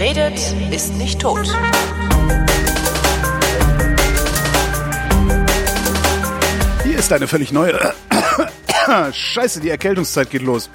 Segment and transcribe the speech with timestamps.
[0.00, 1.46] Redet, ist nicht tot.
[6.82, 7.78] Hier ist eine völlig neue.
[9.12, 10.70] Scheiße, die Erkältungszeit geht los.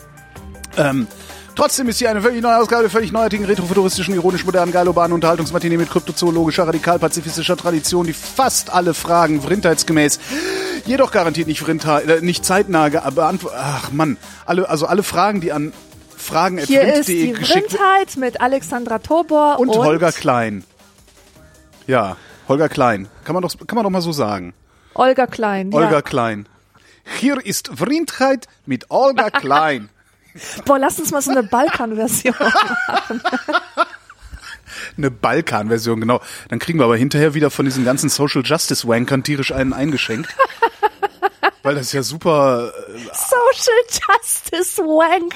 [0.78, 1.08] Ähm,
[1.56, 5.90] trotzdem ist hier eine völlig neue Ausgabe völlig neuartigen, retrofuturistischen, ironisch modernen, geilobanen Unterhaltungsmatinee mit
[5.90, 10.20] kryptozoologischer, radikal-pazifistischer Tradition, die fast alle Fragen vrindheitsgemäß,
[10.86, 13.60] jedoch garantiert nicht, vrindheit, äh, nicht zeitnah beantwortet.
[13.60, 15.74] Ach Mann, alle, also alle Fragen, die an
[16.26, 20.64] Fragen Hier ist die Vrindheit mit Alexandra Tobor und, und Holger Klein.
[21.86, 23.08] Ja, Holger Klein.
[23.24, 24.54] Kann man doch, kann man doch mal so sagen.
[24.96, 25.72] Olga Klein.
[25.72, 26.02] Olga ja.
[26.02, 26.48] Klein.
[27.20, 29.90] Hier ist Vrindheit mit Olga Klein.
[30.66, 33.22] Boah, lass uns mal so eine Balkan-Version machen.
[34.98, 36.22] eine Balkan-Version, genau.
[36.50, 40.36] Dann kriegen wir aber hinterher wieder von diesen ganzen Social Justice Wankern tierisch einen eingeschenkt.
[41.64, 42.74] Weil das ja super.
[42.90, 45.36] Äh, Social Justice Wank.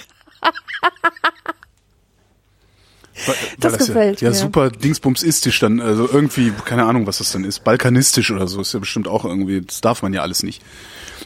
[3.25, 4.35] Weil, das, das gefällt ja, mir.
[4.35, 8.61] Ja, super dingsbumsistisch dann, also irgendwie, keine Ahnung, was das dann ist, balkanistisch oder so,
[8.61, 10.61] ist ja bestimmt auch irgendwie, das darf man ja alles nicht.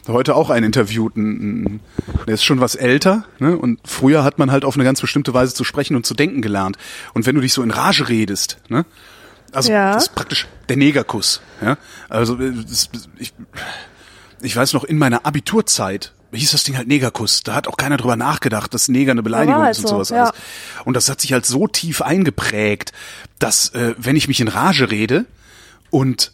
[0.08, 1.80] Heute auch einen interviewten,
[2.26, 3.56] der ist schon was älter, ne?
[3.56, 6.42] Und früher hat man halt auf eine ganz bestimmte Weise zu sprechen und zu denken
[6.42, 6.76] gelernt.
[7.14, 8.84] Und wenn du dich so in Rage redest, ne?
[9.52, 9.94] Also ja.
[9.94, 11.78] das ist praktisch der Negerkuss, ja?
[12.08, 13.32] Also das, ich,
[14.42, 17.42] ich weiß noch in meiner Abiturzeit hieß das Ding halt Negerkuss.
[17.42, 20.10] Da hat auch keiner drüber nachgedacht, dass Neger eine Beleidigung halt ist und so, sowas
[20.10, 20.22] ja.
[20.24, 20.32] alles.
[20.84, 22.92] Und das hat sich halt so tief eingeprägt,
[23.38, 25.26] dass äh, wenn ich mich in Rage rede
[25.90, 26.32] und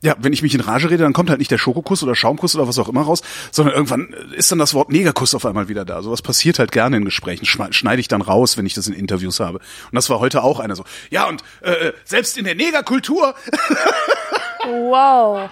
[0.00, 2.54] ja, wenn ich mich in Rage rede, dann kommt halt nicht der Schokokuss oder Schaumkuss
[2.54, 5.84] oder was auch immer raus, sondern irgendwann ist dann das Wort Negerkuss auf einmal wieder
[5.84, 6.02] da.
[6.02, 7.46] Sowas passiert halt gerne in Gesprächen.
[7.46, 9.58] Schneide ich dann raus, wenn ich das in Interviews habe.
[9.58, 10.84] Und das war heute auch einer so.
[11.10, 13.34] Ja, und äh, selbst in der Negerkultur.
[14.64, 15.50] Wow.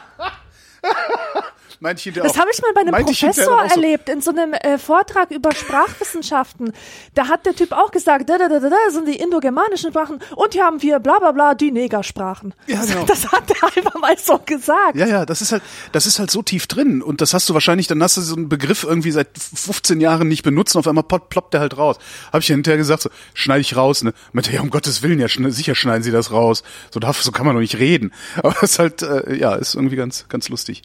[1.81, 5.31] Meinte ich das habe ich mal bei einem Professor erlebt, in so einem äh, Vortrag
[5.31, 6.73] über Sprachwissenschaften.
[7.15, 10.55] Da hat der Typ auch gesagt, da, da, da, da sind die indogermanischen Sprachen und
[10.55, 12.55] hier haben wir bla bla bla die Negersprachen.
[12.67, 13.05] Ja, genau.
[13.05, 14.97] Das hat er einfach mal so gesagt.
[14.97, 15.63] Ja, ja, das ist halt,
[15.93, 18.37] das ist halt so tief drin und das hast du wahrscheinlich, dann hast du so
[18.37, 21.99] einen Begriff irgendwie seit 15 Jahren nicht benutzt und auf einmal ploppt der halt raus.
[22.29, 24.13] Habe ich ja hinterher gesagt, so, schneide ich raus, ne?
[24.33, 26.63] Meinte, ja, um Gottes Willen, ja, schn sicher schneiden sie das raus.
[26.91, 28.13] So darf, so kann man doch nicht reden.
[28.37, 30.83] Aber das ist halt, äh, ja, ist irgendwie ganz, ganz lustig.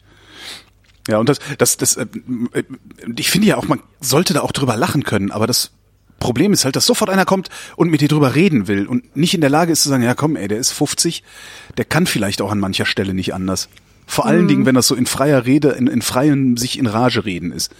[1.08, 2.06] Ja, und das, das, das, äh,
[3.16, 5.72] ich finde ja auch, man sollte da auch drüber lachen können, aber das
[6.20, 9.34] Problem ist halt, dass sofort einer kommt und mit dir drüber reden will und nicht
[9.34, 11.24] in der Lage ist zu sagen, ja komm, ey, der ist 50,
[11.76, 13.68] der kann vielleicht auch an mancher Stelle nicht anders.
[14.06, 14.48] Vor allen mhm.
[14.48, 17.72] Dingen, wenn das so in freier Rede, in, in freien sich in Rage reden ist.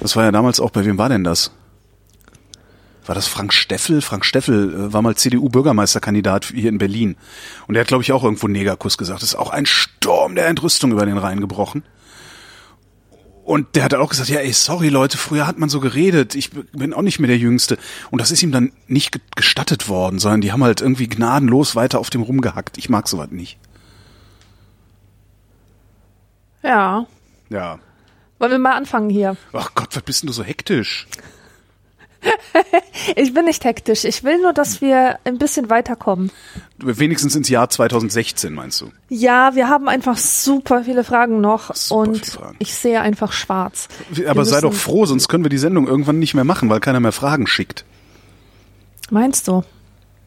[0.00, 1.52] Das war ja damals auch, bei wem war denn das?
[3.06, 4.02] War das Frank Steffel?
[4.02, 7.16] Frank Steffel äh, war mal CDU-Bürgermeisterkandidat hier in Berlin.
[7.68, 9.22] Und der hat, glaube ich, auch irgendwo Negerkuss gesagt.
[9.22, 11.84] Das ist auch ein Sturm der Entrüstung über den Rhein gebrochen.
[13.46, 16.50] Und der hat auch gesagt, ja, ey, sorry Leute, früher hat man so geredet, ich
[16.50, 17.78] bin auch nicht mehr der Jüngste.
[18.10, 22.00] Und das ist ihm dann nicht gestattet worden, sondern die haben halt irgendwie gnadenlos weiter
[22.00, 22.76] auf dem rumgehackt.
[22.76, 23.56] Ich mag sowas nicht.
[26.64, 27.06] Ja.
[27.48, 27.78] Ja.
[28.40, 29.36] Wollen wir mal anfangen hier?
[29.52, 31.06] Ach Gott, was bist denn du so hektisch?
[33.16, 34.04] ich bin nicht hektisch.
[34.04, 36.30] Ich will nur, dass wir ein bisschen weiterkommen.
[36.78, 38.90] Wenigstens ins Jahr 2016, meinst du?
[39.08, 42.56] Ja, wir haben einfach super viele Fragen noch super und Fragen.
[42.58, 43.88] ich sehe einfach schwarz.
[44.26, 47.00] Aber sei doch froh, sonst können wir die Sendung irgendwann nicht mehr machen, weil keiner
[47.00, 47.84] mehr Fragen schickt.
[49.10, 49.62] Meinst du?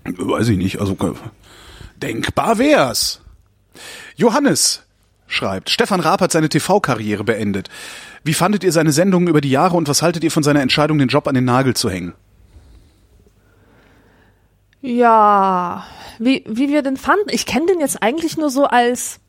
[0.05, 0.79] Weiß ich nicht.
[0.79, 0.95] Also
[1.97, 3.21] denkbar wär's.
[4.15, 4.83] Johannes
[5.27, 7.69] schreibt, Stefan Raab hat seine TV-Karriere beendet.
[8.23, 10.97] Wie fandet ihr seine Sendungen über die Jahre und was haltet ihr von seiner Entscheidung,
[10.97, 12.13] den Job an den Nagel zu hängen?
[14.81, 15.85] Ja,
[16.19, 17.29] wie, wie wir den fanden.
[17.31, 19.19] Ich kenne den jetzt eigentlich nur so als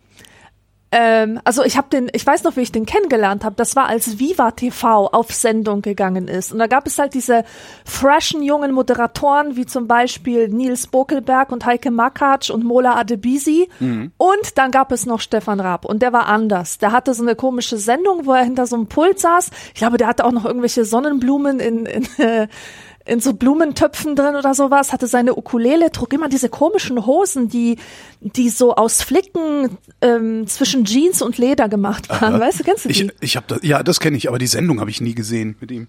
[0.93, 3.55] ähm, also ich habe den, ich weiß noch, wie ich den kennengelernt habe.
[3.57, 6.53] Das war als Viva TV auf Sendung gegangen ist.
[6.53, 7.45] Und da gab es halt diese
[7.85, 13.69] freshen jungen Moderatoren, wie zum Beispiel Nils Bokelberg und Heike Makatsch und Mola Adebisi.
[13.79, 14.11] Mhm.
[14.17, 15.85] Und dann gab es noch Stefan Raab.
[15.85, 16.79] Und der war anders.
[16.79, 19.51] Der hatte so eine komische Sendung, wo er hinter so einem Pult saß.
[19.69, 22.49] Ich glaube, der hatte auch noch irgendwelche Sonnenblumen in, in äh,
[23.11, 27.77] in so Blumentöpfen drin oder sowas, hatte seine Ukulele, trug immer diese komischen Hosen, die,
[28.21, 32.35] die so aus Flicken ähm, zwischen Jeans und Leder gemacht waren.
[32.35, 32.41] Aha.
[32.41, 33.03] Weißt du, kennst du die?
[33.03, 35.57] Ich, ich hab das, ja, das kenne ich, aber die Sendung habe ich nie gesehen
[35.61, 35.89] mit ihm.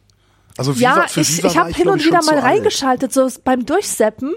[0.58, 4.34] Also Viva, ja, ich, ich habe hin und wieder mal reingeschaltet, so beim Durchseppen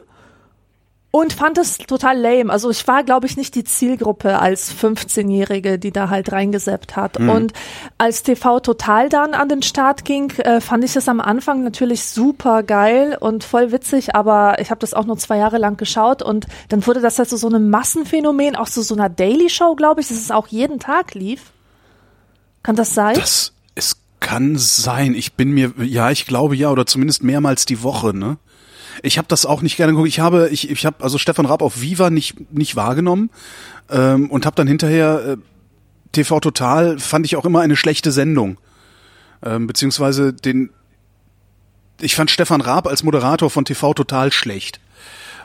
[1.14, 2.52] und fand es total lame.
[2.52, 7.20] Also ich war, glaube ich, nicht die Zielgruppe als 15-Jährige, die da halt reingeseppt hat.
[7.20, 7.28] Mhm.
[7.28, 7.52] Und
[7.98, 12.06] als TV Total dann an den Start ging, äh, fand ich es am Anfang natürlich
[12.06, 16.20] super geil und voll witzig, aber ich habe das auch nur zwei Jahre lang geschaut
[16.20, 19.76] und dann wurde das halt so, so ein Massenphänomen, auch so so einer Daily Show,
[19.76, 21.52] glaube ich, dass es auch jeden Tag lief.
[22.64, 23.14] Kann das sein?
[23.14, 25.14] Das, es kann sein.
[25.14, 28.36] Ich bin mir, ja, ich glaube ja, oder zumindest mehrmals die Woche, ne?
[29.02, 30.08] Ich habe das auch nicht gerne geguckt.
[30.08, 33.30] Ich habe, ich, ich habe also Stefan Raab auf Viva nicht nicht wahrgenommen
[33.90, 35.36] ähm, und habe dann hinterher äh,
[36.12, 38.58] TV Total fand ich auch immer eine schlechte Sendung,
[39.44, 40.70] ähm, beziehungsweise den.
[42.00, 44.80] Ich fand Stefan Raab als Moderator von TV Total schlecht.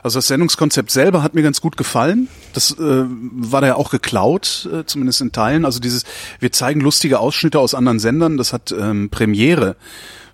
[0.02, 2.28] Also das Sendungskonzept selber hat mir ganz gut gefallen.
[2.54, 5.64] Das äh, war da ja auch geklaut, äh, zumindest in Teilen.
[5.66, 6.04] Also dieses,
[6.38, 8.38] wir zeigen lustige Ausschnitte aus anderen Sendern.
[8.38, 9.76] Das hat ähm, Premiere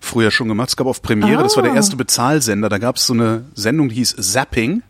[0.06, 0.70] früher schon gemacht.
[0.70, 1.76] Es gab auf Premiere, das war der Ah.
[1.76, 2.68] erste Bezahlsender.
[2.68, 4.82] Da gab es so eine Sendung, die hieß Zapping.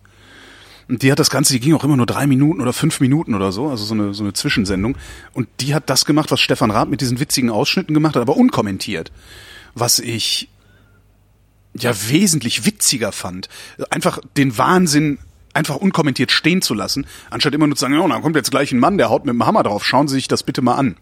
[0.89, 3.35] Und die hat das Ganze, die ging auch immer nur drei Minuten oder fünf Minuten
[3.35, 4.97] oder so, also so eine, so eine Zwischensendung.
[5.33, 8.37] Und die hat das gemacht, was Stefan Raab mit diesen witzigen Ausschnitten gemacht hat, aber
[8.37, 9.11] unkommentiert.
[9.75, 10.49] Was ich
[11.77, 13.49] ja wesentlich witziger fand.
[13.91, 15.19] Einfach den Wahnsinn
[15.53, 18.73] einfach unkommentiert stehen zu lassen, anstatt immer nur zu sagen, ja, da kommt jetzt gleich
[18.73, 20.97] ein Mann, der haut mit dem Hammer drauf, schauen Sie sich das bitte mal an.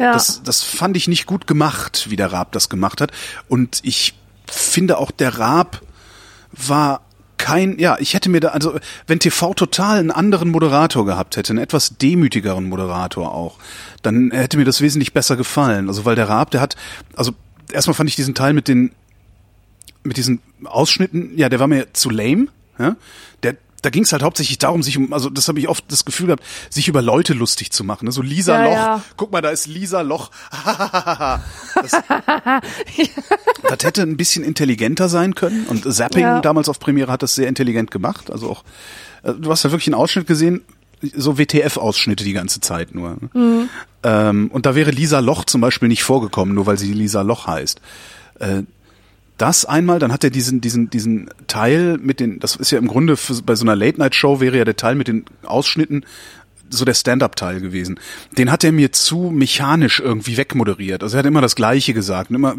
[0.00, 0.14] Ja.
[0.14, 3.12] Das, das fand ich nicht gut gemacht, wie der Raab das gemacht hat.
[3.48, 4.14] Und ich
[4.46, 5.82] finde auch, der Raab
[6.52, 7.02] war
[7.36, 11.52] kein, ja, ich hätte mir da, also wenn TV Total einen anderen Moderator gehabt hätte,
[11.52, 13.58] einen etwas demütigeren Moderator auch,
[14.00, 15.88] dann hätte mir das wesentlich besser gefallen.
[15.88, 16.76] Also weil der Raab, der hat,
[17.14, 17.32] also
[17.70, 18.92] erstmal fand ich diesen Teil mit den,
[20.02, 22.46] mit diesen Ausschnitten, ja, der war mir zu lame,
[22.78, 22.96] ja,
[23.42, 26.04] der da ging es halt hauptsächlich darum, sich um, also das habe ich oft das
[26.04, 28.04] Gefühl gehabt, sich über Leute lustig zu machen.
[28.06, 28.12] Ne?
[28.12, 29.02] So Lisa Ja, Loch, ja.
[29.16, 30.30] guck mal, da ist Lisa Loch.
[31.74, 31.92] das,
[33.68, 35.66] das hätte ein bisschen intelligenter sein können.
[35.66, 36.40] Und Zapping Ja.
[36.40, 38.30] damals auf Premiere hat das sehr intelligent gemacht.
[38.30, 38.64] Also auch,
[39.22, 40.62] äh, du hast da wirklich einen Ausschnitt gesehen,
[41.16, 43.10] so WTF-Ausschnitte die ganze Zeit nur.
[43.20, 43.30] ne?
[43.32, 43.68] Mhm.
[44.02, 47.46] Ähm, und da wäre Lisa Loch zum Beispiel nicht vorgekommen, nur weil sie Lisa Loch
[47.46, 47.80] heißt.
[48.38, 48.62] Äh,
[49.40, 52.88] das einmal, dann hat er diesen, diesen, diesen Teil mit den, das ist ja im
[52.88, 56.04] Grunde für, bei so einer Late-Night-Show wäre ja der Teil mit den Ausschnitten
[56.68, 57.98] so der Stand-up-Teil gewesen.
[58.38, 61.02] Den hat er mir zu mechanisch irgendwie wegmoderiert.
[61.02, 62.30] Also er hat immer das Gleiche gesagt.
[62.30, 62.54] Immer,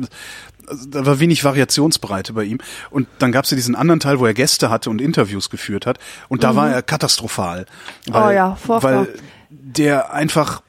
[0.68, 2.58] also da war wenig Variationsbreite bei ihm.
[2.90, 5.86] Und dann gab es ja diesen anderen Teil, wo er Gäste hatte und Interviews geführt
[5.86, 5.98] hat.
[6.28, 7.66] Und da war er katastrophal.
[8.08, 9.08] Weil, Oh ja, furchtbar.
[9.08, 9.20] weil
[9.50, 10.62] der einfach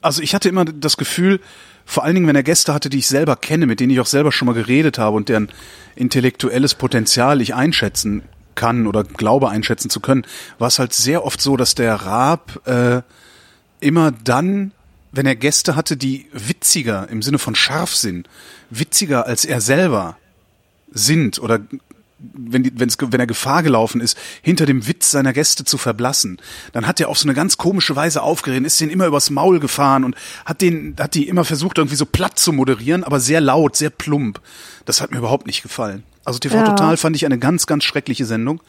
[0.00, 1.40] also ich hatte immer das Gefühl,
[1.90, 4.06] vor allen Dingen, wenn er Gäste hatte, die ich selber kenne, mit denen ich auch
[4.06, 5.48] selber schon mal geredet habe und deren
[5.96, 8.24] intellektuelles Potenzial ich einschätzen
[8.54, 10.26] kann oder glaube einschätzen zu können,
[10.58, 13.00] war es halt sehr oft so, dass der Raab äh,
[13.80, 14.72] immer dann,
[15.12, 18.24] wenn er Gäste hatte, die witziger im Sinne von Scharfsinn,
[18.68, 20.18] witziger als er selber
[20.90, 21.58] sind oder
[22.18, 26.38] wenn, die, wenn's, wenn er Gefahr gelaufen ist, hinter dem Witz seiner Gäste zu verblassen,
[26.72, 29.60] dann hat er auf so eine ganz komische Weise aufgeregt, ist denen immer übers Maul
[29.60, 33.40] gefahren und hat den, hat die immer versucht, irgendwie so platt zu moderieren, aber sehr
[33.40, 34.40] laut, sehr plump.
[34.84, 36.02] Das hat mir überhaupt nicht gefallen.
[36.24, 36.64] Also TV Ja.
[36.64, 38.60] Total fand ich eine ganz, ganz schreckliche Sendung.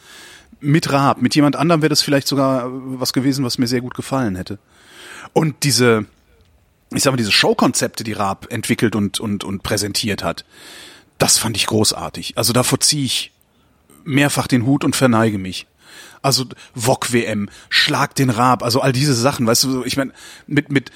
[0.60, 3.80] Mit Raab, mit jemand anderem wäre das vielleicht sogar äh, was gewesen, was mir sehr
[3.80, 4.58] gut gefallen hätte.
[5.32, 6.06] Und diese,
[6.92, 10.44] ich sag mal, diese Showkonzepte, die Raab entwickelt und, und, und präsentiert hat,
[11.18, 12.36] das fand ich großartig.
[12.36, 13.32] Also davor ziehe ich
[14.04, 15.66] mehrfach den Hut und verneige mich.
[16.22, 16.44] Also
[16.74, 20.12] Wok WM, Schlag den Raab, also all diese Sachen, weißt du, ich meine,
[20.46, 20.92] mit mit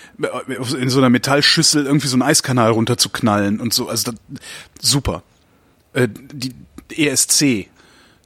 [0.79, 4.21] in so einer Metallschüssel irgendwie so einen Eiskanal runterzuknallen und so, also das,
[4.83, 5.23] super.
[5.95, 6.55] Äh, die
[6.95, 7.69] ESC,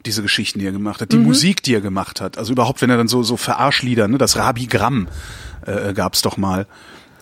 [0.04, 2.90] diese Geschichten, die er gemacht hat, die Musik, die er gemacht hat, also überhaupt, wenn
[2.90, 5.06] er dann so so Verarschlieder, ne, das Rabi-Gramm
[5.66, 6.66] äh, gab's doch mal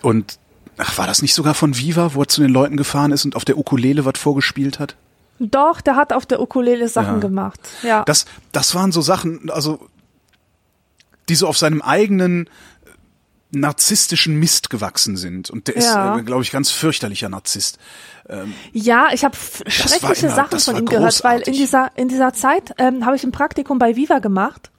[0.00, 0.38] und
[0.78, 3.36] ach, war das nicht sogar von Viva, wo er zu den Leuten gefahren ist und
[3.36, 4.96] auf der Ukulele was vorgespielt hat?
[5.38, 7.20] Doch, der hat auf der Ukulele Sachen Ja.
[7.20, 7.60] gemacht.
[7.82, 8.04] Ja.
[8.04, 9.88] Das, das waren so Sachen, also
[11.28, 12.48] die so auf seinem eigenen äh,
[13.50, 15.50] narzisstischen Mist gewachsen sind.
[15.50, 16.14] Und der Ja.
[16.14, 17.78] ist, äh, glaube ich, ganz fürchterlicher Narzisst.
[18.72, 22.08] Ja, ich habe war schreckliche immer- Sachen von war ihm gehört, weil in dieser in
[22.08, 24.72] dieser Zeit ähm, habe ich ein Praktikum bei Viva gemacht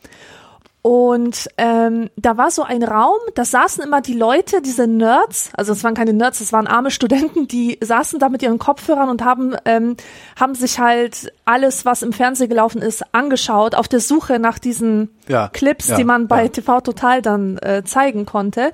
[0.88, 5.74] und ähm, da war so ein Raum, da saßen immer die Leute, diese Nerds, also
[5.74, 9.22] es waren keine Nerds, es waren arme Studenten, die saßen da mit ihren Kopfhörern und
[9.22, 9.98] haben ähm,
[10.40, 15.10] haben sich halt alles, was im Fernsehen gelaufen ist, angeschaut auf der Suche nach diesen
[15.28, 16.48] Ja, Clips, ja, die man bei ja.
[16.48, 18.72] TV Total dann äh, zeigen konnte.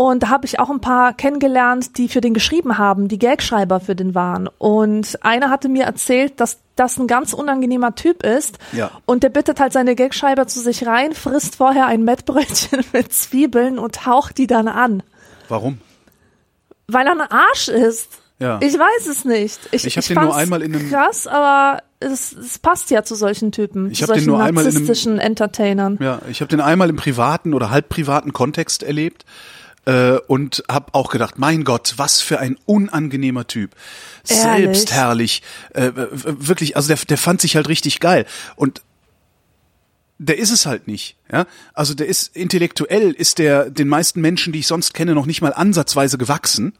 [0.00, 3.80] Und da habe ich auch ein paar kennengelernt, die für den geschrieben haben, die Gagschreiber
[3.80, 4.48] für den waren.
[4.58, 8.58] Und einer hatte mir erzählt, dass das ein ganz unangenehmer Typ ist.
[8.70, 8.92] Ja.
[9.06, 13.76] Und der bittet halt seine Gagschreiber zu sich rein, frisst vorher ein Mettbrötchen mit Zwiebeln
[13.80, 15.02] und haucht die dann an.
[15.48, 15.78] Warum?
[16.86, 18.20] Weil er ein Arsch ist.
[18.38, 18.60] Ja.
[18.62, 19.58] Ich weiß es nicht.
[19.72, 23.16] Ich, Ich hab den nur einmal in einem- krass, aber es, es passt ja zu
[23.16, 25.98] solchen Typen, Ich zu hab den solchen nur einmal in einem- narzisstischen Entertainern.
[26.00, 29.24] Ja, ich habe den einmal im privaten oder halb privaten Kontext erlebt
[29.84, 33.74] äh, und habe auch gedacht, mein Gott, was für ein unangenehmer Typ.
[34.28, 34.64] Ehrlich?
[34.64, 35.42] Selbstherrlich,
[35.74, 38.82] äh, wirklich, also der, der fand sich halt richtig geil und
[40.18, 41.46] der ist es halt nicht, ja.
[41.74, 45.42] Also der ist intellektuell, ist der den meisten Menschen, die ich sonst kenne, noch nicht
[45.42, 46.72] mal ansatzweise gewachsen.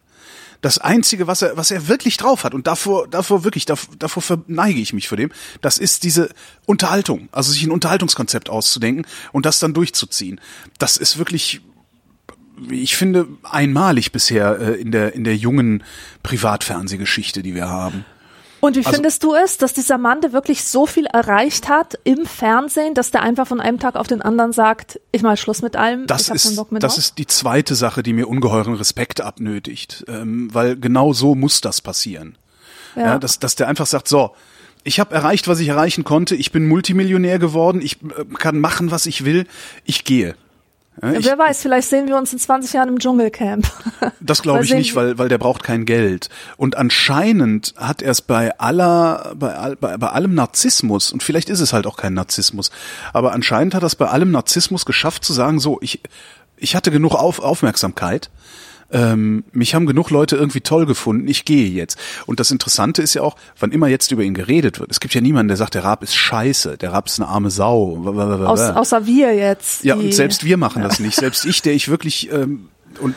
[0.61, 4.23] Das einzige, was er, was er wirklich drauf hat und davor, davor wirklich, davor, davor
[4.25, 6.31] verneige ich mich vor dem, das ist diese
[6.67, 10.41] Unterhaltung, also sich ein Unterhaltungskonzept auszudenken und das dann durchzuziehen.
[10.79, 11.61] Das ist wirklich,
[12.71, 15.83] ich finde, einmalig bisher äh, in der in der jungen
[16.23, 18.05] Privatfernsehgeschichte, die wir haben.
[18.61, 21.97] Und wie Also- findest du es, dass dieser Mann, der wirklich so viel erreicht hat
[22.03, 25.63] im Fernsehen, dass der einfach von einem Tag auf den anderen sagt, ich mal Schluss
[25.63, 26.99] mit allem, Das ich hab ist, Bock mehr das drauf?
[26.99, 31.81] ist die zweite Sache, die mir ungeheuren Respekt abnötigt, ähm, weil genau so muss das
[31.81, 32.37] passieren.
[32.97, 33.03] Ja.
[33.03, 33.19] Ja.
[33.21, 34.35] dass, dass der einfach sagt, so,
[34.83, 38.91] ich habe erreicht, was ich erreichen konnte, ich bin Multimillionär geworden, ich äh, kann machen,
[38.91, 39.47] was ich will,
[39.85, 40.35] ich gehe.
[41.01, 43.71] Ich, Wer weiß, vielleicht sehen wir uns in 20 Jahren im Dschungelcamp.
[44.21, 46.29] das glaube ich nicht, weil, weil der braucht kein Geld.
[46.57, 51.61] Und anscheinend hat er es bei aller, bei, bei, bei allem Narzissmus, und vielleicht ist
[51.61, 52.71] es halt auch kein Narzissmus,
[53.13, 56.01] aber anscheinend hat er es bei allem Narzissmus geschafft zu sagen, so, ich,
[56.57, 58.31] ich hatte genug Auf, Aufmerksamkeit,
[58.91, 61.99] ähm, mich haben genug Leute irgendwie toll gefunden, ich gehe jetzt.
[62.27, 65.15] Und das Interessante ist ja auch, wann immer jetzt über ihn geredet wird, es gibt
[65.15, 67.97] ja niemanden, der sagt, der Raab ist scheiße, der Raab ist eine arme Sau.
[68.47, 69.85] Aus, außer wir jetzt.
[69.85, 71.17] Ja, und selbst wir machen das nicht.
[71.17, 72.69] Selbst ich, der ich wirklich ähm,
[73.01, 73.15] und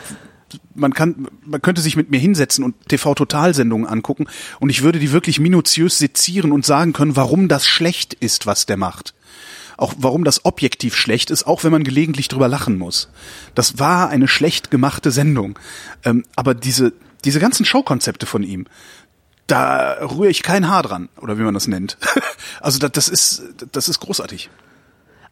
[0.74, 4.26] man kann, man könnte sich mit mir hinsetzen und TV-Totalsendungen angucken
[4.60, 8.66] und ich würde die wirklich minutiös sezieren und sagen können, warum das schlecht ist, was
[8.66, 9.14] der macht.
[9.76, 13.08] Auch warum das objektiv schlecht ist, auch wenn man gelegentlich drüber lachen muss.
[13.54, 15.58] Das war eine schlecht gemachte Sendung.
[16.04, 16.92] Ähm, aber diese,
[17.24, 18.66] diese ganzen Showkonzepte von ihm,
[19.46, 21.98] da rühre ich kein Haar dran, oder wie man das nennt.
[22.60, 24.50] also das, das ist, das ist großartig.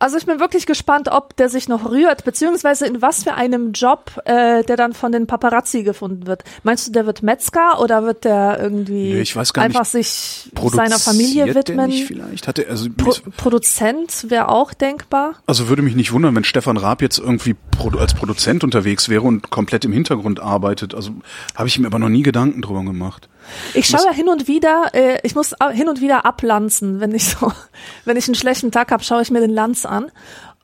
[0.01, 3.73] Also ich bin wirklich gespannt, ob der sich noch rührt, beziehungsweise in was für einem
[3.73, 6.43] Job äh, der dann von den Paparazzi gefunden wird.
[6.63, 10.51] Meinst du, der wird Metzger oder wird der irgendwie Nee, ich weiß gar einfach sich
[10.73, 11.93] seiner Familie widmen?
[11.93, 15.35] vielleicht hatte also Pro Produzent wäre auch denkbar.
[15.47, 19.23] also würde mich nicht wundern, wenn Stefan Raab jetzt irgendwie Produ als Produzent unterwegs wäre
[19.23, 20.95] und komplett im Hintergrund arbeitet.
[20.95, 21.11] Also
[21.55, 23.29] habe ich mir aber noch nie Gedanken drüber gemacht.
[23.75, 27.29] Ich schaue ja hin und wieder, äh, ich muss hin und wieder ablanzen, wenn ich
[27.29, 27.53] so,
[28.05, 30.11] wenn ich einen schlechten Tag habe, schaue ich mir den Lanz an.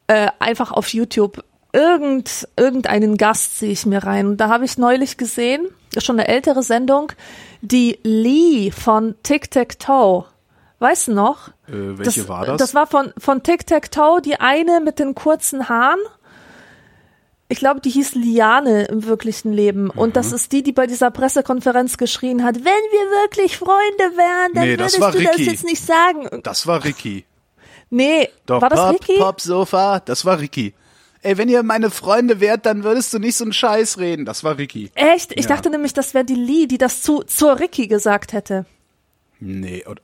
[0.07, 1.45] Äh, einfach auf YouTube.
[1.73, 4.27] Irgend, irgendeinen Gast ziehe ich mir rein.
[4.27, 7.13] Und da habe ich neulich gesehen, das ist schon eine ältere Sendung,
[7.61, 10.25] die Lee von Tic Tac Toe.
[10.79, 11.49] Weißt du noch?
[11.69, 12.59] Äh, welche war das?
[12.59, 15.99] Das war von, von Tic Tac Toe, die eine mit den kurzen Haaren.
[17.49, 19.89] Ich glaube, die hieß Liane im wirklichen Leben.
[19.91, 20.13] Und Mhm.
[20.15, 24.65] das ist die, die bei dieser Pressekonferenz geschrien hat, wenn wir wirklich Freunde wären, dann
[24.65, 25.25] Nee, würdest du Ricky.
[25.25, 26.29] das jetzt nicht sagen.
[26.43, 27.25] Das war Ricky.
[27.91, 29.19] Nee, Doch, war das Pop, Ricky?
[29.19, 30.75] Pop Sofa, das war Ricky.
[31.23, 34.25] Ey, wenn ihr meine Freunde wärt, dann würdest du nicht so einen Scheiß reden.
[34.25, 34.91] Das war Ricky.
[34.95, 35.33] Echt?
[35.33, 35.55] Ich Ja.
[35.55, 38.67] dachte nämlich, das wäre die Lee, die das zu, zur Ricky gesagt hätte.
[39.39, 40.03] Nee, oder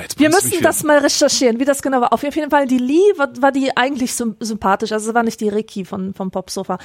[0.00, 2.12] jetzt Wir müssen das mal recherchieren, wie das genau war.
[2.12, 5.40] Auf jeden Fall, die Lee war, war die eigentlich sym- sympathisch, also es war nicht
[5.40, 6.78] die Ricky von, vom Popsofa.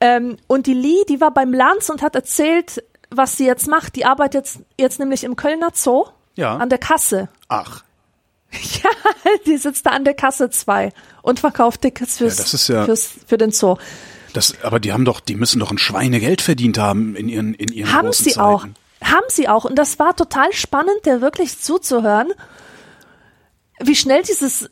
[0.00, 3.96] Ähm, und die Lee, die war beim Lanz und hat erzählt, was sie jetzt macht.
[3.96, 6.56] Die arbeitet jetzt, jetzt nämlich im Kölner Zoo Ja.
[6.56, 7.28] an der Kasse.
[7.48, 7.82] Ach,
[8.52, 8.90] Ja,
[9.46, 10.90] die sitzt da an der Kasse 2
[11.22, 13.76] und verkauft Tickets fürs, Ja, ja- fürs, für den Zoo.
[14.32, 17.72] das, aber die haben doch, die müssen doch ein Schweinegeld verdient haben in ihren, in
[17.72, 18.40] ihren Haben großen sie Zeiten.
[18.46, 18.66] auch.
[19.02, 19.64] Haben sie auch.
[19.64, 22.32] Und das war total spannend, der wirklich zuzuhören,
[23.80, 24.68] wie schnell dieses,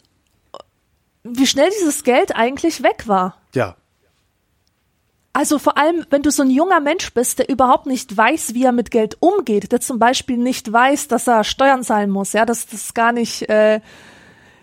[1.25, 3.37] wie schnell dieses Geld eigentlich weg war.
[3.55, 3.77] Ja.
[5.33, 8.65] Also vor allem, wenn du so ein junger Mensch bist, der überhaupt nicht weiß, wie
[8.65, 12.45] er mit Geld umgeht, der zum Beispiel nicht weiß, dass er Steuern zahlen muss, ja,
[12.45, 13.81] dass das gar nicht, äh,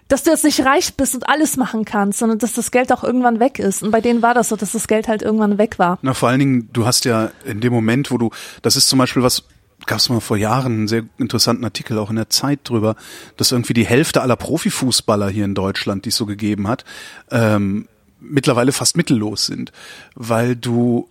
[0.10, 3.04] dass du jetzt nicht reich bist und alles machen kannst, sondern dass das Geld auch
[3.04, 3.84] irgendwann weg ist.
[3.84, 5.98] Und bei denen war das so, dass das Geld halt irgendwann weg war.
[6.02, 8.32] Na, vor allen Dingen, du hast ja in dem Moment, wo du,
[8.62, 9.44] das ist zum Beispiel was,
[9.86, 12.96] gab es mal vor Jahren einen sehr interessanten Artikel auch in der Zeit drüber,
[13.38, 16.86] dass irgendwie die Hälfte aller Profifußballer hier in Deutschland, die es so gegeben hat,
[17.32, 17.88] ähm,
[18.20, 19.72] mittlerweile fast mittellos sind,
[20.16, 21.08] weil du,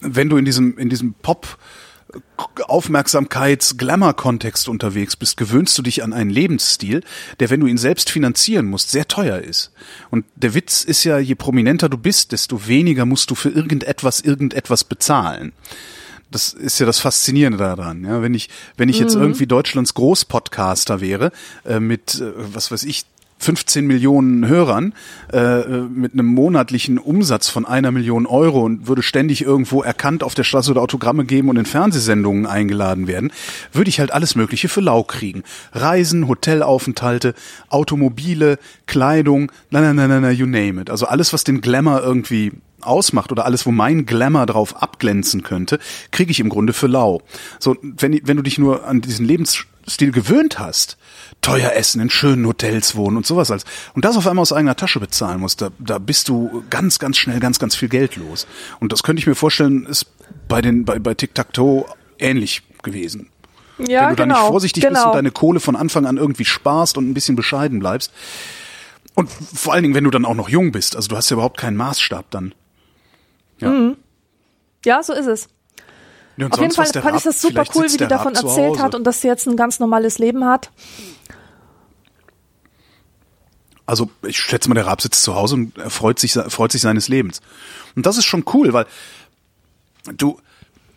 [0.00, 1.58] wenn du in diesem in diesem Pop
[2.66, 7.02] Aufmerksamkeits Glamour Kontext unterwegs bist, gewöhnst du dich an einen Lebensstil,
[7.38, 9.72] der wenn du ihn selbst finanzieren musst, sehr teuer ist.
[10.10, 14.20] Und der Witz ist ja, je prominenter du bist, desto weniger musst du für irgendetwas
[14.20, 15.52] irgendetwas bezahlen.
[16.30, 18.04] Das ist ja das Faszinierende daran.
[18.04, 21.32] Ja, wenn ich, wenn ich jetzt irgendwie Deutschlands Großpodcaster wäre,
[21.64, 23.06] äh, mit, äh, was weiß ich,
[23.38, 24.94] 15 Millionen Hörern
[25.32, 30.34] äh, mit einem monatlichen Umsatz von einer Million Euro und würde ständig irgendwo erkannt auf
[30.34, 33.32] der Straße oder Autogramme geben und in Fernsehsendungen eingeladen werden,
[33.72, 35.44] würde ich halt alles Mögliche für lau kriegen.
[35.72, 37.34] Reisen, Hotelaufenthalte,
[37.68, 40.90] Automobile, Kleidung, na na na na na, you name it.
[40.90, 45.78] Also alles, was den Glamour irgendwie ausmacht oder alles, wo mein Glamour drauf abglänzen könnte,
[46.10, 47.22] kriege ich im Grunde für lau.
[47.58, 50.96] So, wenn, wenn du dich nur an diesen Lebensstil gewöhnt hast,
[51.40, 54.76] teuer essen, in schönen Hotels wohnen und sowas als, und das auf einmal aus eigener
[54.76, 58.46] Tasche bezahlen musst, da, da bist du ganz, ganz schnell ganz, ganz viel Geld los.
[58.80, 60.06] Und das könnte ich mir vorstellen, ist
[60.48, 61.86] bei den bei, bei Tic-Tac-Toe
[62.18, 63.28] ähnlich gewesen.
[63.78, 64.40] Ja, Wenn du da genau.
[64.40, 64.94] nicht vorsichtig genau.
[64.94, 68.12] bist und deine Kohle von Anfang an irgendwie sparst und ein bisschen bescheiden bleibst.
[69.14, 70.96] Und vor allen Dingen, wenn du dann auch noch jung bist.
[70.96, 72.54] Also du hast ja überhaupt keinen Maßstab dann.
[73.60, 73.94] Ja.
[74.84, 75.48] ja, so ist es.
[76.36, 79.04] Ja, Auf jeden Fall fand ich das super cool, wie die davon erzählt hat und
[79.04, 80.70] dass sie jetzt ein ganz normales Leben hat.
[83.86, 86.82] Also ich schätze mal, der Raab sitzt zu Hause und er freut sich, freut sich
[86.82, 87.40] seines Lebens.
[87.96, 88.86] Und das ist schon cool, weil
[90.14, 90.38] du,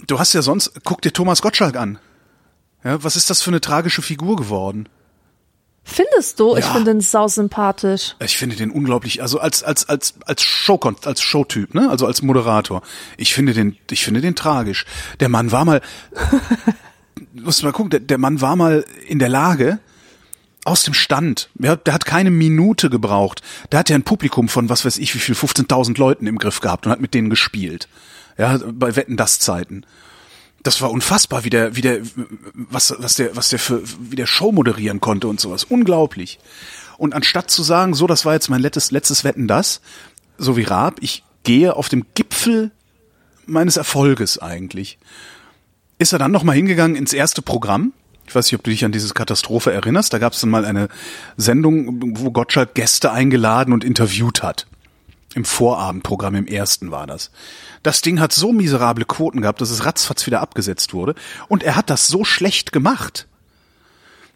[0.06, 1.98] du hast ja sonst, guck dir Thomas Gottschalk an.
[2.84, 4.90] Ja, was ist das für eine tragische Figur geworden?
[5.84, 6.56] Findest du?
[6.56, 6.74] Ich Ja.
[6.74, 8.16] finde den sau sympathisch.
[8.24, 11.90] Ich finde den unglaublich, also als als als als Show als Showtyp, ne?
[11.90, 12.82] Also als Moderator.
[13.18, 14.86] Ich finde den ich finde den tragisch.
[15.20, 15.82] Der Mann war mal
[17.34, 19.80] musst du mal gucken, der, der Mann war mal in der Lage
[20.64, 21.50] aus dem Stand.
[21.56, 23.42] Der, hat- der hat keine Minute gebraucht.
[23.72, 26.60] Der hat ja ein Publikum von was weiß ich wie viel 15.000 Leuten im Griff
[26.62, 27.88] gehabt und hat mit denen gespielt.
[28.38, 29.84] Ja, bei Wetten das Zeiten.
[30.64, 32.02] Das war unfassbar, wie der, wie der,
[32.54, 35.64] was, was der, was der für, wie der Show moderieren konnte und sowas.
[35.64, 36.40] Unglaublich.
[36.98, 39.82] Und anstatt zu sagen, so, das war jetzt mein letztes, letztes Wetten das,
[40.38, 42.72] so wie Raab, ich gehe auf dem Gipfel
[43.48, 45.00] meines Erfolges eigentlich,
[45.98, 47.94] ist er dann nochmal hingegangen ins erste Programm.
[48.28, 50.14] Ich weiß nicht, ob du dich an diese Katastrophe erinnerst.
[50.14, 50.90] Da gab es dann mal eine
[51.38, 54.68] Sendung, wo Gottschalk Gäste eingeladen und interviewt hat.
[55.34, 57.32] Im Vorabendprogramm, im ersten war das.
[57.84, 61.16] Das Ding hat so miserable Quoten gehabt, dass es ratzfatz wieder abgesetzt wurde.
[61.48, 63.28] Und er hat das so schlecht gemacht,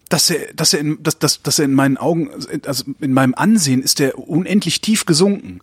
[0.09, 2.31] dass er, dass er, in, dass, dass, dass er in meinen Augen,
[2.65, 5.61] also in meinem Ansehen ist er unendlich tief gesunken.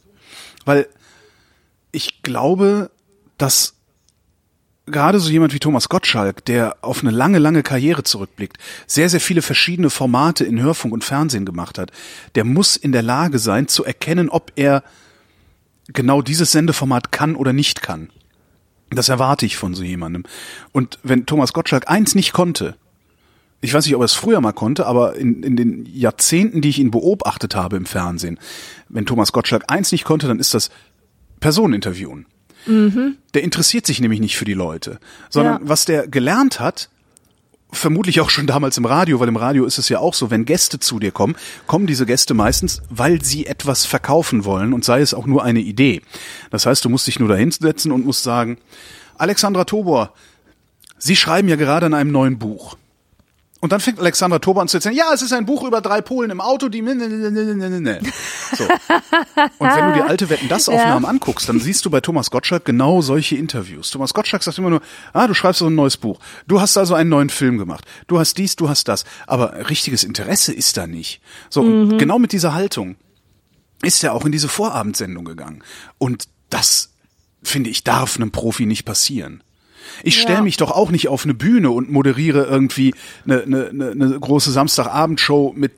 [0.65, 0.89] Weil
[1.91, 2.91] ich glaube,
[3.39, 3.75] dass
[4.87, 9.21] gerade so jemand wie Thomas Gottschalk, der auf eine lange, lange Karriere zurückblickt, sehr, sehr
[9.21, 11.93] viele verschiedene Formate in Hörfunk und Fernsehen gemacht hat,
[12.35, 14.83] der muss in der Lage sein zu erkennen, ob er
[15.93, 18.11] genau dieses Sendeformat kann oder nicht kann.
[18.91, 20.25] Das erwarte ich von so jemandem.
[20.73, 22.77] Und wenn Thomas Gottschalk eins nicht konnte,
[23.63, 26.69] ich weiß nicht, ob er es früher mal konnte, aber in, in den Jahrzehnten, die
[26.69, 28.39] ich ihn beobachtet habe im Fernsehen,
[28.89, 30.71] wenn Thomas Gottschalk eins nicht konnte, dann ist das
[31.41, 32.27] Personeninterviewen.
[33.35, 35.69] Der interessiert sich nämlich nicht für die Leute, sondern Ja.
[35.69, 36.91] was der gelernt hat,
[37.73, 40.45] vermutlich auch schon damals im Radio, weil im Radio ist es ja auch so, wenn
[40.45, 45.01] Gäste zu dir kommen, kommen diese Gäste meistens, weil sie etwas verkaufen wollen und sei
[45.01, 46.03] es auch nur eine Idee.
[46.51, 48.59] Das heißt, du musst dich nur dahinsetzen und musst sagen,
[49.17, 50.13] Alexandra Tobor,
[51.05, 52.77] Sie schreiben ja gerade an einem neuen Buch.
[53.63, 56.01] Und dann fängt Alexandra Tobor an zu erzählen, ja, es ist ein Buch über drei
[56.01, 56.83] Polen im Auto, die...
[56.83, 56.97] ne,
[58.57, 58.65] So.
[58.65, 62.65] Und wenn du die alte Wetten, das Aufnahmen anguckst, dann siehst du bei Thomas Gottschalk
[62.65, 63.93] genau solche Interviews.
[63.93, 66.19] Thomas Gottschalk sagt immer nur, ah, du schreibst so ein neues Buch.
[66.49, 67.85] Du hast also einen neuen Film gemacht.
[68.09, 69.05] Du hast dies, du hast das.
[69.29, 71.21] Aber richtiges Interesse ist da nicht.
[71.49, 72.97] So, und genau mit dieser Haltung
[73.81, 75.63] ist er auch in diese Vorabendsendung gegangen.
[75.99, 76.95] Und das,
[77.45, 79.45] finde ich, darf einem Profi nicht passieren.
[80.03, 80.43] Ich stelle Ja.
[80.45, 84.51] mich doch auch nicht auf eine Bühne und moderiere irgendwie eine, eine, eine, eine große
[84.53, 85.73] Samstagabendshow mit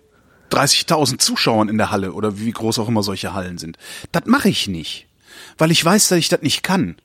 [0.51, 3.77] 30.000 Zuschauern in der Halle oder wie groß auch immer solche Hallen sind.
[4.13, 5.07] Das mache ich nicht,
[5.59, 6.97] weil ich weiß, dass ich das nicht kann.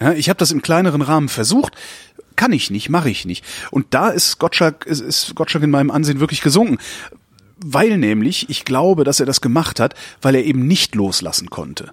[0.00, 1.74] Ja, ich habe das im kleineren Rahmen versucht,
[2.36, 3.44] kann ich nicht, mache ich nicht.
[3.70, 6.78] Und da ist Gottschalk, ist, ist Gottschalk in meinem Ansehen wirklich gesunken.
[7.64, 11.92] Weil nämlich, ich glaube, dass er das gemacht hat, weil er eben nicht loslassen konnte.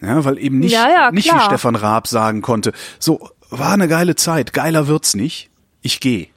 [0.00, 1.40] Ja, weil eben nicht, Ja, ja, nicht wie.
[1.40, 5.50] Stefan Raab sagen konnte, so, war eine geile Zeit, geiler wird's nicht,
[5.82, 6.28] ich gehe.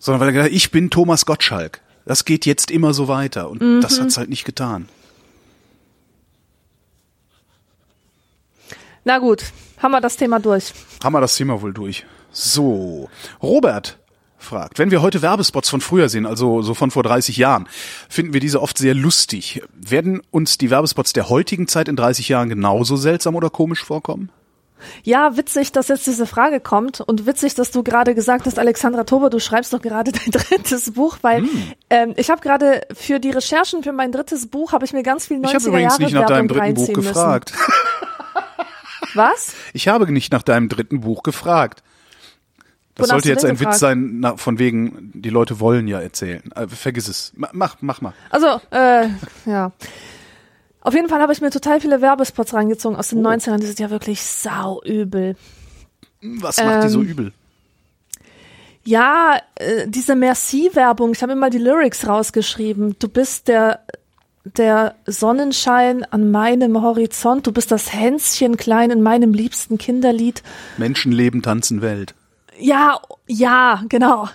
[0.00, 1.80] Sondern weil er gesagt hat, ich bin Thomas Gottschalk.
[2.04, 3.48] Das geht jetzt immer so weiter.
[3.48, 3.80] Und Mhm.
[3.80, 4.88] das hat's halt nicht getan.
[9.04, 9.44] Na gut,
[9.80, 10.72] haben wir das Thema durch.
[11.02, 12.04] Haben wir das Thema wohl durch.
[12.30, 13.08] So,
[13.42, 13.98] Robert
[14.42, 17.68] fragt, wenn wir heute Werbespots von früher sehen, also so von vor 30 Jahren,
[18.08, 19.62] finden wir diese oft sehr lustig.
[19.74, 24.30] Werden uns die Werbespots der heutigen Zeit in 30 Jahren genauso seltsam oder komisch vorkommen?
[25.04, 29.04] Ja, witzig, dass jetzt diese Frage kommt und witzig, dass du gerade gesagt hast, Alexandra
[29.04, 31.48] Tober, du schreibst doch gerade dein drittes Buch, weil Hm.
[31.90, 35.26] ähm, ich habe gerade für die Recherchen für mein drittes Buch habe ich mir ganz
[35.26, 37.52] viel 90er Ich habe übrigens Jahre nicht nach deinem dritten Buch gefragt.
[39.14, 39.54] Was?
[39.72, 41.82] Ich habe nicht nach deinem dritten Buch gefragt.
[42.94, 43.78] Das sollte jetzt ein Witz gefragt?
[43.78, 46.42] sein, na, von wegen, die Leute wollen ja erzählen.
[46.54, 47.32] Äh, vergiss es.
[47.34, 48.12] Ma- Mach, mach mal.
[48.30, 49.08] Also, äh,
[49.46, 49.72] ja.
[50.82, 53.28] Auf jeden Fall habe ich mir total viele Werbespots reingezogen aus den Oh.
[53.30, 53.58] 90ern.
[53.60, 55.36] Die sind ja wirklich sauübel.
[56.20, 57.32] Was macht die so Ähm, übel?
[58.84, 62.96] Ja, äh, diese Merci-Werbung, ich habe mir mal die Lyrics rausgeschrieben.
[62.98, 63.80] Du bist der,
[64.44, 70.42] der Sonnenschein an meinem Horizont, du bist das Hänschen klein in meinem liebsten Kinderlied.
[70.78, 72.14] Menschen leben, tanzen, Welt.
[72.62, 74.28] Ja, ja, genau.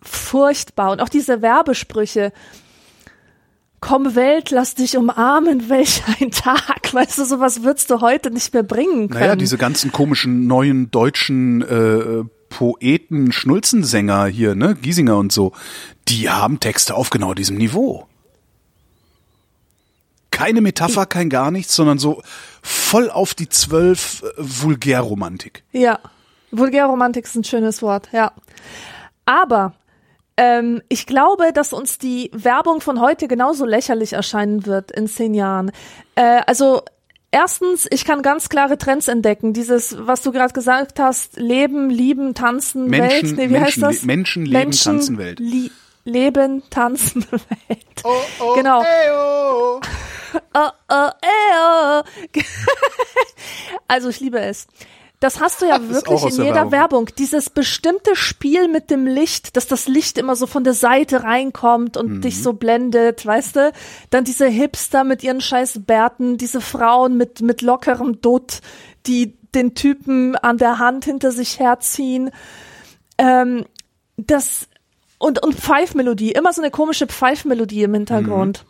[0.00, 0.92] Furchtbar.
[0.92, 2.32] Und auch diese Werbesprüche.
[3.80, 6.92] komm Welt, lass dich umarmen, welch ein Tag.
[6.94, 9.20] Weißt du, sowas würdest du heute nicht mehr bringen können.
[9.20, 15.52] Naja, diese ganzen komischen neuen deutschen äh, Poeten, Schnulzensänger hier, ne, Giesinger und so,
[16.08, 18.06] die haben Texte auf genau diesem Niveau.
[20.30, 22.22] Keine Metapher, kein gar nichts, sondern so
[22.62, 25.64] voll auf die zwölf äh, Vulgärromantik.
[25.72, 25.98] Ja,
[26.58, 28.32] Vulgärromantik ist ein schönes Wort, ja.
[29.24, 29.74] Aber
[30.36, 35.34] ähm, ich glaube, dass uns die Werbung von heute genauso lächerlich erscheinen wird in zehn
[35.34, 35.70] Jahren.
[36.16, 36.82] Äh, also
[37.30, 39.52] erstens, ich kann ganz klare Trends entdecken.
[39.52, 43.36] Dieses, was du gerade gesagt hast, Leben, Lieben, Tanzen, Menschen, Welt.
[43.36, 44.02] Nee, wie Menschen, heißt das?
[44.04, 45.38] Menschen, Leben, Tanzen, Welt.
[45.40, 45.70] Li
[46.06, 47.86] Leben, Tanzen, Welt.
[48.04, 48.82] Oh, oh, Genau.
[48.82, 49.80] ey, oh.
[50.52, 52.02] Oh, oh, ey,
[52.36, 52.42] oh.
[53.86, 54.66] Also ich liebe es.
[55.24, 56.72] Das hast du ja wirklich in der jeder Werbung.
[56.72, 57.08] Werbung.
[57.16, 61.96] Dieses bestimmte Spiel mit dem Licht, dass das Licht immer so von der Seite reinkommt
[61.96, 62.20] und Mhm.
[62.20, 63.72] dich so blendet, weißt du?
[64.10, 68.60] Dann diese Hipster mit ihren scheiß Bärten, diese Frauen mit, mit lockerem Dutt,
[69.06, 72.30] die den Typen an der Hand hinter sich herziehen.
[73.16, 73.64] Ähm,
[74.18, 74.68] das
[75.16, 78.66] und, und Pfeifmelodie, immer so eine komische Pfeifmelodie im Hintergrund.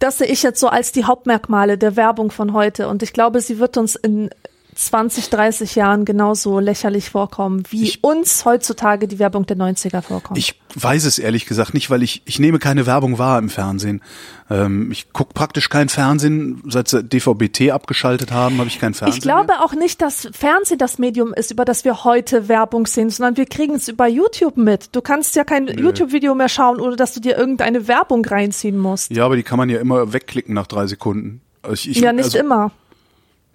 [0.00, 2.88] Das sehe ich jetzt so als die Hauptmerkmale der Werbung von heute.
[2.88, 4.30] Und ich glaube, sie wird uns in
[4.74, 10.38] 20, 30 Jahren genauso lächerlich vorkommen, wie Ich- uns heutzutage die Werbung der 90er vorkommt.
[10.38, 14.02] Ich weiß es ehrlich gesagt nicht, weil ich, ich nehme keine Werbung wahr im Fernsehen.
[14.48, 16.62] Ähm, ich gucke praktisch kein Fernsehen.
[16.68, 19.18] Seit sie DVB-T abgeschaltet haben, habe ich kein Fernsehen.
[19.18, 23.10] Ich glaube auch nicht, dass Fernsehen das Medium ist, über das wir heute Werbung sehen,
[23.10, 24.94] sondern wir kriegen es über YouTube mit.
[24.94, 29.10] Du kannst ja kein YouTube-Video mehr schauen, ohne dass du dir irgendeine Werbung reinziehen musst.
[29.10, 29.18] mehr.
[29.18, 31.40] Ja, aber die kann man ja immer wegklicken nach drei Sekunden.
[31.62, 32.70] Also ich, ich, ja, nicht also, immer.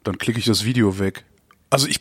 [0.05, 1.25] Dann klicke ich das Video weg.
[1.69, 1.99] Also ich,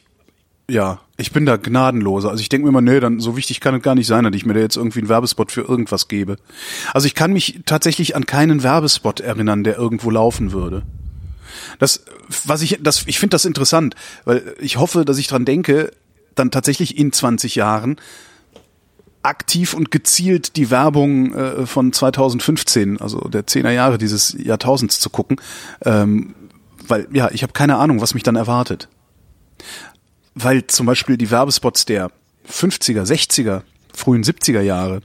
[0.69, 2.31] ja, ich bin da gnadenloser.
[2.31, 4.35] Also ich denke mir immer, nee, dann so wichtig kann es gar nicht sein, dass
[4.35, 6.37] ich mir da jetzt irgendwie einen Werbespot für irgendwas gebe.
[6.93, 10.83] Also ich kann mich tatsächlich an keinen Werbespot erinnern, der irgendwo laufen würde.
[11.79, 12.05] Das,
[12.45, 15.93] was ich, das, ich finde das interessant, weil ich hoffe, dass ich dran denke,
[16.35, 17.97] dann tatsächlich in 20 Jahren
[19.23, 25.09] aktiv und gezielt die Werbung äh, von 2015, also der 10er Jahre dieses Jahrtausends zu
[25.09, 25.41] gucken,
[25.85, 26.35] ähm,
[26.89, 28.89] weil ja, ich habe keine Ahnung, was mich dann erwartet.
[30.35, 32.11] Weil zum Beispiel die Werbespots der
[32.51, 35.01] 50er, 60er, frühen 70er Jahre,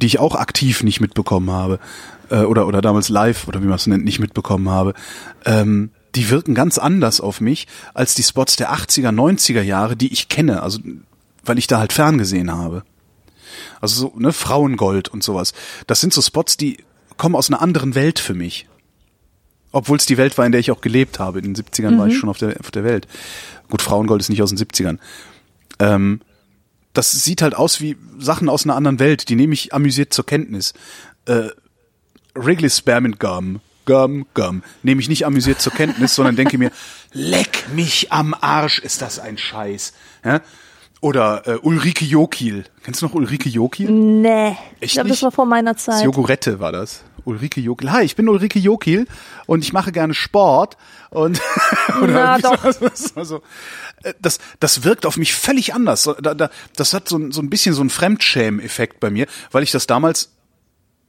[0.00, 1.80] die ich auch aktiv nicht mitbekommen habe,
[2.30, 4.94] äh, oder, oder damals live, oder wie man es nennt, nicht mitbekommen habe,
[5.44, 10.12] ähm, die wirken ganz anders auf mich als die Spots der 80er, 90er Jahre, die
[10.12, 10.80] ich kenne, also
[11.44, 12.82] weil ich da halt ferngesehen habe.
[13.80, 15.52] Also so, ne, Frauengold und sowas.
[15.86, 16.78] Das sind so Spots, die
[17.16, 18.68] kommen aus einer anderen Welt für mich.
[19.72, 21.38] Obwohl es die Welt war, in der ich auch gelebt habe.
[21.40, 23.06] In den 70ern war ich schon auf der, auf der Welt.
[23.68, 24.98] Gut, Frauengold ist nicht aus den 70ern.
[25.78, 26.20] Ähm,
[26.94, 29.28] das sieht halt aus wie Sachen aus einer anderen Welt.
[29.28, 30.72] Die nehme ich amüsiert zur Kenntnis.
[31.26, 31.48] Äh,
[32.34, 36.70] Wrigley's Spearmint Gum, Gum, Gum, nehme ich nicht amüsiert zur Kenntnis, sondern denke mir,
[37.12, 39.92] leck mich am Arsch, ist das ein Scheiß.
[40.24, 40.40] Ja?
[41.00, 42.64] Oder äh, Ulrike Jokil.
[42.82, 43.90] Kennst du noch Ulrike Jokil?
[43.90, 44.48] Nee.
[44.48, 46.04] Echt ich glaube, das war vor meiner Das Zeit.
[46.04, 47.04] Jogurette war das.
[47.24, 47.92] Ulrike Jokil.
[47.92, 49.06] Hi, ich bin Ulrike Jokil
[49.46, 50.76] und ich mache gerne Sport
[51.10, 51.40] und
[52.00, 52.56] Na doch.
[52.80, 53.42] das, also,
[54.02, 56.02] äh, das, das wirkt auf mich völlig anders.
[56.02, 59.26] So, Da, da, das hat so, ein- so ein bisschen so einen Fremdschämen-Effekt bei mir,
[59.52, 60.32] weil ich das damals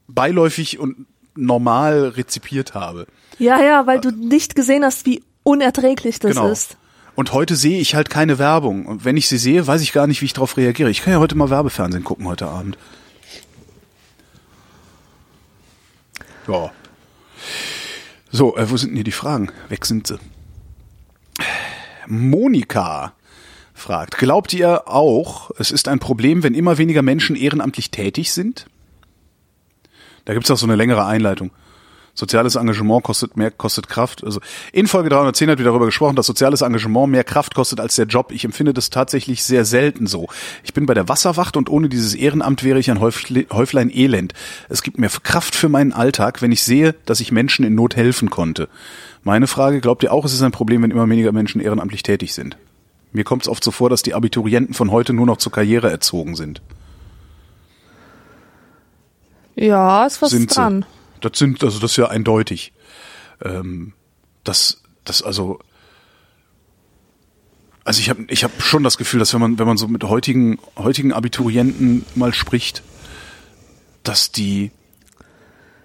[0.08, 3.06] beiläufig und normal rezipiert habe.
[3.38, 6.48] Ja, ja, weil du nicht gesehen hast, wie unerträglich das genau.
[6.48, 6.76] ist.
[7.20, 8.86] Und heute sehe ich halt keine Werbung.
[8.86, 10.88] Und wenn ich sie sehe, weiß ich gar nicht, wie ich darauf reagiere.
[10.88, 12.78] Ich kann ja heute mal Werbefernsehen gucken heute Abend.
[16.48, 16.70] Ja.
[18.32, 19.52] So, äh, wo sind denn hier die Fragen?
[19.68, 20.18] Weg sind sie.
[22.06, 23.12] Monika
[23.74, 28.64] fragt, glaubt ihr auch, es ist ein Problem, wenn immer weniger Menschen ehrenamtlich tätig sind?
[30.24, 31.50] Da gibt's auch so eine längere Einleitung.
[32.20, 34.22] Soziales Engagement kostet mehr, kostet Kraft.
[34.22, 34.40] Also
[34.72, 38.04] in Folge 310 hat wir darüber gesprochen, dass soziales Engagement mehr Kraft kostet als der
[38.04, 38.30] Job.
[38.30, 40.28] Ich empfinde das tatsächlich sehr selten so.
[40.62, 44.34] Ich bin bei der Wasserwacht und ohne dieses Ehrenamt wäre ich ein Häufle- Häuflein Elend.
[44.68, 47.96] Es gibt mehr Kraft für meinen Alltag, wenn ich sehe, dass ich Menschen in Not
[47.96, 48.68] helfen konnte.
[49.22, 52.34] Meine Frage, glaubt ihr auch, es ist ein Problem, wenn immer weniger Menschen ehrenamtlich tätig
[52.34, 52.58] sind?
[53.12, 55.90] Mir kommt es oft so vor, dass die Abiturienten von heute nur noch zur Karriere
[55.90, 56.60] erzogen sind.
[59.56, 60.82] Ja, ist was sind dran.
[60.82, 60.99] sie.
[61.20, 62.72] Das sind, also das ist ja eindeutig.
[63.42, 63.92] Ähm,
[64.44, 65.58] das, das also,
[67.84, 70.04] also ich habe ich hab schon das Gefühl, dass wenn man, wenn man so mit
[70.04, 72.82] heutigen, heutigen Abiturienten mal spricht,
[74.02, 74.70] dass die,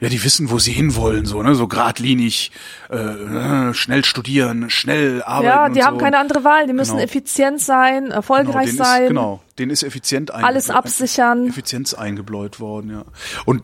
[0.02, 2.52] ja, die wissen, wo sie hinwollen, so, ne, so geradlinig,
[2.90, 5.46] äh, schnell studieren, schnell arbeiten.
[5.46, 6.04] Ja, die haben so.
[6.04, 6.68] keine andere Wahl.
[6.68, 7.04] Die müssen Genau.
[7.04, 9.02] effizient sein, Genau, erfolgreich denen sein.
[9.04, 11.48] Ist, genau, den ist effizient einge- Alles absichern.
[11.48, 13.06] Effizienz eingebläut worden, ja.
[13.46, 13.64] Und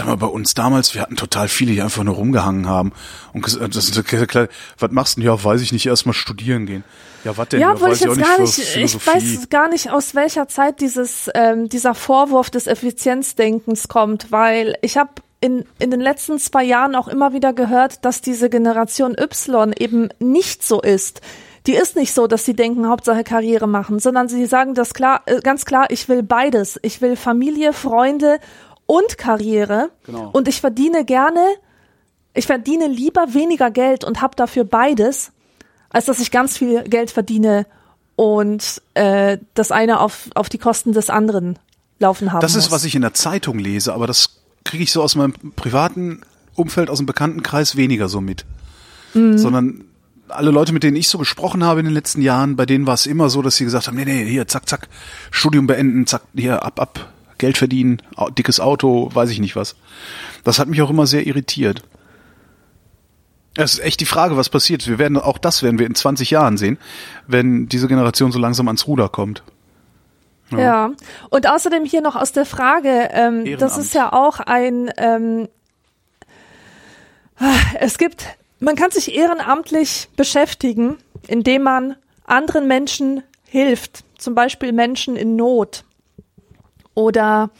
[0.00, 2.92] Sag mal, bei uns damals, wir hatten total viele, die einfach nur rumgehangen haben.
[3.32, 5.28] Und ges- das ist klar, was machst du denn?
[5.28, 6.84] Ja, weiß ich nicht, erstmal studieren gehen.
[7.24, 7.60] Ja, was denn?
[7.60, 11.28] Ja, obwohl ich weiß jetzt gar nicht, ich weiß gar nicht, aus welcher Zeit dieses,
[11.34, 15.10] ähm, dieser Vorwurf des Effizienzdenkens kommt, weil ich habe
[15.42, 20.08] in, in den letzten zwei Jahren auch immer wieder gehört, dass diese Generation Y eben
[20.18, 21.20] nicht so ist.
[21.66, 25.20] Die ist nicht so, dass sie denken, Hauptsache Karriere machen, sondern sie sagen das klar,
[25.26, 26.80] äh, ganz klar, ich will beides.
[26.82, 28.38] Ich will Familie, Freunde
[28.90, 29.90] und Karriere.
[30.04, 30.30] Genau.
[30.32, 31.46] Und ich verdiene gerne,
[32.34, 35.30] ich verdiene lieber weniger Geld und habe dafür beides,
[35.90, 37.66] als dass ich ganz viel Geld verdiene
[38.16, 41.56] und äh, das eine auf, auf die Kosten des anderen
[42.00, 42.64] laufen haben Das muss.
[42.64, 46.22] ist, was ich in der Zeitung lese, aber das kriege ich so aus meinem privaten
[46.56, 48.44] Umfeld, aus dem Bekanntenkreis weniger so mit.
[49.14, 49.38] Mhm.
[49.38, 49.84] Sondern
[50.26, 52.94] alle Leute, mit denen ich so gesprochen habe in den letzten Jahren, bei denen war
[52.94, 54.88] es immer so, dass sie gesagt haben, nee, nee, hier, zack, zack,
[55.30, 58.02] Studium beenden, zack, hier, ab, ab, Geld verdienen,
[58.36, 59.74] dickes Auto, weiß ich nicht was.
[60.44, 61.82] Das hat mich auch immer sehr irritiert.
[63.56, 64.86] Es ist echt die Frage, was passiert.
[64.86, 66.78] Wir werden, auch das werden wir in 20 Jahren sehen,
[67.26, 69.42] wenn diese Generation so langsam ans Ruder kommt.
[70.50, 70.90] Ja.
[71.30, 75.48] Und außerdem hier noch aus der Frage, ähm, das ist ja auch ein, ähm,
[77.80, 78.26] es gibt,
[78.58, 85.84] man kann sich ehrenamtlich beschäftigen, indem man anderen Menschen hilft, zum Beispiel Menschen in Not
[86.94, 87.50] oder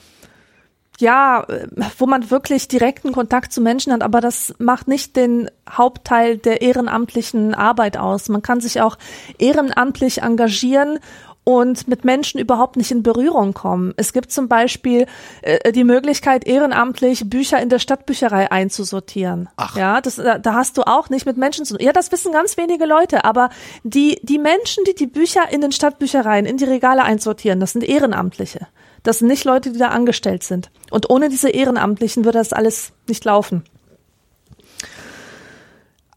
[1.01, 1.67] ja, äh,
[1.99, 6.63] wo man wirklich direkten Kontakt zu Menschen hat, aber das macht nicht den Hauptteil der
[6.63, 8.29] ehrenamtlichen Arbeit aus.
[8.29, 8.99] Man kann sich auch
[9.39, 10.99] ehrenamtlich engagieren
[11.43, 13.95] und mit Menschen überhaupt nicht in Berührung kommen.
[13.97, 15.07] Es gibt zum Beispiel
[15.43, 19.49] äh, die Möglichkeit, ehrenamtlich Bücher in der Stadtbücherei einzusortieren.
[19.57, 19.77] Ach.
[19.77, 21.85] Ja, das, da, da hast du auch nicht mit Menschen zu tun.
[21.85, 23.49] Ja, das wissen ganz wenige Leute, aber
[23.85, 27.85] die, die Menschen, die die Bücher in den Stadtbüchereien, in die Regale einsortieren, das sind
[27.85, 28.67] Ehrenamtliche.
[29.03, 30.71] Das sind nicht Leute, die da angestellt sind.
[30.91, 33.65] Und ohne diese Ehrenamtlichen würde das alles nicht laufen.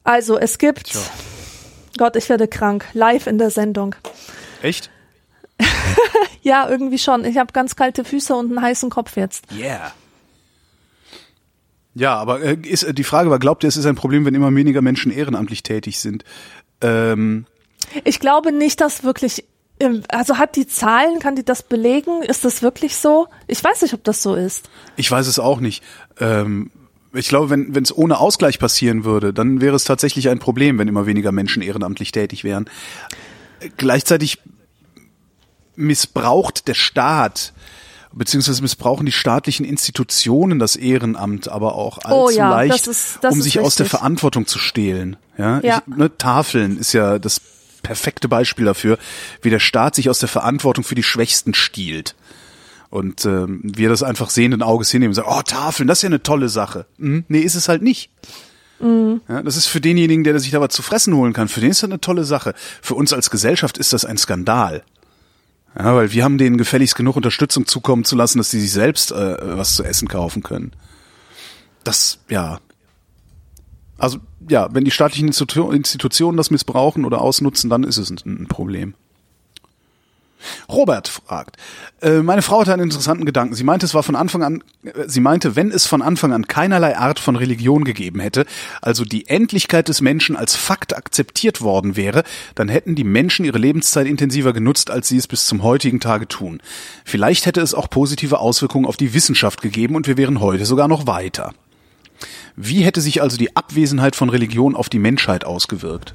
[0.04, 1.00] Also, es gibt, Tja.
[1.98, 3.96] Gott, ich werde krank, live in der Sendung.
[4.62, 4.90] Echt?
[6.42, 7.24] Ja, irgendwie schon.
[7.24, 9.46] Ich habe ganz kalte Füße und einen heißen Kopf jetzt.
[9.56, 9.94] Yeah.
[11.94, 14.36] Ja, aber äh, ist, äh, die Frage war, glaubt ihr, es ist ein Problem, wenn
[14.36, 16.26] immer weniger Menschen ehrenamtlich tätig sind?
[16.82, 17.46] Ähm,
[18.04, 19.46] Ich glaube nicht, dass wirklich,
[20.10, 22.22] also hat die Zahlen, kann die das belegen?
[22.24, 23.28] Ist das wirklich so?
[23.48, 24.70] Ich weiß nicht, ob das so ist.
[24.96, 25.84] ich weiß es auch nicht.
[26.20, 26.72] Ähm,
[27.14, 30.88] ich glaube, wenn es ohne Ausgleich passieren würde, dann wäre es tatsächlich ein Problem, wenn
[30.88, 32.68] immer weniger Menschen ehrenamtlich tätig wären.
[33.78, 34.40] Gleichzeitig
[35.76, 37.54] missbraucht der Staat
[38.16, 43.18] beziehungsweise missbrauchen die staatlichen Institutionen das Ehrenamt aber auch allzu Oh ja, leicht, das ist-
[43.22, 44.00] das um sich aus der richtig.
[44.00, 45.18] Verantwortung zu stehlen.
[45.36, 45.82] Ja, Ja.
[45.88, 47.42] Ich, ne, Tafeln ist ja das
[47.84, 48.98] perfekte Beispiel dafür,
[49.42, 52.16] wie der Staat sich aus der Verantwortung für die Schwächsten stiehlt.
[52.90, 56.10] Und ähm, wir das einfach sehenden Auges hinnehmen und sagen, oh, Tafeln, das ist ja
[56.10, 56.86] eine tolle Sache.
[57.00, 57.26] Hm?
[57.28, 58.10] Nee, ist es halt nicht.
[59.30, 61.72] Ja, das ist für denjenigen, der sich da was zu fressen holen kann, für den
[61.72, 62.54] ist das eine tolle Sache.
[62.82, 64.84] Für uns als Gesellschaft ist das ein Skandal.
[65.78, 69.12] Ja, weil wir haben denen gefälligst genug Unterstützung zukommen zu lassen, dass sie sich selbst
[69.12, 70.72] äh, was zu essen kaufen können.
[71.84, 72.60] Das, ja.
[73.98, 78.20] Also, ja, wenn die staatlichen Institu Institutionen das missbrauchen oder ausnutzen, dann ist es ein,
[78.26, 78.96] ein Problem.
[80.70, 81.58] Robert fragt,
[82.02, 83.56] äh, meine Frau hatte einen interessanten Gedanken.
[83.56, 86.48] Sie meinte, es war von Anfang an, äh, sie meinte, wenn es von Anfang an
[86.48, 88.46] keinerlei Art von Religion gegeben hätte,
[88.82, 92.24] also die Endlichkeit des Menschen als Fakt akzeptiert worden wäre,
[92.56, 96.28] dann hätten die Menschen ihre Lebenszeit intensiver genutzt, als sie es bis zum heutigen Tage
[96.28, 96.62] tun.
[97.06, 100.88] Vielleicht hätte es auch positive Auswirkungen auf die Wissenschaft gegeben und wir wären heute sogar
[100.88, 101.54] noch weiter.
[102.56, 106.14] Wie hätte sich also die Abwesenheit von Religion auf die Menschheit ausgewirkt?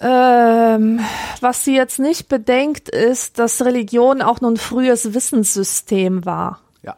[0.00, 1.00] Ähm,
[1.40, 6.60] was sie jetzt nicht bedenkt, ist, dass Religion auch nur ein frühes Wissenssystem war.
[6.82, 6.96] Ja.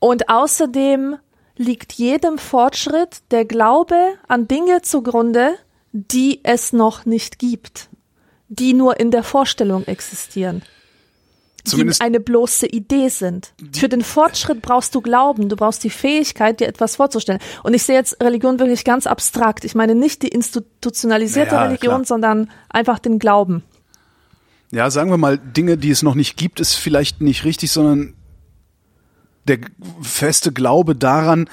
[0.00, 1.16] Und außerdem
[1.56, 5.54] liegt jedem Fortschritt der Glaube an Dinge zugrunde,
[5.92, 7.88] die es noch nicht gibt,
[8.48, 10.62] die nur in der Vorstellung existieren,
[11.64, 13.52] Zumindest die eine bloße Idee sind.
[13.72, 17.40] Für den Fortschritt brauchst du Glauben, du brauchst die Fähigkeit, dir etwas vorzustellen.
[17.62, 19.64] Und ich sehe jetzt Religion wirklich ganz abstrakt.
[19.64, 22.04] Ich meine nicht die institutionalisierte Naja, Religion, klar.
[22.04, 23.62] sondern einfach den Glauben.
[24.70, 28.14] Ja, sagen wir mal, Dinge, die es noch nicht gibt, ist vielleicht nicht richtig, sondern
[29.48, 29.58] der
[30.00, 31.48] feste Glaube daran,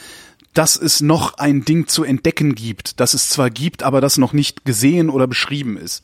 [0.53, 4.33] dass es noch ein Ding zu entdecken gibt, dass es zwar gibt, aber das noch
[4.33, 6.03] nicht gesehen oder beschrieben ist.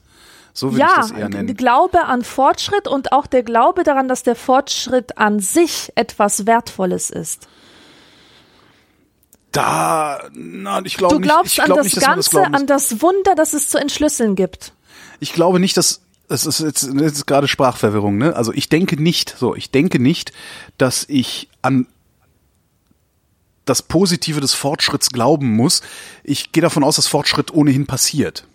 [0.53, 1.57] So würde ich Ja, das eher der nennen.
[1.57, 7.09] Glaube an Fortschritt und auch der Glaube daran, dass der Fortschritt an sich etwas Wertvolles
[7.09, 7.47] ist.
[9.51, 12.53] Da, na, ich glaube Du nicht, glaubst ich an glaub das nicht, das Ganze, muss.
[12.53, 14.73] an das Wunder, das es zu entschlüsseln gibt.
[15.19, 18.35] Ich glaube nicht, dass es ist jetzt, jetzt ist gerade Sprachverwirrung, ne?
[18.35, 20.31] Also ich denke nicht, so, ich denke nicht,
[20.77, 21.87] dass ich an
[23.65, 25.81] das Positive des Fortschritts glauben muss.
[26.23, 28.45] Ich gehe davon aus, dass Fortschritt ohnehin passiert.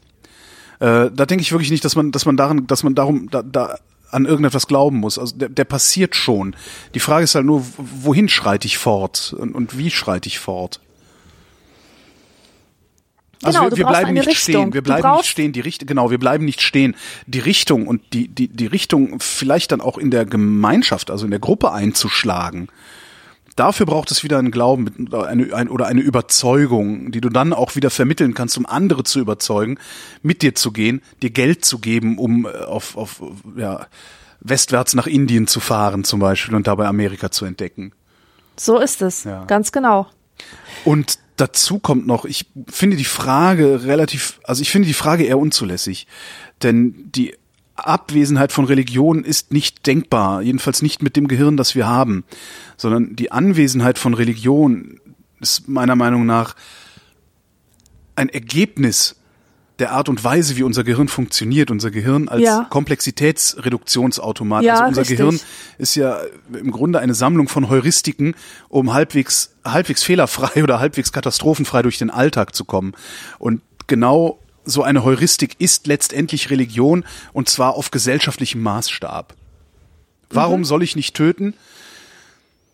[0.80, 3.42] Äh, da denke ich wirklich nicht, dass man, dass man daran, dass man darum, da,
[3.42, 3.78] da
[4.10, 5.18] an irgendetwas glauben muss.
[5.18, 6.56] Also der, der passiert schon.
[6.94, 10.80] Die Frage ist halt nur, wohin schreite ich fort und, und wie schreite ich fort?
[13.42, 14.54] Also Genau, wir, wir bleiben nicht Richtung.
[14.54, 16.96] stehen, wir bleiben nicht stehen, die Richtung, genau, wir bleiben nicht stehen.
[17.26, 21.30] Die Richtung und die, die, die Richtung vielleicht dann auch in der Gemeinschaft, also in
[21.30, 22.68] der Gruppe einzuschlagen.
[23.58, 27.74] Dafür braucht es wieder einen Glauben eine, ein, oder eine Überzeugung, die du dann auch
[27.74, 29.78] wieder vermitteln kannst, um andere zu überzeugen,
[30.22, 33.20] mit dir zu gehen, dir Geld zu geben, um äh, auf, auf
[33.56, 33.86] ja,
[34.40, 37.92] westwärts nach Indien zu fahren zum Beispiel und dabei Amerika zu entdecken.
[38.56, 39.24] So ist es.
[39.24, 39.44] Ja.
[39.46, 40.06] Ganz genau.
[40.84, 45.38] Und dazu kommt noch, ich finde die Frage relativ, also ich finde die Frage eher
[45.38, 46.06] unzulässig,
[46.62, 47.34] denn die
[47.86, 52.24] Abwesenheit von Religion ist nicht denkbar, jedenfalls nicht mit dem Gehirn, das wir haben,
[52.76, 55.00] sondern die Anwesenheit von Religion
[55.40, 56.54] ist meiner Meinung nach
[58.16, 59.14] ein Ergebnis
[59.78, 61.70] der Art und Weise, wie unser Gehirn funktioniert.
[61.70, 62.66] Unser Gehirn als Ja.
[62.68, 64.64] Komplexitätsreduktionsautomat.
[64.64, 65.18] Ja, also unser richtig.
[65.18, 65.40] Gehirn
[65.78, 66.18] ist ja
[66.52, 68.34] im Grunde eine Sammlung von Heuristiken,
[68.68, 72.94] um halbwegs, halbwegs fehlerfrei oder halbwegs katastrophenfrei durch den Alltag zu kommen.
[73.38, 79.34] Und genau so eine Heuristik ist letztendlich Religion und zwar auf gesellschaftlichem Maßstab.
[80.30, 81.54] Warum soll ich nicht töten?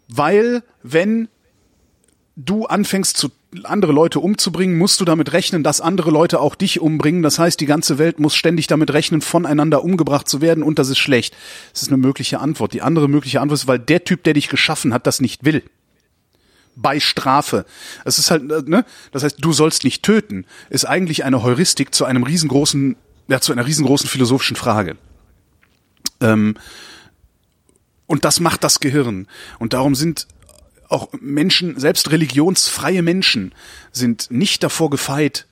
[0.08, 1.28] Weil, wenn
[2.36, 3.30] du anfängst zu
[3.62, 7.22] andere Leute umzubringen, musst du damit rechnen, dass andere Leute auch dich umbringen.
[7.22, 10.88] Das heißt, die ganze Welt muss ständig damit rechnen, voneinander umgebracht zu werden und das
[10.88, 11.36] ist schlecht.
[11.72, 12.72] Das ist eine mögliche Antwort.
[12.72, 15.62] Die andere mögliche Antwort ist, weil der Typ, der dich geschaffen hat, das nicht will.
[16.76, 17.64] Bei Strafe.
[18.04, 18.84] Es ist halt, äh, ne?
[19.12, 22.96] Das heißt, du sollst nicht töten, ist eigentlich eine Heuristik zu einem riesengroßen,
[23.28, 24.96] ja, zu einer riesengroßen philosophischen Frage.
[26.20, 26.56] Ähm,
[28.06, 29.28] und das macht das Gehirn.
[29.58, 30.26] Und darum sind
[30.88, 33.54] auch Menschen, selbst religionsfreie Menschen,
[33.92, 35.46] sind nicht davor gefeit,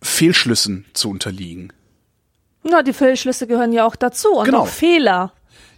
[0.00, 1.72] Fehlschlüssen zu unterliegen.
[2.64, 4.60] Na, die Fehlschlüsse gehören ja auch dazu und Genau.
[4.62, 5.32] auch Fehler.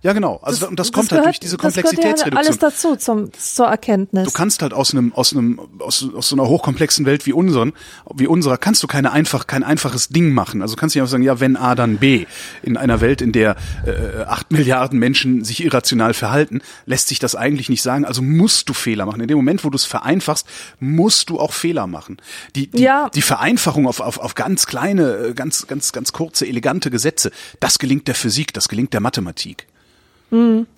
[0.04, 0.38] Ja, genau.
[0.42, 2.36] Also und das, kommt halt gehört- durch diese Das gehört ja Komplexitätsreduktion.
[2.46, 4.24] alles dazu zum, zur Erkenntnis.
[4.24, 7.72] Du kannst halt aus einem, aus einem, aus, aus so einer hochkomplexen Welt wie unseren,
[8.14, 10.60] wie unserer, kannst du keine einfach, kein einfaches Ding machen.
[10.60, 12.26] Also kannst du nicht einfach sagen, ja, wenn A, dann B.
[12.62, 17.34] In einer Welt, in der äh, acht Milliarden Menschen sich irrational verhalten, lässt sich das
[17.34, 18.04] eigentlich nicht sagen.
[18.04, 19.22] Also musst du Fehler machen.
[19.22, 20.46] In dem Moment, wo du es vereinfachst,
[20.80, 22.18] musst du auch Fehler machen.
[22.56, 23.08] Die, die, Ja.
[23.14, 27.78] die Vereinfachung auf, auf, auf ganz kleine, äh, ganz, ganz, ganz kurze, elegante Gesetze, das
[27.78, 29.66] gelingt der Physik, das gelingt der Mathematik.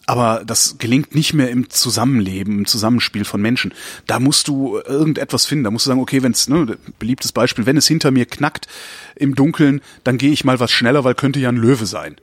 [0.07, 3.73] Aber das gelingt nicht mehr im Zusammenleben, im Zusammenspiel von Menschen.
[4.07, 5.65] Da musst du irgendetwas finden.
[5.65, 8.69] Da musst du sagen, okay, wenn es, ne, beliebtes Beispiel, wenn es hinter mir knackt
[9.15, 12.17] im Dunkeln, dann gehe ich mal was schneller, weil könnte ja ein Löwe sein.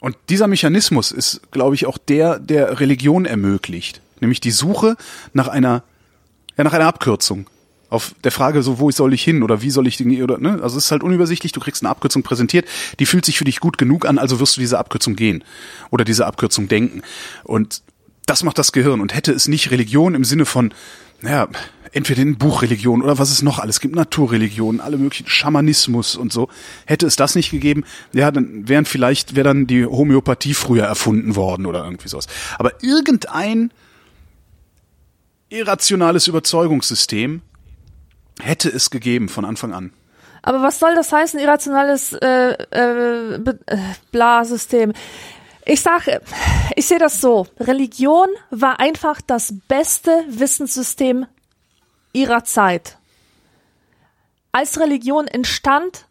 [0.00, 4.00] Und dieser Mechanismus ist, glaube ich, auch der, der Religion ermöglicht.
[4.20, 4.96] Nämlich die Suche
[5.32, 5.82] nach einer,
[6.56, 7.48] ja, nach einer Abkürzung.
[7.90, 10.60] Auf der Frage so, wo soll ich hin oder wie soll ich Dinge, oder, ne?
[10.62, 12.66] Also es ist halt unübersichtlich, du kriegst eine Abkürzung präsentiert,
[12.98, 15.42] die fühlt sich für dich gut genug an, also wirst du diese Abkürzung gehen
[15.90, 17.02] oder diese Abkürzung denken.
[17.44, 17.82] Und
[18.26, 19.00] das macht das Gehirn.
[19.00, 20.72] Und hätte es nicht Religion im Sinne von,
[21.20, 21.48] naja,
[21.92, 26.48] entweder in Buchreligion oder was es noch alles gibt, Naturreligionen, alle möglichen Schamanismus und so,
[26.84, 31.36] hätte es das nicht gegeben, ja, dann wären vielleicht, wäre dann die Homöopathie früher erfunden
[31.36, 32.26] worden oder irgendwie sowas.
[32.58, 33.72] Aber irgendein
[35.48, 37.40] irrationales Überzeugungssystem
[38.40, 39.92] hätte es gegeben von Anfang an.
[40.42, 43.52] Aber was soll das heißen, irrationales äh, äh, äh,
[44.12, 44.92] Blasystem?
[45.64, 46.22] Ich sage,
[46.76, 47.46] ich sehe das so.
[47.60, 51.26] Religion war einfach das beste Wissenssystem
[52.12, 52.96] ihrer Zeit.
[54.52, 56.06] Als Religion entstand,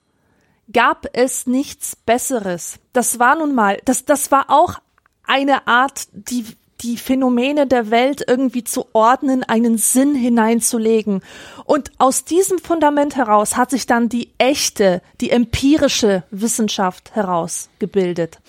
[0.72, 2.80] gab es nichts Besseres.
[2.94, 4.76] Das war nun mal, das, das war auch
[5.24, 11.22] eine Art, die, die Phänomene der Welt irgendwie zu ordnen, einen Sinn hineinzulegen.
[11.66, 18.40] Und aus diesem Fundament heraus hat sich dann die echte, die empirische Wissenschaft herausgebildet.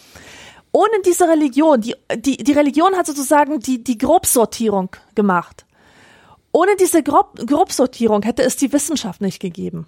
[0.72, 5.64] Ohne diese Religion, die, die, die Religion hat sozusagen die, die Grobsortierung gemacht.
[6.52, 9.86] Ohne diese Grob, Grobsortierung hätte es die Wissenschaft nicht gegeben.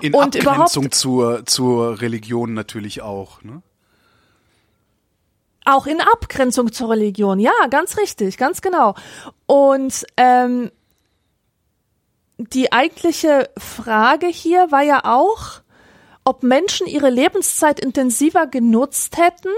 [0.00, 3.42] In Und Abgrenzung zur, zur Religion natürlich auch.
[3.42, 3.62] Ne?
[5.64, 8.94] Auch in Abgrenzung zur Religion, ja, ganz richtig, ganz genau.
[9.46, 10.70] Und ähm,
[12.36, 15.60] die eigentliche Frage hier war ja auch,
[16.24, 19.50] ob Menschen ihre Lebenszeit intensiver genutzt hätten,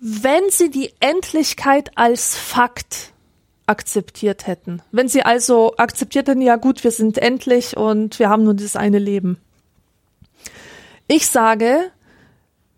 [0.00, 3.12] wenn sie die Endlichkeit als Fakt
[3.66, 4.82] akzeptiert hätten.
[4.92, 8.76] Wenn sie also akzeptiert hätten, ja gut, wir sind endlich und wir haben nur dieses
[8.76, 9.38] eine Leben.
[11.06, 11.90] Ich sage,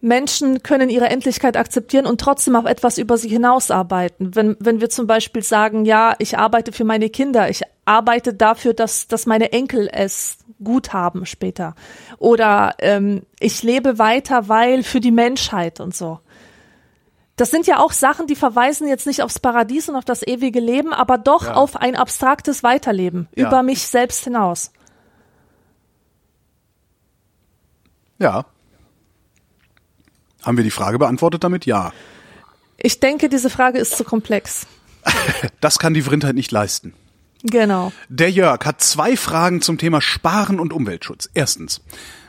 [0.03, 4.35] Menschen können ihre Endlichkeit akzeptieren und trotzdem auf etwas über sie hinausarbeiten.
[4.35, 8.73] Wenn, wenn wir zum Beispiel sagen, ja, ich arbeite für meine Kinder, ich arbeite dafür,
[8.73, 11.75] dass, dass meine Enkel es gut haben später.
[12.19, 16.21] Oder ähm, ich lebe weiter, weil für die Menschheit und so.
[17.37, 20.61] Das sind ja auch Sachen, die verweisen jetzt nicht aufs Paradies und auf das ewige
[20.61, 21.55] Leben, aber doch Ja.
[21.55, 23.49] auf ein abstraktes Weiterleben Ja.
[23.49, 24.73] über mich selbst hinaus.
[28.19, 28.45] Ja.
[30.43, 31.66] Haben wir die Frage beantwortet damit?
[31.66, 31.93] Ja.
[32.76, 34.66] Ich denke, diese Frage ist zu komplex.
[35.61, 36.95] Das kann die Vrindheit nicht leisten.
[37.43, 37.93] Genau.
[38.09, 41.28] Der Jörg hat zwei Fragen zum Thema Sparen und Umweltschutz.
[41.34, 41.80] Erstens.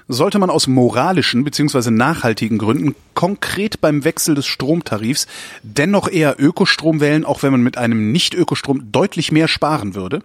[0.08, 1.90] Sollte man aus moralischen bzw.
[1.90, 5.28] nachhaltigen Gründen konkret beim Wechsel des Stromtarifs
[5.64, 10.22] dennoch eher Ökostrom wählen, auch wenn man mit einem Nicht-Ökostrom deutlich mehr sparen würde?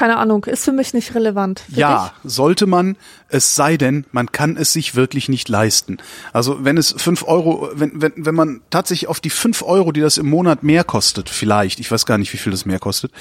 [0.00, 1.60] Keine Ahnung, ist für mich nicht relevant.
[1.60, 2.96] Für Ja, sollte man,
[3.28, 5.98] es sei denn, man kann es sich wirklich nicht leisten.
[6.32, 10.00] Also wenn es fünf Euro, wenn, wenn, wenn man tatsächlich auf die fünf Euro, die
[10.00, 13.12] das im Monat mehr kostet, vielleicht, ich weiß gar nicht, wie viel das mehr kostet,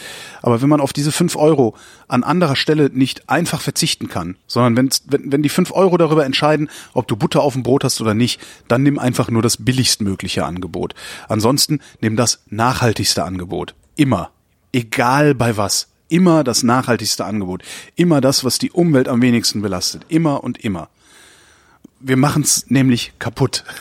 [0.42, 1.76] aber wenn man auf diese fünf Euro
[2.08, 6.24] an anderer Stelle nicht einfach verzichten kann, sondern wenn's, wenn, wenn die fünf Euro darüber
[6.24, 9.58] entscheiden, ob du Butter auf dem Brot hast oder nicht, dann nimm einfach nur das
[9.58, 10.96] billigstmögliche Angebot.
[11.28, 13.76] Ansonsten nimm das nachhaltigste Angebot.
[13.98, 14.32] Immer.
[14.72, 17.64] Egal bei was immer das nachhaltigste Angebot,
[17.96, 20.90] immer das, was die Umwelt am wenigsten belastet, immer und immer.
[22.00, 23.64] Wir machen es nämlich kaputt.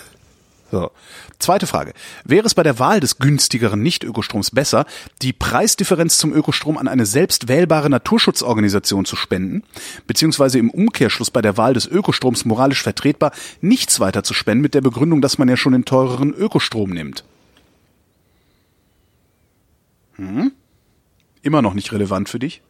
[0.70, 0.90] So.
[1.38, 1.94] Zweite Frage.
[2.24, 4.86] Wäre es bei der Wahl des günstigeren Nicht-Ökostroms besser,
[5.22, 9.62] die Preisdifferenz zum Ökostrom an eine selbst wählbare Naturschutzorganisation zu spenden,
[10.06, 14.74] beziehungsweise im Umkehrschluss bei der Wahl des Ökostroms moralisch vertretbar, nichts weiter zu spenden mit
[14.74, 17.24] der Begründung, dass man ja schon den teureren Ökostrom nimmt?
[20.16, 20.52] Hm?
[21.48, 22.60] Immer noch nicht relevant für dich?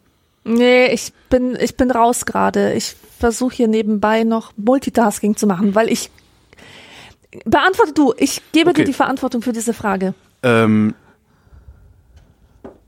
[0.45, 2.73] Nee, ich bin, ich bin raus gerade.
[2.75, 6.11] Ich versuche hier nebenbei noch Multitasking zu machen, weil ich
[7.45, 8.83] beantworte du, ich gebe Okay.
[8.83, 10.15] dir die Verantwortung für diese Frage.
[10.45, 10.95] Ähm,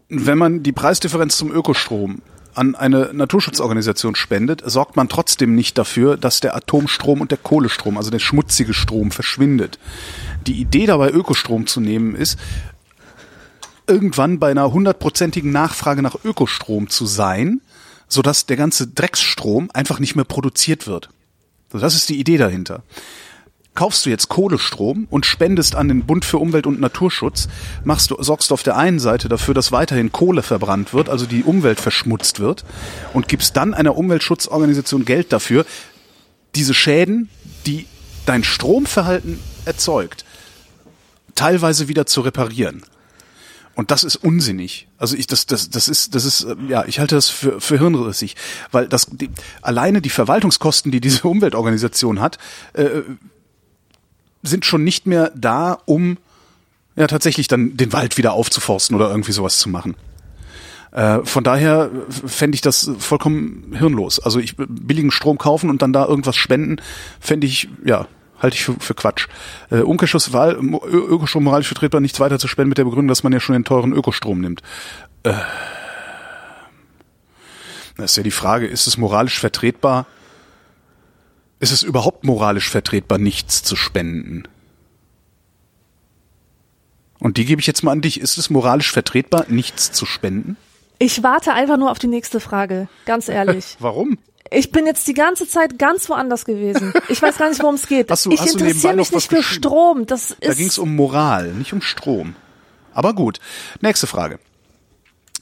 [0.09, 2.23] wenn man die Preisdifferenz zum Ökostrom
[2.55, 7.97] an eine Naturschutzorganisation spendet, sorgt man trotzdem nicht dafür, dass der Atomstrom und der Kohlestrom,
[7.97, 9.81] also der schmutzige Strom, verschwindet.
[10.47, 12.39] Die Idee dabei, Ökostrom zu nehmen, ist,
[13.91, 17.61] irgendwann bei einer hundertprozentigen Nachfrage nach Ökostrom zu sein,
[18.09, 21.11] sodass der ganze Drecksstrom einfach nicht mehr produziert wird.
[21.71, 22.83] Das ist die Idee dahinter
[23.75, 27.49] kaufst du jetzt Kohlestrom und spendest an den Bund für Umwelt und Naturschutz,
[27.85, 31.27] machst du, sorgst du auf der einen Seite dafür, dass weiterhin Kohle verbrannt wird, also
[31.27, 32.65] die Umwelt verschmutzt wird,
[33.15, 35.65] und gibst dann einer Umweltschutzorganisation Geld dafür,
[36.55, 37.29] diese Schäden,
[37.67, 37.87] die
[38.27, 40.25] dein Stromverhalten erzeugt,
[41.35, 42.83] teilweise wieder zu reparieren.
[43.81, 44.89] Und das ist unsinnig.
[44.99, 47.79] Also ich, das, das, das ist, das ist, äh, ja, ich halte das für, für
[47.79, 48.37] hirnrissig,
[48.73, 49.31] weil das, die,
[49.63, 52.37] alleine die Verwaltungskosten, die diese Umweltorganisation hat,
[52.75, 53.01] äh,
[54.43, 56.19] sind schon nicht mehr da, um
[56.95, 59.97] ja tatsächlich dann den Wald wieder aufzuforsten oder irgendwie sowas zu machen.
[60.93, 64.21] Äh, von daher fände ich das vollkommen hirnlos.
[64.21, 66.83] Also ich billigen Strom kaufen und dann da irgendwas spenden,
[67.19, 68.09] fände ich, ja,
[68.41, 69.29] halte ich für, für Quatsch.
[69.71, 73.33] Äh, Umkehrschluss Wahl, Ökostrom moralisch vertretbar, nichts weiter zu spenden mit der Begründung, dass man
[73.33, 74.63] ja schon den teuren Ökostrom nimmt.
[75.23, 75.35] Äh,
[77.97, 80.07] das ist ja die Frage, ist es moralisch vertretbar,
[81.59, 84.45] ist es überhaupt moralisch vertretbar, nichts zu spenden?
[87.19, 88.19] Und die gebe ich jetzt mal an dich.
[88.19, 90.57] Ist es moralisch vertretbar, nichts zu spenden?
[90.99, 93.77] Ich warte einfach nur auf die nächste Frage, ganz ehrlich.
[93.79, 94.19] Warum?
[94.51, 96.93] Ich bin jetzt die ganze Zeit ganz woanders gewesen.
[97.09, 98.11] Ich weiß gar nicht, worum es geht.
[98.11, 99.43] Hast du- ich hast interessiere mich nicht für?
[99.43, 100.07] Strom.
[100.07, 102.35] Das ist Da ging es um Moral, nicht um Strom.
[102.93, 103.39] Aber gut.
[103.81, 104.39] Nächste Frage.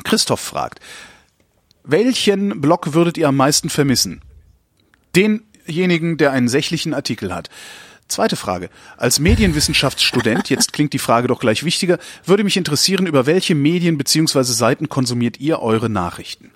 [0.04, 0.80] Christoph fragt,
[1.84, 4.20] welchen Blog würdet ihr am meisten vermissen?
[5.16, 7.48] Denjenigen, der einen sächlichen Artikel hat.
[8.08, 8.70] Zweite Frage.
[8.96, 13.98] Als Medienwissenschaftsstudent, jetzt klingt die Frage doch gleich wichtiger, würde mich interessieren, über welche Medien
[13.98, 14.42] bzw.
[14.42, 16.52] Seiten konsumiert ihr eure Nachrichten?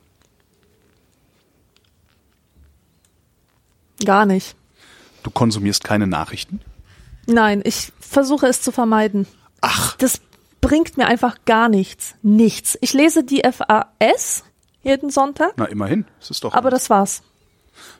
[4.04, 4.56] Gar nicht.
[5.22, 6.60] Du konsumierst keine Nachrichten?
[7.26, 9.26] Nein, ich versuche es zu vermeiden.
[9.60, 10.20] Ach, Das
[10.60, 12.14] bringt mir einfach gar nichts.
[12.22, 12.76] Nichts.
[12.80, 14.44] Ich lese die FAS
[14.82, 16.06] jeden Sonntag, na immerhin.
[16.18, 16.54] Das ist doch.
[16.54, 17.22] aber das war's.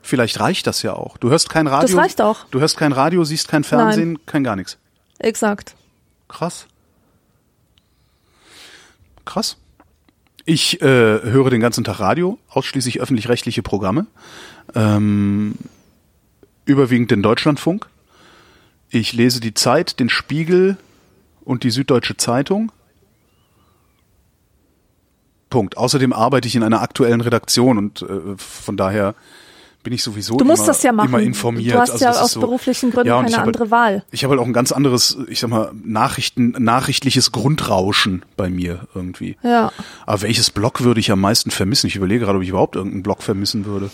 [0.02, 1.16] Vielleicht reicht das ja auch.
[1.16, 1.88] Du hörst kein Radio.
[1.88, 2.44] Das reicht auch.
[2.50, 4.78] Du hörst kein Radio, siehst kein Fernsehen, kein gar nichts.
[5.18, 5.74] Exakt.
[6.28, 6.66] Krass.
[9.24, 9.56] Krass.
[10.44, 14.06] Ich äh, höre den ganzen Tag Radio, ausschließlich öffentlich-rechtliche Programme.
[14.74, 15.54] Ähm,
[16.64, 17.88] überwiegend den Deutschlandfunk.
[18.90, 20.76] Ich lese die Zeit, den Spiegel
[21.44, 22.70] und die Süddeutsche Zeitung.
[25.50, 25.76] Punkt.
[25.76, 29.14] Außerdem arbeite ich in einer aktuellen Redaktion und äh, von daher
[29.82, 31.08] bin ich sowieso Du musst immer, das ja machen.
[31.08, 31.74] immer informiert.
[31.74, 34.04] Du hast Also ja aus so, beruflichen Gründen Ja, keine andere halt, Wahl.
[34.12, 38.86] Ich habe halt auch ein ganz anderes, ich sag mal, Nachrichten, nachrichtliches Grundrauschen bei mir
[38.94, 39.36] irgendwie.
[39.42, 39.72] Ja.
[40.06, 41.88] Aber welches Blog würde ich am meisten vermissen?
[41.88, 43.90] Ich überlege gerade, ob ich überhaupt irgendeinen Blog vermissen würde.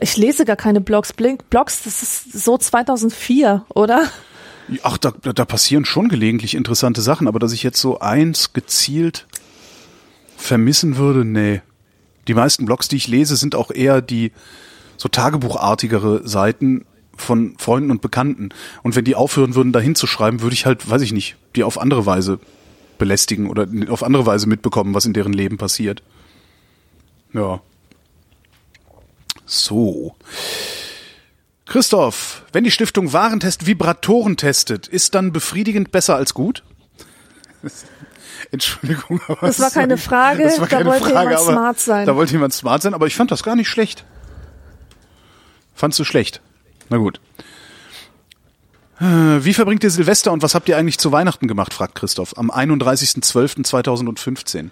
[0.00, 1.12] Ich lese gar keine Blogs.
[1.12, 4.08] Blink Blogs, das ist so 2004, oder?
[4.82, 9.26] Ach, da, da passieren schon gelegentlich interessante Sachen, aber dass ich jetzt so eins gezielt
[10.36, 11.62] vermissen würde, nee.
[12.28, 14.32] Die meisten Blogs, die ich lese, sind auch eher die
[14.96, 16.84] so tagebuchartigere Seiten
[17.16, 18.50] von Freunden und Bekannten.
[18.82, 21.78] Und wenn die aufhören würden, da hinzuschreiben, würde ich halt, weiß ich nicht, die auf
[21.78, 22.38] andere Weise
[22.98, 26.02] belästigen oder auf andere Weise mitbekommen, was in deren Leben passiert.
[27.32, 27.60] Ja.
[29.52, 30.16] So.
[31.66, 36.62] Christoph, wenn die Stiftung Warentest Vibratoren testet, ist dann befriedigend besser als gut?
[38.50, 41.80] Entschuldigung, aber Das war keine Frage, das war da keine wollte Frage, jemand aber smart
[41.80, 42.06] sein.
[42.06, 44.06] Da wollte jemand smart sein, aber ich fand das gar nicht schlecht.
[45.74, 46.40] Fandst du schlecht?
[46.88, 47.20] Na gut.
[49.00, 52.38] Äh, Wie verbringt ihr Silvester und was habt ihr eigentlich zu Weihnachten gemacht, fragt Christoph.
[52.38, 54.70] Am 31.12.2015.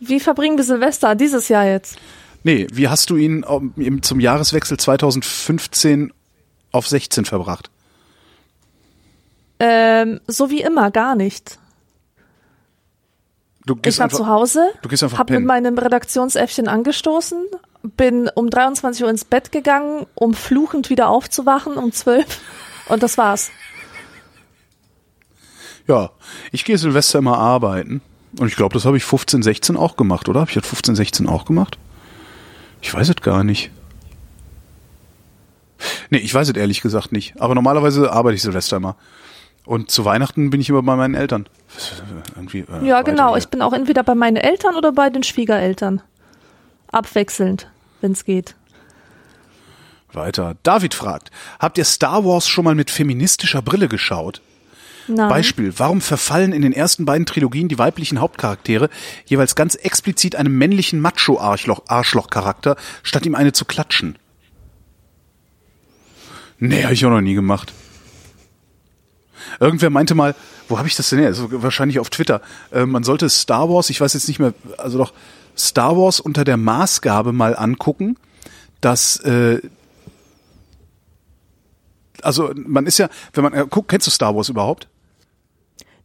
[0.00, 1.98] Wie verbringen wir Silvester dieses Jahr jetzt?
[2.42, 6.12] Nee, wie hast du ihn ähm, zum Jahreswechsel 2015
[6.70, 7.70] auf 16 verbracht?
[9.58, 11.58] Ähm, so wie immer, gar nicht.
[13.64, 17.46] Du Ich war zu Hause, du gehst einfach hab mit meinem Redaktionsäffchen angestoßen,
[17.82, 22.24] bin um 23 Uhr ins Bett gegangen, um fluchend wieder aufzuwachen um 12
[22.88, 23.50] und das war's.
[25.88, 26.10] Ja,
[26.52, 28.02] ich gehe Silvester immer arbeiten.
[28.38, 30.40] Und ich glaube, das habe ich 15, 16 auch gemacht, oder?
[30.40, 31.78] Habe ich das 15, 16 auch gemacht?
[32.82, 33.70] Ich weiß es gar nicht.
[36.10, 37.40] Nee, ich weiß es ehrlich gesagt nicht.
[37.40, 38.96] Aber normalerweise arbeite ich Silvester immer.
[39.64, 41.48] Und zu Weihnachten bin ich immer bei meinen Eltern.
[42.36, 43.30] Irgendwie, äh, Ja, genau.
[43.30, 43.38] hier.
[43.38, 46.02] Ich bin auch entweder bei meinen Eltern oder bei den Schwiegereltern.
[46.92, 47.68] Abwechselnd,
[48.00, 48.54] wenn's geht.
[50.12, 50.56] Weiter.
[50.62, 54.40] David fragt, habt ihr Star Wars schon mal mit feministischer Brille geschaut?
[55.08, 55.28] Nein.
[55.28, 58.90] Beispiel, warum verfallen in den ersten beiden Trilogien die weiblichen Hauptcharaktere
[59.26, 64.18] jeweils ganz explizit einem männlichen Macho-Arschloch-Charakter, statt ihm eine zu klatschen?
[66.58, 67.72] Nee, habe ich auch noch nie gemacht.
[69.60, 70.34] Irgendwer meinte mal,
[70.68, 71.28] wo habe ich das denn her?
[71.28, 72.40] Also wahrscheinlich auf Twitter.
[72.72, 75.12] Äh, man sollte Star Wars, ich weiß jetzt nicht mehr, also doch
[75.56, 78.16] Star Wars unter der Maßgabe mal angucken,
[78.80, 79.60] dass äh,
[82.22, 84.88] also man ist ja, wenn man äh, guckt, kennst du Star Wars überhaupt?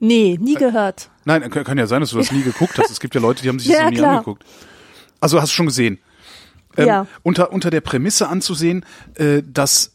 [0.01, 1.09] Nee, nie gehört.
[1.25, 2.89] Nein, kann, ja sein, dass du das nie geguckt hast.
[2.89, 4.11] Es gibt ja Leute, die haben sich das Ja, noch nie klar.
[4.13, 4.43] angeguckt.
[5.19, 5.99] Also hast du schon gesehen.
[6.75, 7.07] Ähm, Ja.
[7.21, 8.83] unter, unter der Prämisse anzusehen,
[9.15, 9.91] äh, dass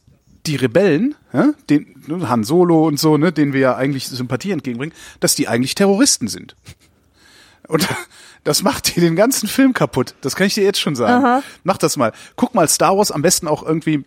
[0.47, 4.53] die Rebellen, ja, den ne, Han Solo und so, ne, denen wir ja eigentlich Sympathie
[4.53, 6.55] entgegenbringen, dass die eigentlich Terroristen sind.
[7.67, 7.89] Und
[8.45, 10.15] das macht dir den ganzen Film kaputt.
[10.21, 11.25] Das kann ich dir jetzt schon sagen.
[11.25, 11.43] Aha.
[11.65, 12.13] Mach das mal.
[12.37, 14.05] Guck mal Star Wars, am besten auch irgendwie,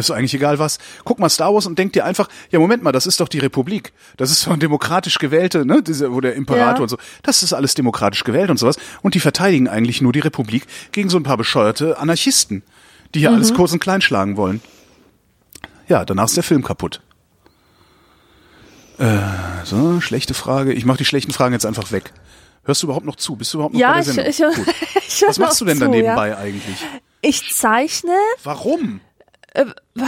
[0.00, 0.78] ist eigentlich egal was.
[1.04, 3.38] Guck mal Star Wars und denk dir einfach, ja Moment mal, das ist doch die
[3.38, 3.92] Republik.
[4.16, 6.82] Das ist doch ein demokratisch gewählte, ne, diese, wo der Imperator Ja.
[6.82, 6.96] und so.
[7.22, 8.76] Das ist alles demokratisch gewählt und sowas.
[9.02, 12.62] Und die verteidigen eigentlich nur die Republik gegen so ein paar bescheuerte Anarchisten,
[13.14, 14.60] die hier alles kurz und klein schlagen wollen.
[15.88, 17.02] Ja, danach ist der Film kaputt.
[18.98, 19.18] Äh,
[19.64, 20.72] so, schlechte Frage.
[20.72, 22.12] Ich mache die schlechten Fragen jetzt einfach weg.
[22.64, 23.36] Hörst du überhaupt noch zu?
[23.36, 24.64] Bist du überhaupt noch bei Ja, der ich, Sendung?
[24.66, 26.38] ich, ich hör Was machst du denn da zu, nebenbei Ja.
[26.38, 26.76] eigentlich?
[27.20, 28.12] Ich zeichne.
[28.44, 29.00] Warum?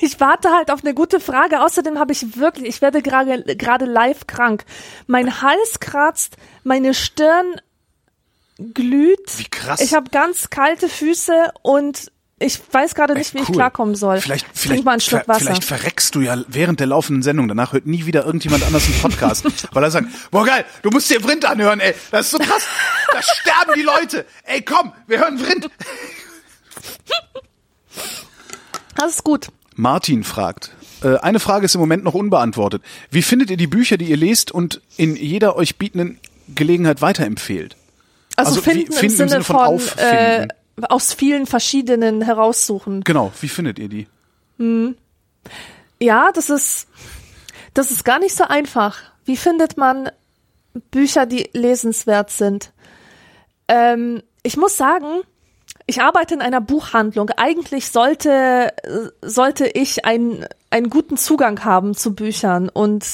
[0.00, 1.60] Ich warte halt auf eine gute Frage.
[1.60, 4.64] Außerdem habe ich wirklich, ich werde gerade gerade live krank.
[5.06, 7.60] Mein Hals kratzt, meine Stirn
[8.58, 9.38] glüht.
[9.38, 9.80] Wie krass.
[9.80, 13.56] Ich habe ganz kalte Füße und ich weiß gerade nicht, wie ich Cool.
[13.56, 14.20] klarkommen soll.
[14.20, 15.40] Vielleicht, vielleicht, mal einen Schluck Wasser.
[15.40, 17.48] vielleicht verreckst du ja während der laufenden Sendung.
[17.48, 19.44] Danach hört nie wieder irgendjemand anders einen Podcast.
[19.74, 21.94] weil er sagt, boah geil, du musst dir Vrind anhören, ey.
[22.12, 22.64] Das ist so krass.
[23.12, 24.24] Da sterben die Leute.
[24.44, 25.68] Ey, komm, wir hören Vrind.
[28.98, 29.48] Das ist gut.
[29.76, 30.72] Martin fragt.
[31.02, 32.82] Äh, eine Frage ist im Moment noch unbeantwortet.
[33.10, 36.18] Wie findet ihr die Bücher, die ihr lest und in jeder euch bietenden
[36.54, 37.76] Gelegenheit weiterempfehlt?
[38.36, 40.48] Also, Also wie- finden, finden im im Sinne von von, äh, auffinden.
[40.88, 43.02] aus vielen verschiedenen heraussuchen.
[43.04, 44.06] Genau, wie findet ihr die?
[46.00, 46.88] Ja, das ist,
[47.74, 48.98] das ist gar nicht so einfach.
[49.24, 50.10] Wie findet man
[50.90, 52.72] Bücher, die lesenswert sind?
[53.68, 55.20] Ähm, ich muss sagen,
[55.88, 57.30] ich arbeite in einer Buchhandlung.
[57.30, 63.04] Eigentlich sollte, äh, sollte ich einen, einen guten Zugang haben zu Büchern und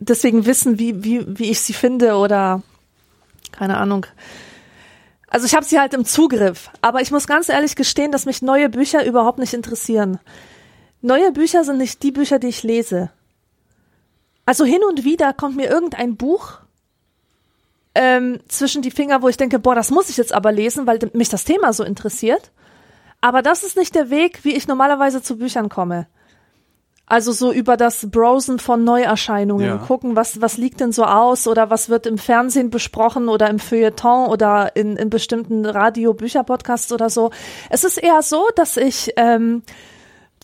[0.00, 2.62] deswegen wissen, wie, wie, wie ich sie finde oder
[3.52, 4.06] keine Ahnung.
[5.28, 8.42] Also ich habe sie halt im Zugriff, aber ich muss ganz ehrlich gestehen, dass mich
[8.42, 10.18] neue Bücher überhaupt nicht interessieren.
[11.02, 13.10] Neue Bücher sind nicht die Bücher, die ich lese.
[14.46, 16.58] Also hin und wieder kommt mir irgendein Buch
[17.96, 20.98] ähm, zwischen die Finger, wo ich denke, boah, das muss ich jetzt aber lesen, weil
[21.14, 22.52] mich das Thema so interessiert.
[23.20, 26.06] Aber das ist nicht der Weg, wie ich normalerweise zu Büchern komme.
[27.08, 29.76] Also so über das Browsen von Neuerscheinungen, Ja.
[29.78, 33.60] gucken, was, was liegt denn so aus oder was wird im Fernsehen besprochen oder im
[33.60, 37.30] Feuilleton oder in, in bestimmten Radio-Bücher-Podcasts oder so.
[37.70, 39.62] Es ist eher so, dass ich ähm,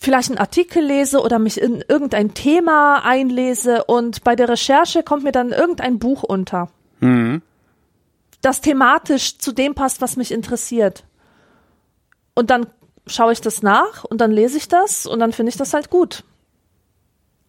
[0.00, 5.24] vielleicht einen Artikel lese oder mich in irgendein Thema einlese und bei der Recherche kommt
[5.24, 6.68] mir dann irgendein Buch unter,
[8.40, 11.04] das thematisch zu dem passt, was mich interessiert.
[12.34, 12.66] Und dann
[13.06, 15.90] schaue ich das nach und dann lese ich das und dann finde ich das halt
[15.90, 16.24] gut.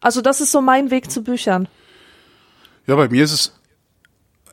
[0.01, 1.67] Also das ist so mein Weg zu Büchern.
[2.87, 3.59] Ja, bei mir ist es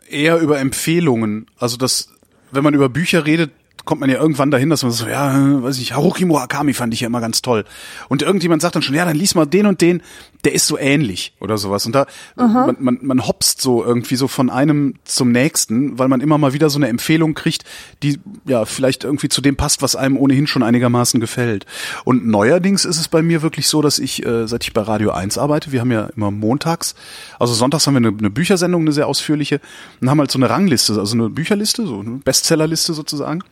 [0.09, 1.46] eher über Empfehlungen.
[1.59, 2.11] Also das,
[2.51, 3.51] wenn man über Bücher redet,
[3.85, 7.01] kommt man ja irgendwann dahin, dass man so, ja, weiß ich, Haruki Murakami fand ich
[7.01, 7.64] ja immer ganz toll.
[8.09, 10.03] Und irgendjemand sagt dann schon, ja, dann lies mal den und den,
[10.45, 11.87] der ist so ähnlich oder sowas.
[11.87, 12.07] Und da,
[12.37, 16.53] man, man, man hopst so irgendwie so von einem zum nächsten, weil man immer mal
[16.53, 17.64] wieder so eine Empfehlung kriegt,
[18.03, 21.66] die ja vielleicht irgendwie zu dem passt, was einem ohnehin schon einigermaßen gefällt.
[22.05, 25.11] Und neuerdings ist es bei mir wirklich so, dass ich, äh, seit ich bei Radio
[25.11, 26.95] 1 arbeite, wir haben ja immer montags,
[27.39, 29.61] also sonntags haben wir eine, eine Büchersendung, eine sehr ausführliche,
[30.01, 33.43] und haben halt so eine Rangliste, also eine Bücherliste, so eine Bestsellerliste sozusagen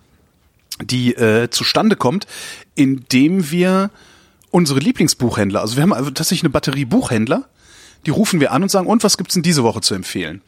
[0.82, 2.26] die äh, zustande kommt,
[2.74, 3.90] indem wir
[4.50, 7.48] unsere Lieblingsbuchhändler, also wir haben also tatsächlich eine Batterie Buchhändler,
[8.06, 10.40] die rufen wir an und sagen, und was gibt's denn diese Woche zu empfehlen?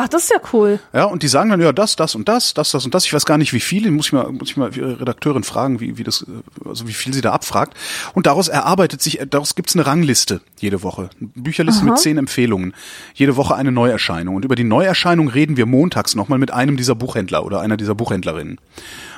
[0.00, 0.78] Ach, das ist ja cool.
[0.92, 3.04] Ja, und die sagen dann, ja, das, das und das, das, das und das.
[3.04, 3.90] Ich weiß gar nicht, wie viele.
[3.90, 6.24] Muss ich mal, muss ich mal ihre Redakteurin fragen, wie, wie das,
[6.64, 7.76] also wie viel sie da abfragt.
[8.14, 11.10] Und daraus erarbeitet sich, daraus gibt's eine Rangliste jede Woche.
[11.18, 12.74] Eine Bücherliste mit zehn Empfehlungen.
[13.14, 14.36] Jede Woche eine Neuerscheinung.
[14.36, 17.96] Und über die Neuerscheinung reden wir montags nochmal mit einem dieser Buchhändler oder einer dieser
[17.96, 18.60] Buchhändlerinnen.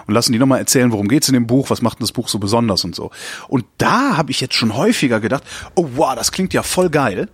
[0.06, 2.28] Und lassen die nochmal erzählen, worum geht's in dem Buch, was macht denn das Buch
[2.28, 3.10] so besonders und so.
[3.48, 7.28] Und da habe ich jetzt schon häufiger gedacht, oh wow, das klingt ja voll geil.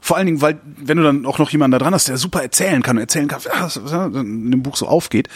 [0.00, 2.42] Vor allen Dingen, weil, wenn du dann auch noch jemanden da dran hast, der super
[2.42, 5.28] erzählen kann und erzählen kann, was was in dem Buch so aufgeht,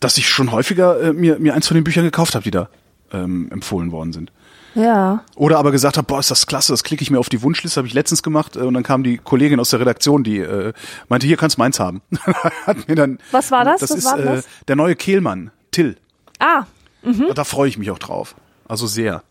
[0.00, 2.68] dass ich schon häufiger äh, mir, mir eins von den Büchern gekauft habe, die da
[3.12, 4.32] ähm, empfohlen worden sind.
[4.76, 5.24] Ja.
[5.34, 7.78] Oder aber gesagt habe, boah, ist das klasse, das klicke ich mir auf die Wunschliste,
[7.78, 10.72] habe ich letztens gemacht äh, und dann kam die Kollegin aus der Redaktion, die äh,
[11.08, 12.02] meinte, hier kannst meins haben.
[12.66, 13.80] Hat mir dann, Was war das?
[13.80, 14.44] Das Was ist war das?
[14.44, 15.96] Äh, der neue Kehlmann, Till.
[16.38, 16.64] Ah,
[17.34, 18.34] Da freue ich mich auch drauf.
[18.68, 19.22] Also sehr.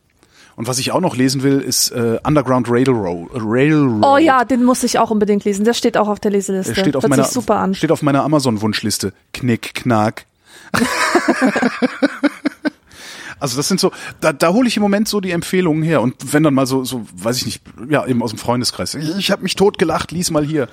[0.55, 3.29] Und was ich auch noch lesen will, ist äh, Underground Railroad.
[3.33, 4.05] Railroad.
[4.05, 5.65] oh ja, den muss ich auch unbedingt lesen.
[5.65, 6.73] Der steht auch auf der Leseliste.
[6.73, 7.73] Der steht auf Hört meiner sich super an.
[7.73, 9.11] steht auf meiner Amazon Wunschliste.
[9.33, 10.25] Knick knack.
[13.39, 13.91] also das sind so,
[14.21, 16.83] da, da hole ich im Moment so die Empfehlungen her und wenn dann mal so,
[16.83, 18.95] so weiß ich nicht, ja eben aus dem Freundeskreis.
[18.95, 20.67] Ich habe mich totgelacht, lies mal hier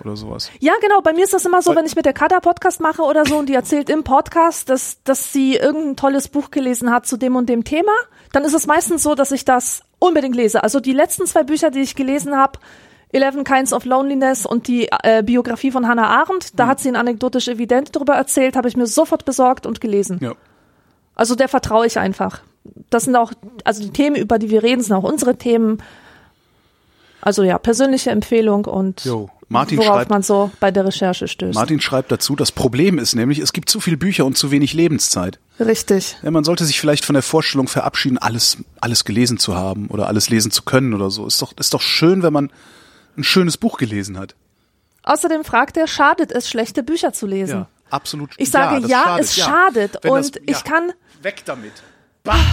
[0.00, 0.50] oder sowas.
[0.60, 1.00] Ja, genau.
[1.00, 3.38] Bei mir ist das immer so, wenn ich mit der Kada Podcast mache oder so
[3.38, 7.36] und die erzählt im Podcast, dass, dass sie irgendein tolles Buch gelesen hat zu dem
[7.36, 7.92] und dem Thema,
[8.32, 10.62] dann ist es meistens so, dass ich das unbedingt lese.
[10.62, 12.58] Also die letzten zwei Bücher, die ich gelesen habe,
[13.10, 16.96] Eleven Kinds of Loneliness und die äh, Biografie von Hannah Arendt, da hat sie ein
[16.96, 20.18] anekdotisch evident darüber erzählt, habe ich mir sofort besorgt und gelesen.
[20.20, 20.34] Ja.
[21.14, 22.42] Also der vertraue ich einfach.
[22.90, 23.32] Das sind auch,
[23.64, 25.82] also die Themen, über die wir reden, sind auch unsere Themen.
[27.20, 29.30] Also ja, persönliche Empfehlung und Jo.
[29.50, 31.54] Martin worauf schreibt- man so bei der Recherche stößt.
[31.54, 34.74] Martin schreibt dazu, das Problem ist nämlich, es gibt zu viele Bücher und zu wenig
[34.74, 35.38] Lebenszeit.
[35.58, 36.16] Richtig.
[36.22, 40.06] Ja, man sollte sich vielleicht von der Vorstellung verabschieden, alles, alles gelesen zu haben oder
[40.06, 41.26] alles lesen zu können oder so.
[41.26, 42.50] Ist doch, ist doch schön, wenn man
[43.16, 44.34] ein schönes Buch gelesen hat.
[45.02, 47.66] Außerdem fragt er, schadet es, schlechte Bücher zu lesen?
[47.90, 48.34] absolut.
[48.36, 49.96] Ich sage das ja, es schadet.
[50.02, 50.92] Wenn Und das- ich kann,
[51.22, 51.72] Weg damit.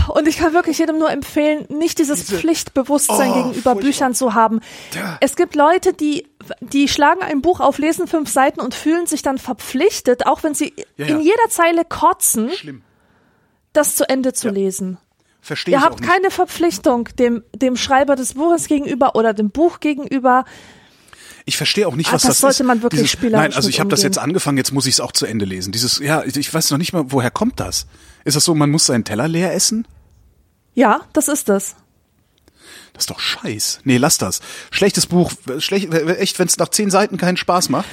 [0.10, 3.76] Und ich kann wirklich jedem nur empfehlen, nicht dieses Diese- Pflichtbewusstsein Oh, gegenüber furchtbar.
[3.76, 4.60] Büchern zu haben.
[4.94, 5.18] Ja.
[5.22, 6.28] Es gibt Leute, die,
[6.62, 10.54] die schlagen ein Buch auf, lesen fünf Seiten und fühlen sich dann verpflichtet, auch wenn
[10.54, 11.16] sie Ja, ja.
[11.16, 12.82] in jeder Zeile kotzen, Schlimm.
[13.74, 14.98] das zu Ende zu lesen.
[15.42, 20.44] Verstehe Ihr habt keine Verpflichtung dem, dem Schreiber des Buches gegenüber oder dem Buch gegenüber.
[21.48, 22.68] Ich verstehe auch nicht, Ah, was das das, sollte ist.
[22.68, 25.12] man wirklich Dieses, Nein, also ich habe das jetzt angefangen, jetzt muss ich es auch
[25.12, 25.72] zu Ende lesen.
[25.72, 27.86] Dieses, ja, ich, weiß noch nicht mal, woher kommt das?
[28.24, 29.88] Ist das so, man muss seinen Teller leer essen?
[30.74, 31.76] Ja, das ist es.
[32.94, 33.82] Das ist doch scheiß.
[33.84, 34.40] Nee, lass das.
[34.72, 37.86] Schlechtes Buch, schlecht, echt, wenn es nach zehn Seiten keinen Spaß macht.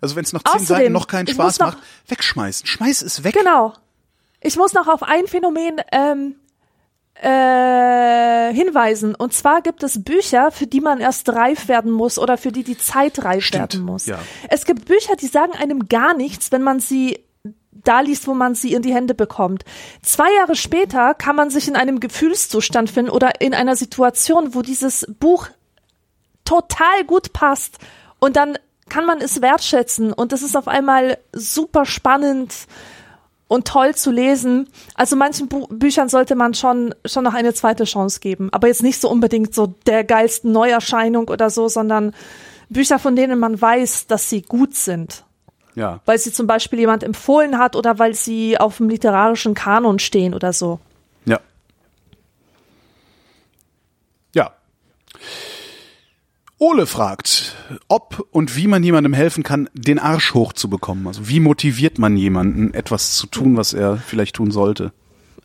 [0.00, 1.78] Also wenn es nach zehn Außerdem, Seiten noch keinen Spaß noch- macht,
[2.08, 2.66] wegschmeißen.
[2.66, 3.34] Schmeiß es weg.
[3.34, 3.74] Genau.
[4.40, 6.34] Ich muss noch auf ein Phänomen ähm,
[7.22, 9.14] äh, hinweisen.
[9.14, 12.64] Und zwar gibt es Bücher, für die man erst reif werden muss oder für die
[12.64, 14.06] die Zeit reif Stimmt, werden muss.
[14.06, 14.18] ja.
[14.48, 17.20] Es gibt Bücher, die sagen einem gar nichts, wenn man sie
[17.72, 19.64] da liest, wo man sie in die Hände bekommt.
[20.02, 24.62] Zwei Jahre später kann man sich in einem Gefühlszustand finden oder in einer Situation, wo
[24.62, 25.48] dieses Buch
[26.44, 27.78] total gut passt
[28.18, 28.58] und dann
[28.88, 32.66] kann man es wertschätzen und es ist auf einmal super spannend
[33.52, 34.68] und toll zu lesen.
[34.94, 38.48] Also manchen Bu Büchern sollte man schon, schon noch eine zweite Chance geben.
[38.50, 42.14] Aber jetzt nicht so unbedingt so der geilsten Neuerscheinung oder so, sondern
[42.70, 45.24] Bücher, von denen man weiß, dass sie gut sind.
[45.74, 46.00] Ja.
[46.06, 50.32] Weil sie zum Beispiel jemand empfohlen hat oder weil sie auf dem literarischen Kanon stehen
[50.34, 50.80] oder so.
[51.26, 51.38] Ja.
[54.34, 54.52] Ja.
[56.62, 57.56] Ole fragt,
[57.88, 61.08] ob und wie man jemandem helfen kann, den Arsch hochzubekommen.
[61.08, 64.92] Also wie motiviert man jemanden, etwas zu tun, was er vielleicht tun sollte?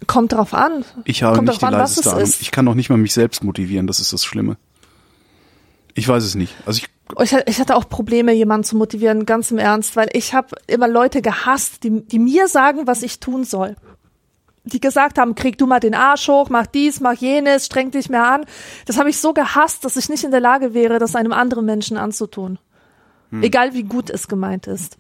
[0.06, 0.86] Kommt drauf an.
[1.06, 2.22] Ich habe Kommt nicht die an, leiseste es Ahnung.
[2.22, 2.42] ist.
[2.44, 4.58] Ich kann noch nicht mal mich selbst motivieren, das ist das Schlimme.
[5.96, 6.54] Ich weiß es nicht.
[6.68, 6.88] Also ich,
[7.24, 10.88] Ich, ich hatte auch Probleme, jemanden zu motivieren, ganz im Ernst, weil ich habe immer
[10.88, 13.76] Leute gehasst, die, die mir sagen, was ich tun soll.
[14.68, 18.10] Die gesagt haben, krieg du mal den Arsch hoch, mach dies, mach jenes, streng dich
[18.10, 18.46] mehr an.
[18.86, 21.66] Das habe ich so gehasst, dass ich nicht in der Lage wäre, das einem anderen
[21.66, 22.60] Menschen anzutun.
[23.32, 24.98] Egal wie gut es gemeint ist.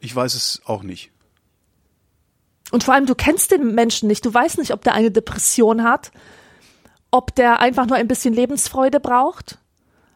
[0.00, 1.12] ich weiß es auch nicht.
[2.72, 4.24] Und vor allem, du kennst den Menschen nicht.
[4.24, 6.12] Du weißt nicht, ob der eine Depression hat,
[7.10, 9.58] ob der einfach nur ein bisschen Lebensfreude braucht.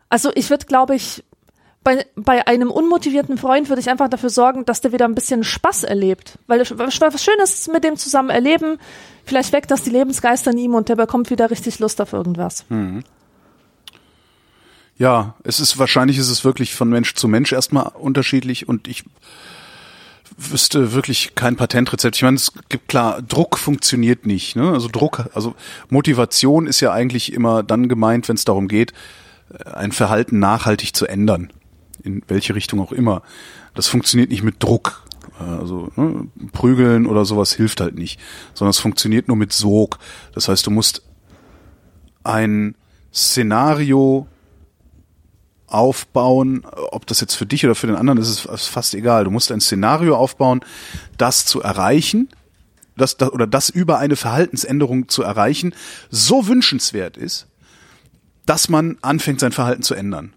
[0.09, 1.25] Also ich würde, glaube ich,
[1.85, 5.45] bei, bei einem unmotivierten Freund würde ich einfach dafür sorgen, dass der wieder ein bisschen
[5.45, 6.39] Spaß erlebt.
[6.47, 8.79] Weil es was Schönes mit dem zusammen erleben,
[9.25, 12.65] vielleicht weckt das die Lebensgeister in ihm und der bekommt wieder richtig Lust auf irgendwas.
[14.97, 19.05] Ja, es ist wahrscheinlich ist es wirklich von Mensch zu Mensch erstmal unterschiedlich und ich
[20.37, 22.17] wüsste wirklich kein Patentrezept.
[22.17, 24.57] Ich meine, es gibt klar, Druck funktioniert nicht.
[24.57, 24.73] Ne?
[24.73, 25.55] Also Druck, also
[25.91, 28.93] Motivation ist ja eigentlich immer dann gemeint, wenn es darum geht,
[29.53, 31.53] äh, ein Verhalten nachhaltig zu ändern,
[32.03, 33.23] in welche Richtung auch immer.
[33.75, 35.05] Das funktioniert nicht mit Druck.
[35.41, 38.21] Äh, Also ne, prügeln oder sowas hilft halt nicht,
[38.55, 39.99] sondern es funktioniert nur mit Sog.
[40.33, 41.03] Das heißt, du musst
[42.23, 42.75] ein
[43.13, 44.27] Szenario
[45.67, 49.25] aufbauen, ob das jetzt für dich oder für den anderen ist, ist fast egal.
[49.25, 50.61] Du musst ein Szenario aufbauen,
[51.19, 52.29] das zu erreichen,
[52.97, 55.75] das, das oder das über eine Verhaltensänderung zu erreichen,
[56.11, 57.49] so wünschenswert ist,
[58.47, 60.33] dass man anfängt, sein Verhalten zu ändern.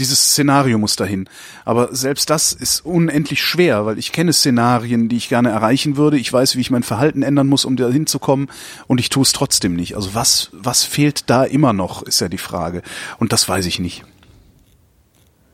[0.00, 1.28] Dieses Szenario muss dahin.
[1.64, 6.18] Aber selbst das ist unendlich schwer, weil ich kenne Szenarien, die ich gerne erreichen würde.
[6.18, 8.48] Ich weiß, wie ich mein Verhalten ändern muss, um dahin zu kommen,
[8.86, 9.94] und ich tue es trotzdem nicht.
[9.94, 12.82] Also was, was fehlt da immer noch, ist ja die Frage.
[13.18, 14.04] Und das weiß ich nicht.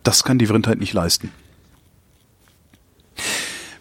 [0.03, 1.33] Das kann die Vrindheit nicht leisten.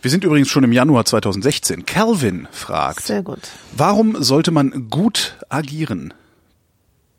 [0.01, 1.85] Wir sind übrigens schon im Januar 2016.
[1.85, 3.39] Calvin fragt, Sehr gut.
[3.75, 6.13] Warum sollte man gut agieren?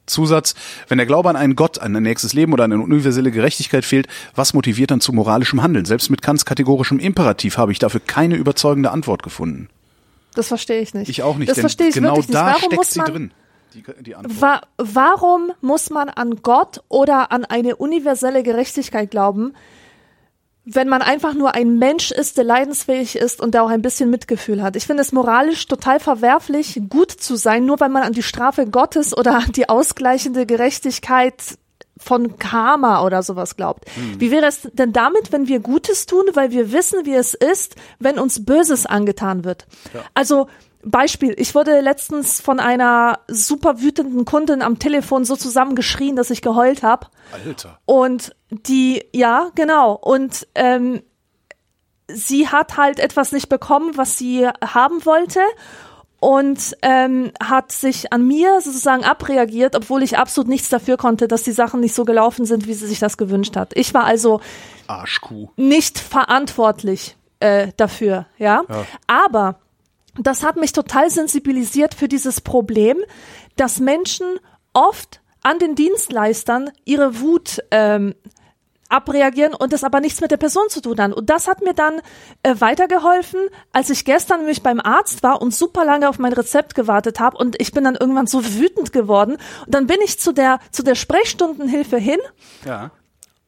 [0.07, 0.55] Zusatz,
[0.89, 3.85] wenn der Glaube an einen Gott, an ein nächstes Leben oder an eine universelle Gerechtigkeit
[3.85, 5.85] fehlt, was motiviert dann zu moralischem Handeln?
[5.85, 9.69] Selbst mit Kants kategorischem Imperativ habe ich dafür keine überzeugende Antwort gefunden.
[10.35, 11.09] Das verstehe ich nicht.
[11.09, 12.35] Ich auch nicht, Das verstehe ich genau wirklich nicht.
[12.35, 13.31] da Warum steckt muss sie man, drin.
[13.75, 14.15] Die, die.
[14.41, 19.55] Wa warum muss man an Gott oder an eine universelle Gerechtigkeit glauben,
[20.69, 24.11] wenn man einfach nur ein Mensch ist, der leidensfähig ist und der auch ein bisschen
[24.11, 24.75] Mitgefühl hat?
[24.75, 28.67] Ich finde es moralisch total verwerflich, gut zu sein, nur weil man an die Strafe
[28.67, 31.35] Gottes oder an die ausgleichende Gerechtigkeit
[31.97, 33.85] von Karma oder sowas glaubt.
[34.19, 37.77] Wie wäre es denn damit, wenn wir Gutes tun, weil wir wissen, wie es ist,
[38.01, 39.67] wenn uns Böses angetan wird?
[40.15, 40.49] Also
[40.87, 46.43] Beispiel, ich wurde letztens von einer super wütenden Kundin am Telefon so zusammengeschrien, dass ich
[46.43, 47.09] geheult habe.
[47.33, 47.81] Alter.
[47.87, 49.95] Und die, ja, genau.
[49.95, 51.03] Und ähm,
[52.07, 55.41] sie hat halt etwas nicht bekommen, was sie haben wollte.
[56.19, 61.43] Und ähm, hat sich an mir sozusagen abreagiert, obwohl ich absolut nichts dafür konnte, dass
[61.43, 63.73] die Sachen nicht so gelaufen sind, wie sie sich das gewünscht hat.
[63.75, 64.41] Ich war also
[64.87, 65.49] Arschkuh.
[65.57, 68.63] nicht verantwortlich äh, dafür, ja?
[69.07, 69.59] Aber
[70.19, 72.99] das hat mich total sensibilisiert für dieses Problem,
[73.57, 74.27] dass Menschen
[74.73, 78.15] oft an den Dienstleistern ihre Wut ähm,
[78.89, 81.13] abreagieren und das aber nichts mit der Person zu tun hat.
[81.13, 82.01] Und das hat mir dann
[82.43, 83.41] äh, weitergeholfen,
[83.73, 87.37] als ich gestern nämlich beim Arzt war und super lange auf mein Rezept gewartet habe
[87.37, 90.83] und ich bin dann irgendwann so wütend geworden und dann bin ich zu der zu
[90.83, 92.21] der Sprechstundenhilfe hin
[92.65, 92.91] Ja.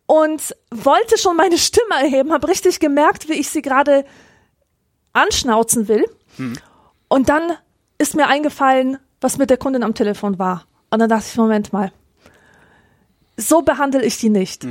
[0.06, 4.04] und wollte schon meine Stimme erheben, habe richtig gemerkt, wie ich sie gerade
[5.12, 6.04] anschnauzen will.
[7.08, 7.52] Und dann
[7.98, 10.66] ist mir eingefallen, was mit der Kundin am Telefon war.
[10.90, 11.92] Und dann dachte ich, Moment mal,
[13.36, 14.66] so behandle ich die nicht.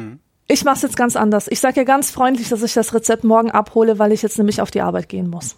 [0.47, 1.47] Ich mache es jetzt ganz anders.
[1.49, 4.61] Ich sage ihr ganz freundlich, dass ich das Rezept morgen abhole, weil ich jetzt nämlich
[4.61, 5.55] auf die Arbeit gehen muss.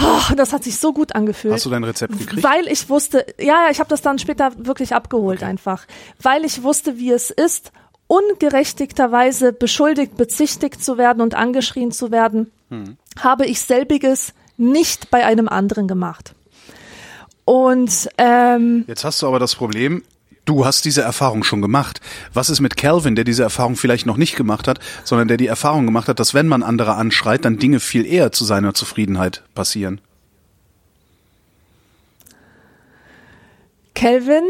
[0.00, 1.54] Oh, das hat sich so gut angefühlt.
[1.54, 2.42] Hast du dein Rezept gekriegt?
[2.42, 5.86] Weil ich wusste, ja, ja, ich habe das dann später wirklich abgeholt einfach,
[6.22, 7.72] weil ich wusste, wie es ist,
[8.06, 12.50] ungerechtigterweise beschuldigt, bezichtigt zu werden und angeschrien zu werden,
[13.18, 16.34] habe ich selbiges nicht bei einem anderen gemacht.
[17.44, 20.02] Und ähm, Jetzt hast du aber das Problem,
[20.44, 22.00] du hast diese Erfahrung schon gemacht.
[22.34, 25.46] Was ist mit Calvin, der diese Erfahrung vielleicht noch nicht gemacht hat, sondern der die
[25.46, 29.44] Erfahrung gemacht hat, dass wenn man andere anschreit, dann Dinge viel eher zu seiner Zufriedenheit
[29.54, 30.00] passieren?
[33.94, 34.44] Kelvin,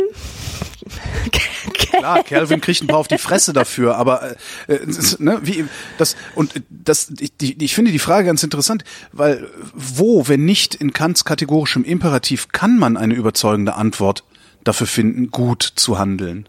[1.99, 4.37] Klar, Calvin kriegt ein paar auf die Fresse dafür, aber
[4.69, 4.87] äh, äh,
[5.19, 5.65] ne, wie
[5.99, 10.93] das und das ich, ich finde die Frage ganz interessant, weil wo, wenn nicht in
[10.93, 14.25] Kants kategorischem Imperativ, kann man eine überzeugende Antwort
[14.65, 16.49] dafür finden, gut zu handeln.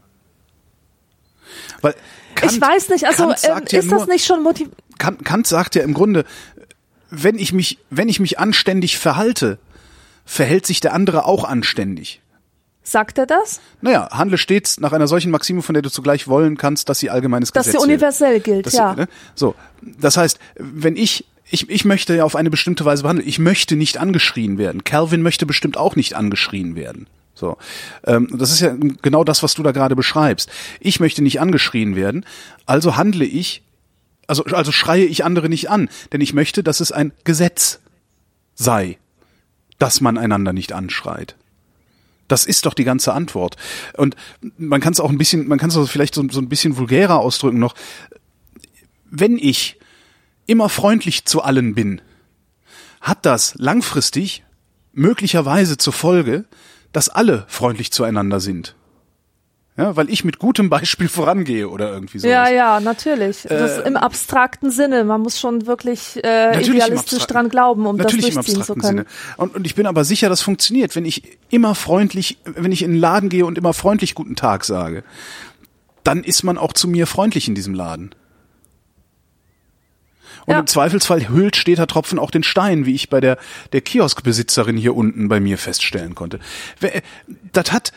[1.81, 1.95] Weil
[2.35, 5.25] Kant, ich weiß nicht, also ähm, sagt ja ist das nur- nicht schon motiv Kant,
[5.25, 6.25] Kant sagt ja im Grunde,
[7.09, 9.57] wenn ich mich, wenn ich mich anständig verhalte,
[10.25, 12.21] verhält sich der andere auch anständig.
[12.83, 13.59] Sagt er das?
[13.81, 17.09] Naja, handle stets nach einer solchen Maxime, von der du zugleich wollen kannst, dass sie
[17.09, 17.89] allgemeines Dass Gesetz sie wird.
[17.89, 18.95] universell gilt, Das, ja.
[18.95, 19.07] ne?
[19.35, 23.27] So, das heißt, wenn ich ich, ich möchte ja auf eine bestimmte Weise behandeln.
[23.27, 24.83] Ich möchte nicht angeschrien werden.
[24.83, 27.07] Calvin möchte bestimmt auch nicht angeschrien werden.
[27.33, 27.57] So,
[28.05, 30.49] ähm, das ist ja genau das, was du da gerade beschreibst.
[30.79, 32.25] Ich möchte nicht angeschrien werden,
[32.65, 33.63] also handle ich,
[34.27, 37.79] also also schreie ich andere nicht an, denn ich möchte, dass es ein Gesetz
[38.55, 38.97] sei,
[39.79, 41.35] dass man einander nicht anschreit.
[42.29, 43.57] Das ist doch die ganze Antwort.
[43.97, 44.15] Und
[44.57, 47.19] man kann es auch ein bisschen, man kann es vielleicht so, so ein bisschen vulgärer
[47.19, 47.75] ausdrücken noch.
[49.11, 49.77] Wenn ich
[50.45, 52.01] immer freundlich zu allen bin,
[53.01, 54.43] hat das langfristig
[54.93, 56.45] möglicherweise zur Folge,
[56.91, 58.75] dass alle freundlich zueinander sind.
[59.79, 62.31] Ja, weil ich mit gutem Beispiel vorangehe oder irgendwie sowas.
[62.31, 63.43] Ja, ja, natürlich.
[63.43, 65.05] Das im abstrakten Sinne.
[65.05, 68.81] Man muss schon wirklich äh, idealistisch dran glauben, um Natürlich das im durchziehen zu abstrakten
[68.81, 68.97] können.
[68.97, 69.35] Sinne.
[69.37, 72.91] Und, und ich bin aber sicher, das funktioniert, wenn ich immer freundlich, wenn ich in
[72.91, 75.03] den Laden gehe und immer freundlich guten Tag sage,
[76.03, 78.13] dann ist man auch zu mir freundlich in diesem Laden.
[80.45, 80.59] Und Ja.
[80.61, 83.37] im Zweifelsfall hüllt steter Tropfen auch den Stein, wie ich bei der,
[83.71, 86.39] der Kioskbesitzerin hier unten bei mir feststellen konnte.
[87.51, 87.91] Das hat,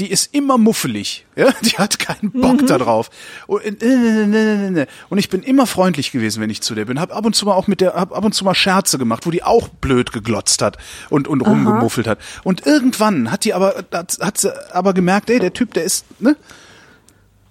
[0.00, 3.10] die ist immer muffelig, ja, die hat keinen Bock da drauf.
[3.46, 4.86] Und, äh, äh, äh, äh.
[5.10, 6.98] und ich bin immer freundlich gewesen, wenn ich zu der bin.
[6.98, 9.26] Hab ab und zu mal auch mit der, hab ab und zu mal Scherze gemacht,
[9.26, 10.78] wo die auch blöd geglotzt hat
[11.10, 12.18] und, und rumgemuffelt hat.
[12.42, 16.06] Und irgendwann hat die aber, hat, hat sie aber gemerkt, ey, der Typ, der ist,
[16.20, 16.36] ne,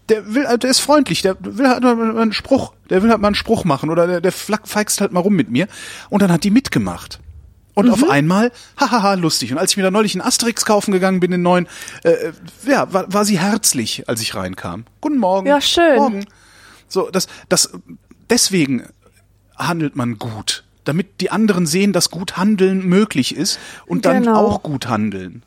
[0.10, 3.28] der will, der ist freundlich, der will halt mal einen Spruch, der will halt mal
[3.28, 5.68] einen Spruch machen oder der, der flack, feixt halt mal rum mit mir.
[6.10, 7.20] Und dann hat die mitgemacht.
[7.80, 9.52] Und auf einmal, hahaha, lustig.
[9.52, 11.68] Und als ich mir da neulich einen Asterix kaufen gegangen bin, den neuen,
[12.04, 12.32] äh,
[12.66, 14.86] ja, war, war sie herzlich, als ich reinkam.
[15.02, 15.48] Guten Morgen.
[15.48, 15.96] Ja, schön.
[15.98, 16.26] Morgen.
[16.88, 17.70] So, das, das,
[18.30, 18.84] deswegen
[19.58, 20.64] handelt man gut.
[20.86, 24.38] Damit die anderen sehen, dass gut handeln möglich ist und dann Genau.
[24.48, 25.44] auch gut handeln.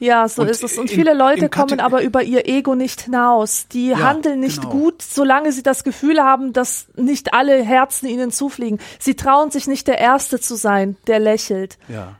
[0.00, 0.78] Ja, so Und ist es.
[0.78, 3.68] Und in- viele Leute kommen Kate- aber über ihr Ego nicht hinaus.
[3.68, 4.72] Die handeln nicht genau.
[4.72, 8.78] gut, solange sie das Gefühl haben, dass nicht alle Herzen ihnen zufliegen.
[8.98, 11.78] Sie trauen sich nicht der Erste zu sein, der lächelt.
[11.88, 12.16] Ja.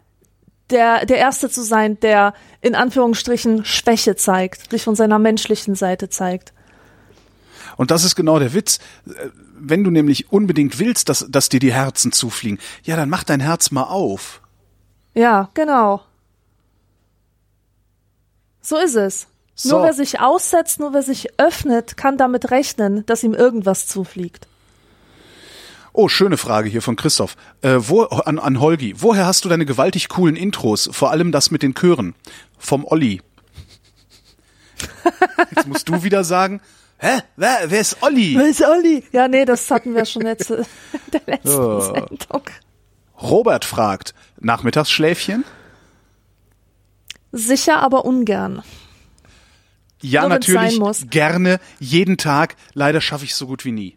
[0.68, 6.10] Der, der Erste zu sein, der in Anführungsstrichen Schwäche zeigt, sich von seiner menschlichen Seite
[6.10, 6.52] zeigt.
[7.76, 8.78] Und das ist genau der Witz.
[9.58, 13.40] Wenn du nämlich unbedingt willst, dass, dass dir die Herzen zufliegen, ja, dann mach dein
[13.40, 14.42] Herz mal auf.
[15.14, 16.02] Ja, genau.
[18.70, 19.26] So ist es.
[19.56, 19.78] So.
[19.78, 24.46] Nur wer sich aussetzt, nur wer sich öffnet, kann damit rechnen, dass ihm irgendwas zufliegt.
[25.92, 27.34] Oh, schöne Frage hier von Christoph.
[27.62, 28.94] Äh, wo, an, an Holgi.
[28.98, 30.88] Woher hast du deine gewaltig coolen Intros?
[30.92, 32.14] Vor allem das mit den Chören.
[32.58, 33.20] Vom Olli.
[35.56, 36.60] Jetzt musst du wieder sagen,
[36.98, 37.18] hä?
[37.34, 38.36] Wer, wer ist Olli?
[38.38, 39.02] Wer ist Olli?
[39.10, 40.58] Ja, nee, das hatten wir schon letzte,
[40.92, 41.80] in der letzten Oh.
[41.80, 42.42] Sendung.
[43.20, 45.44] Robert fragt, Nachmittagsschläfchen?
[47.32, 48.62] Sicher, aber ungern.
[50.02, 50.80] Ja, Nur natürlich.
[51.10, 52.56] Gerne, jeden Tag.
[52.74, 53.96] Leider schaffe ich es so gut wie nie.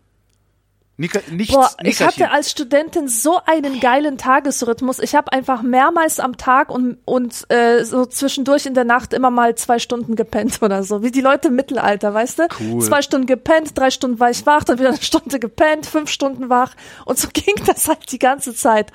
[0.96, 5.00] Nicka, nichts, Boah, ich hatte als Studentin so einen geilen Tagesrhythmus.
[5.00, 9.32] Ich habe einfach mehrmals am Tag und, und äh, so zwischendurch in der Nacht immer
[9.32, 11.02] mal zwei Stunden gepennt oder so.
[11.02, 12.48] Wie die Leute im Mittelalter, weißt du?
[12.60, 12.84] Cool.
[12.84, 16.50] Zwei Stunden gepennt, drei Stunden war ich wach, dann wieder eine Stunde gepennt, fünf Stunden
[16.50, 16.76] wach.
[17.06, 18.92] Und so ging das halt die ganze Zeit.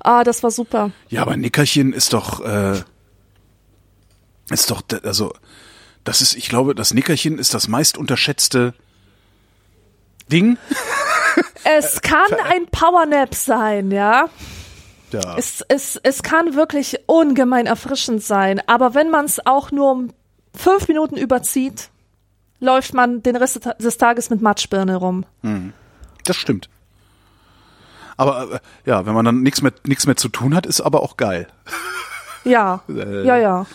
[0.00, 0.90] Ah, das war super.
[1.10, 2.80] Ja, aber Nickerchen ist doch, äh,
[4.52, 5.32] ist doch, also,
[6.04, 8.74] das ist, ich glaube, das Nickerchen ist das meist unterschätzte
[10.30, 10.58] Ding.
[11.64, 14.28] Es kann ein Powernap sein, ja.
[15.12, 15.36] Ja.
[15.38, 20.10] Es, es, es kann wirklich ungemein erfrischend sein, aber wenn man es auch nur um
[20.54, 21.90] fünf Minuten überzieht,
[22.58, 25.24] läuft man den Rest des Tages mit Matschbirne rum.
[26.24, 26.68] Das stimmt.
[28.16, 31.02] Aber äh, ja, wenn man dann nichts mehr, nichts mehr zu tun hat, ist aber
[31.02, 31.46] auch geil.
[32.44, 33.24] Ja, Äh.
[33.24, 33.66] ja, ja.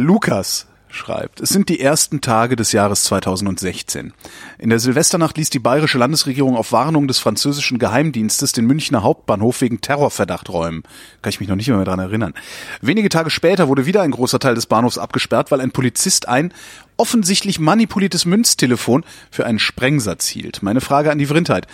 [0.00, 4.12] Lukas schreibt, es sind die ersten Tage des Jahres 2016.
[4.56, 9.60] In der Silvesternacht ließ die bayerische Landesregierung auf Warnung des französischen Geheimdienstes den Münchner Hauptbahnhof
[9.60, 10.84] wegen Terrorverdacht räumen.
[11.20, 12.34] Kann ich mich noch nicht mehr dran erinnern.
[12.80, 16.54] Wenige Tage später wurde wieder ein großer Teil des Bahnhofs abgesperrt, weil ein Polizist ein
[16.96, 20.62] offensichtlich manipuliertes Münztelefon für einen Sprengsatz hielt.
[20.62, 21.66] Meine Frage an die Vrindheit.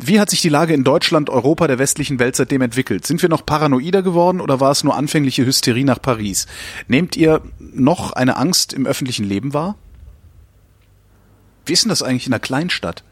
[0.00, 3.06] Wie hat sich die Lage in Deutschland, Europa, der westlichen Welt seitdem entwickelt?
[3.06, 6.46] Sind wir noch paranoider geworden oder war es nur anfängliche Hysterie nach Paris?
[6.88, 9.76] Nehmt ihr noch eine Angst im öffentlichen Leben wahr?
[11.66, 13.04] Wie ist denn das eigentlich in einer Kleinstadt?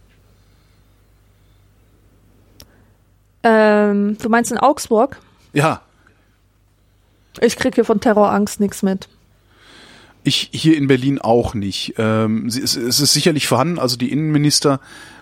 [3.43, 5.19] Ähm, du meinst in Augsburg?
[5.53, 5.83] Ja,
[7.41, 9.09] Ich krieg hier von Terrorangst nichts mit.
[10.23, 11.95] Ich hier in Berlin auch nicht.
[11.97, 13.79] Ähm, es, es ist sicherlich vorhanden.
[13.79, 14.81] Also die Innenminister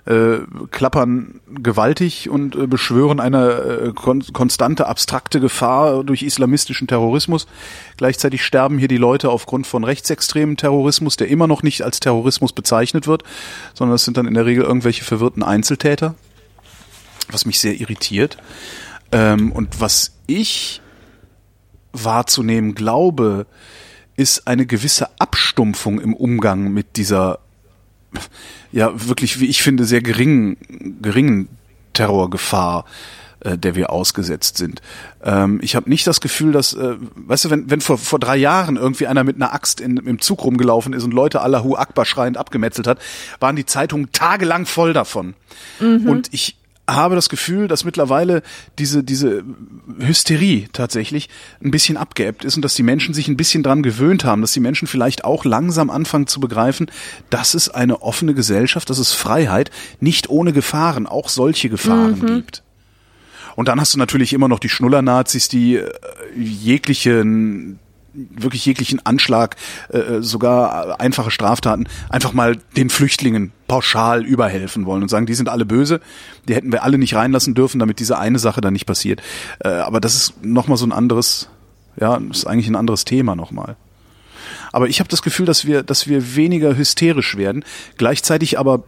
[0.08, 0.38] äh,
[0.70, 7.46] klappern gewaltig und äh, beschwören eine äh, kon konstante abstrakte Gefahr durch islamistischen Terrorismus.
[7.98, 12.54] Gleichzeitig sterben hier die Leute aufgrund von rechtsextremen Terrorismus, der immer noch nicht als Terrorismus
[12.54, 13.22] bezeichnet wird,
[13.74, 16.14] sondern das sind dann in der Regel irgendwelche verwirrten Einzeltäter,
[17.30, 18.38] was mich sehr irritiert.
[19.12, 20.80] Ähm, und was ich
[21.92, 23.46] wahrzunehmen glaube,
[24.18, 27.38] ist eine gewisse Abstumpfung im Umgang mit dieser,
[28.72, 30.56] ja, wirklich, wie ich finde, sehr geringen,
[31.00, 31.48] geringen
[31.92, 32.84] Terrorgefahr,
[33.40, 34.82] äh, der wir ausgesetzt sind.
[35.22, 38.36] Ähm, ich habe nicht das Gefühl, dass, äh, weißt du, wenn, wenn vor, vor drei
[38.36, 42.04] Jahren irgendwie einer mit einer Axt in, im Zug rumgelaufen ist und Leute Allahu Akbar
[42.04, 42.98] schreiend abgemetzelt hat,
[43.38, 45.34] waren die Zeitungen tagelang voll davon.
[45.78, 46.57] Und ich
[46.88, 48.42] habe das Gefühl, dass mittlerweile
[48.78, 49.44] diese, diese
[50.00, 51.28] Hysterie tatsächlich
[51.62, 54.52] ein bisschen abgeebbt ist und dass die Menschen sich ein bisschen dran gewöhnt haben, dass
[54.52, 56.90] die Menschen vielleicht auch langsam anfangen zu begreifen,
[57.30, 59.70] dass es eine offene Gesellschaft, dass es Freiheit
[60.00, 62.62] nicht ohne Gefahren, auch solche Gefahren gibt.
[63.54, 65.90] Und dann hast du natürlich immer noch die Schnuller-Nazis, die äh,
[66.36, 67.80] jeglichen
[68.30, 69.56] wirklich jeglichen Anschlag,
[69.90, 75.48] äh, sogar einfache Straftaten, einfach mal den Flüchtlingen pauschal überhelfen wollen und sagen, die sind
[75.48, 76.00] alle böse,
[76.48, 79.22] die hätten wir alle nicht reinlassen dürfen, damit diese eine Sache dann nicht passiert.
[79.60, 81.48] Äh, aber das ist nochmal so ein anderes,
[82.00, 83.76] ja, ist eigentlich ein anderes Thema nochmal.
[84.72, 87.64] Aber ich habe das Gefühl, dass wir, dass wir weniger hysterisch werden.
[87.96, 88.84] Gleichzeitig aber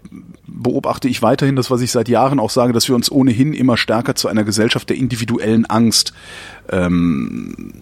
[0.47, 3.77] beobachte ich weiterhin das, was ich seit Jahren auch sage, dass wir uns ohnehin immer
[3.77, 6.13] stärker zu einer Gesellschaft der individuellen Angst
[6.71, 7.73] ähm,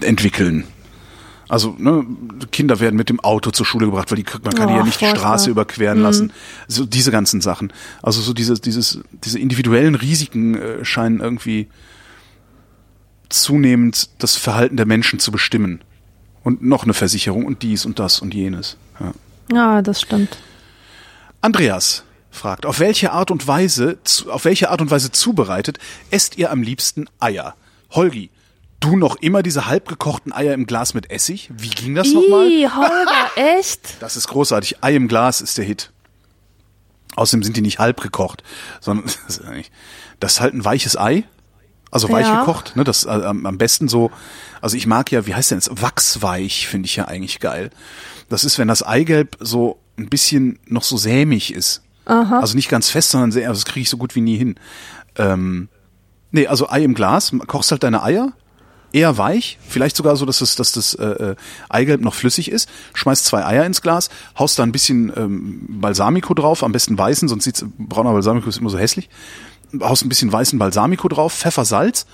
[0.00, 0.64] entwickeln.
[1.48, 2.04] Also ne,
[2.52, 4.84] Kinder werden mit dem Auto zur Schule gebracht, weil die man kann die Oh, ja
[4.84, 5.06] nicht die.
[5.06, 6.32] Straße überqueren lassen.
[6.68, 7.72] So diese ganzen Sachen.
[8.02, 11.68] Also so dieses dieses diese individuellen Risiken äh, scheinen irgendwie
[13.28, 15.80] zunehmend das Verhalten der Menschen zu bestimmen.
[16.42, 18.76] Und noch eine Versicherung und dies und das und jenes.
[19.00, 19.12] Ja.
[19.52, 20.38] Ja, das stimmt.
[21.40, 25.78] Andreas fragt, auf welche Art und Weise, auf welche Art und Weise zubereitet,
[26.10, 27.54] esst ihr am liebsten Eier?
[27.90, 28.30] Holgi,
[28.84, 31.50] du noch immer diese halbgekochten Eier im Glas mit Essig?
[31.56, 32.46] Wie ging das nochmal?
[32.48, 34.00] Holger, echt?
[34.00, 34.82] Das ist großartig.
[34.82, 35.90] Ei im Glas ist der Hit.
[37.16, 38.42] Außerdem sind die nicht halb gekocht,
[38.80, 39.06] sondern
[40.20, 41.24] das ist, halt ein weiches Ei.
[41.90, 42.40] Also weich Ja.
[42.40, 42.82] gekocht, ne?
[42.82, 44.10] Das äh, am besten so.
[44.60, 45.70] Also ich mag ja, wie heißt denn das?
[45.70, 47.70] Wachsweich finde ich ja eigentlich geil.
[48.28, 51.82] Das ist, wenn das Eigelb so ein bisschen noch so sämig ist.
[52.40, 54.56] Also nicht ganz fest, sondern sehr, also das kriege ich so gut wie nie hin.
[55.16, 55.68] Ähm,
[56.32, 58.32] nee, also Ei im Glas, kochst halt deine Eier,
[58.94, 61.36] eher weich, vielleicht sogar so, dass das, dass das äh, äh,
[61.68, 66.32] Eigelb noch flüssig ist, schmeißt zwei Eier ins Glas, haust da ein bisschen ähm, Balsamico
[66.32, 69.10] drauf, am besten weißen, sonst sieht's brauner Balsamico ist immer so hässlich.
[69.80, 72.06] Haust ein bisschen weißen Balsamico drauf, Pfeffer, Salz,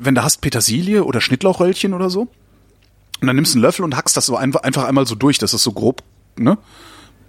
[0.00, 2.22] wenn du hast Petersilie oder Schnittlauchröllchen oder so.
[3.20, 5.38] Und dann nimmst du einen Löffel und hackst das so einfach, einfach einmal so durch,
[5.38, 6.02] dass das so grob,
[6.36, 6.58] ne,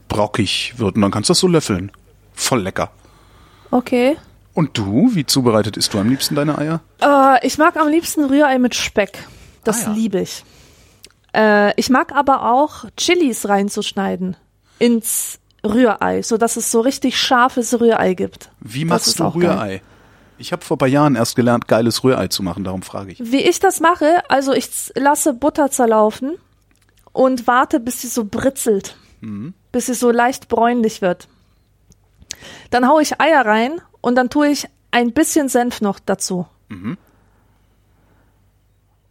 [0.08, 0.96] brockig wird.
[0.96, 1.92] Und dann kannst du das so löffeln.
[2.34, 2.92] Voll lecker.
[3.70, 4.18] Okay.
[4.54, 6.82] Und du, wie zubereitet isst du am liebsten deine Eier?
[7.02, 9.18] Äh, ich mag am liebsten Rührei mit Speck.
[9.64, 9.94] Das Ah, ja.
[9.96, 10.44] liebe ich.
[11.34, 14.36] Äh, ich mag aber auch Chilis reinzuschneiden
[14.80, 18.50] ins Rührei, so dass es so richtig scharfes Rührei gibt.
[18.60, 19.50] Wie machst du auch geil.
[19.52, 19.82] Rührei?
[20.38, 23.20] Ich habe vor ein paar Jahren erst gelernt, geiles Rührei zu machen, darum frage ich.
[23.24, 26.32] Wie ich das mache, also ich lasse Butter zerlaufen
[27.14, 28.96] und warte, bis sie so britzelt,
[29.72, 31.28] bis sie so leicht bräunlich wird.
[32.72, 36.48] Dann haue ich Eier rein und dann tue ich ein bisschen Senf noch dazu.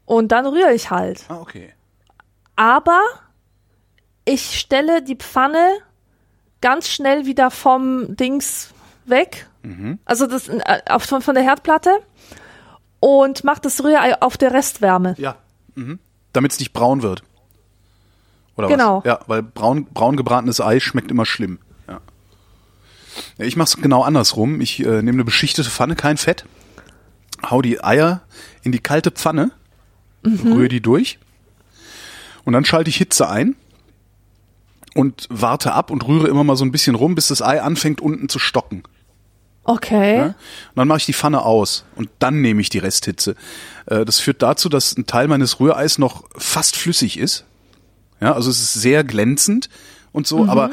[0.06, 1.24] Und dann rühre ich halt.
[1.28, 1.72] Ah, okay.
[2.56, 3.00] Aber
[4.24, 5.78] ich stelle die Pfanne
[6.60, 8.70] ganz schnell wieder vom Dings
[9.06, 9.46] weg.
[10.06, 11.90] Also das äh, auf, von, von der Herdplatte
[12.98, 15.14] und mache das Rührei auf der Restwärme.
[15.18, 15.36] Ja.
[15.74, 15.98] Mhm.
[16.32, 17.22] Damit es nicht braun wird.
[18.56, 18.98] Oder Genau.
[18.98, 19.04] was?
[19.04, 21.58] Ja, weil braun, braun gebratenes Ei schmeckt immer schlimm.
[23.38, 24.60] Ich mache es genau andersrum.
[24.60, 26.44] Ich äh, nehme eine beschichtete Pfanne, kein Fett,
[27.48, 28.22] hau die Eier
[28.62, 29.50] in die kalte Pfanne,
[30.24, 31.18] rühre die durch
[32.44, 33.56] und dann schalte ich Hitze ein
[34.94, 38.00] und warte ab und rühre immer mal so ein bisschen rum, bis das Ei anfängt
[38.00, 38.82] unten zu stocken.
[39.64, 40.16] Okay.
[40.16, 40.24] Ja?
[40.24, 40.34] Und
[40.74, 43.36] dann mache ich die Pfanne aus und dann nehme ich die Resthitze.
[43.86, 47.44] Äh, Das führt dazu, dass ein Teil meines Rühreis noch fast flüssig ist.
[48.20, 49.70] Ja, also es ist sehr glänzend
[50.12, 50.72] und so, aber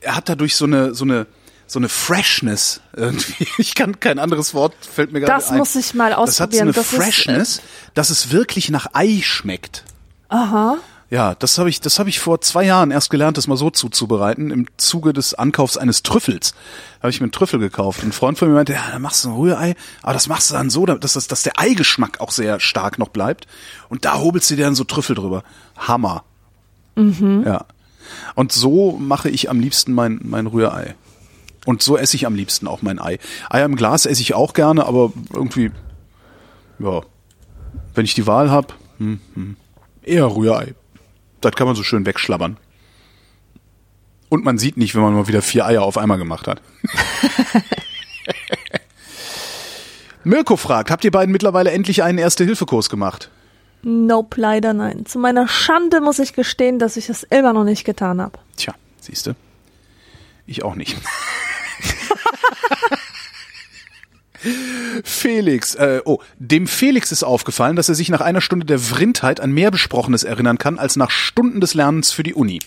[0.00, 1.26] er hat dadurch so eine so eine
[1.70, 3.46] so eine Freshness irgendwie.
[3.58, 5.58] Ich kann kein anderes Wort fällt mir gerade Das ein.
[5.58, 6.62] muss ich mal Das hat so ausprobieren.
[6.68, 7.62] eine Das ist, äh, Freshness,
[7.94, 9.84] dass es wirklich nach Ei schmeckt.
[10.28, 10.78] Aha.
[11.10, 13.70] Ja, das habe ich, das habe ich vor zwei Jahren erst gelernt, das mal so
[13.70, 14.50] zuzubereiten.
[14.50, 16.52] Im Zuge des Ankaufs eines Trüffels
[17.00, 18.02] habe ich mir einen Trüffel gekauft.
[18.02, 20.54] Ein Freund von mir meinte, ja, dann machst du ein Rührei, aber das machst du
[20.54, 23.46] dann so, dass, dass, dass der Eigeschmack auch sehr stark noch bleibt.
[23.88, 25.44] Und da hobelst du dir dann so Trüffel drüber.
[25.78, 26.24] Hammer.
[26.94, 27.42] Mhm.
[27.46, 27.64] Ja.
[28.34, 30.94] Und so mache ich am liebsten mein, mein Rührei.
[31.68, 33.18] Und so esse ich am liebsten auch mein Ei.
[33.50, 35.70] Eier im Glas esse ich auch gerne, aber irgendwie,
[36.78, 37.02] ja,
[37.94, 39.56] wenn ich die Wahl habe, hm, hm,
[40.02, 40.74] eher Rührei.
[41.42, 42.56] Das kann man so schön wegschlabbern.
[44.30, 46.62] Und man sieht nicht, wenn man mal wieder vier Eier auf einmal gemacht hat.
[50.24, 53.30] Mirko fragt, habt ihr beiden mittlerweile endlich einen Erste-Hilfe-Kurs gemacht?
[53.82, 55.04] Nope, leider nein.
[55.04, 58.38] Zu meiner Schande muss ich gestehen, dass ich es immer noch nicht getan habe.
[58.56, 59.36] Tja, siehste.
[60.46, 60.96] Ich auch nicht.
[65.04, 69.40] Felix, äh, oh, dem Felix ist aufgefallen, dass er sich nach einer Stunde der Vrindheit
[69.40, 72.60] an mehr Besprochenes erinnern kann als nach Stunden des Lernens für die Uni.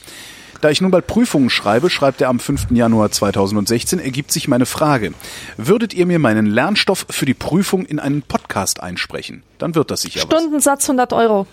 [0.60, 2.68] Da ich nun bald Prüfungen schreibe, schreibt er am 5.
[2.70, 5.14] Januar 2016, ergibt sich meine Frage.
[5.58, 9.42] Würdet ihr mir meinen Lernstoff für die Prüfung in einen Podcast einsprechen?
[9.58, 11.48] Dann wird das sicher Stundensatz 100 Euro.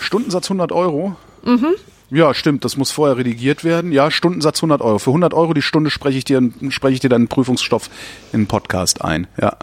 [0.00, 1.16] Stundensatz 100 Euro?
[1.44, 1.74] Mhm.
[2.10, 3.92] Ja, stimmt, das muss vorher redigiert werden.
[3.92, 4.98] Ja, Stundensatz 100 Euro.
[4.98, 6.40] Für 100 Euro die Stunde spreche ich dir,
[6.70, 7.90] spreche ich dir deinen Prüfungsstoff
[8.32, 9.26] in den Podcast ein.
[9.40, 9.56] Ja.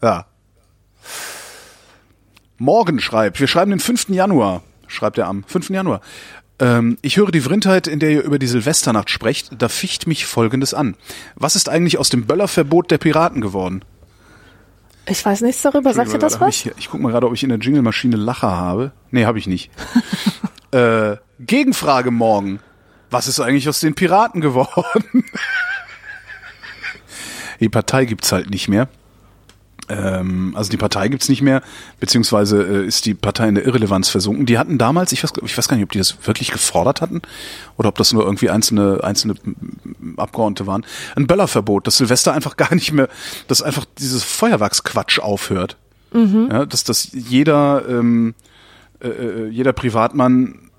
[0.00, 0.26] Ja.
[2.58, 4.10] Morgen schreibt, wir schreiben den 5.
[4.10, 5.70] Januar, schreibt er am 5.
[5.70, 6.00] Januar.
[6.60, 10.26] Ähm, ich höre die Vrindheit, in der ihr über die Silvesternacht sprecht, da ficht mich
[10.26, 10.94] Folgendes an.
[11.34, 13.82] Was ist eigentlich aus dem Böllerverbot der Piraten geworden?
[15.06, 15.92] Ich weiß nichts darüber.
[15.94, 16.54] Sagt ihr das was?
[16.54, 18.92] Ich, ich guck mal gerade, ob ich in der Jingle-Maschine Lacher habe.
[19.10, 19.70] Nee, habe ich nicht.
[20.72, 22.60] äh, Gegenfrage morgen.
[23.10, 25.24] Was ist eigentlich aus den Piraten geworden?
[27.60, 28.88] die Partei gibt's halt nicht mehr.
[29.88, 31.62] Ähm, also die Partei gibt's nicht mehr,
[31.98, 34.46] beziehungsweise äh, ist die Partei in der Irrelevanz versunken.
[34.46, 37.20] Die hatten damals, ich weiß, ich weiß gar nicht, ob die das wirklich gefordert hatten
[37.76, 39.34] oder ob das nur irgendwie einzelne, einzelne
[40.16, 40.86] Abgeordnete waren.
[41.16, 43.08] Ein Böllerverbot, dass Silvester einfach gar nicht mehr,
[43.48, 45.76] dass einfach dieses Feuerwerksquatsch aufhört.
[46.50, 48.34] Ja, dass, dass jeder, ähm,
[49.00, 50.70] äh, äh, jeder Privatmann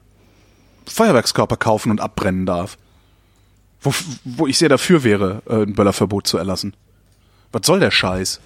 [0.87, 2.77] Feuerwerkskörper kaufen und abbrennen darf.
[3.81, 3.93] Wo,
[4.23, 6.75] wo ich sehr dafür wäre, äh, ein Böllerverbot zu erlassen.
[7.51, 8.39] Was soll der Scheiß?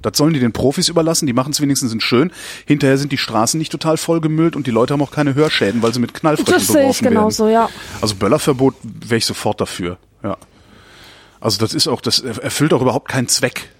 [0.00, 2.30] Das sollen die den Profis überlassen, die machen es wenigstens in schön.
[2.66, 5.92] Hinterher sind die Straßen nicht total vollgemüllt und die Leute haben auch keine Hörschäden, weil
[5.92, 7.14] sie mit Knallfröschen Das sehe ich beworfen werden.
[7.14, 7.68] genauso, ja.
[8.00, 10.36] Also Böllerverbot wäre ich sofort dafür, ja.
[11.40, 13.70] Also das ist auch, das erfüllt auch überhaupt keinen Zweck.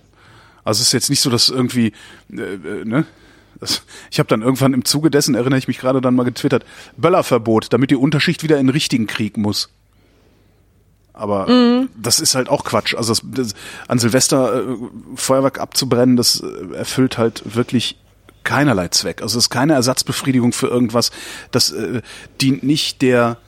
[0.64, 1.92] Also es ist jetzt nicht so, dass irgendwie,
[2.32, 3.06] äh, äh, ne?
[3.60, 6.64] Das, ich habe dann irgendwann im Zuge dessen, erinnere ich mich gerade dann mal getwittert,
[6.96, 9.70] Böllerverbot, damit die Unterschicht wieder in den richtigen Krieg muss.
[11.12, 11.46] Aber
[12.00, 12.94] das ist halt auch Quatsch.
[12.94, 13.54] Also das, das,
[13.88, 14.76] an Silvester äh,
[15.16, 17.98] Feuerwerk abzubrennen, das äh, erfüllt halt wirklich
[18.44, 19.20] keinerlei Zweck.
[19.20, 21.10] Also es ist keine Ersatzbefriedigung für irgendwas.
[21.50, 22.02] Das äh,
[22.40, 23.38] dient nicht der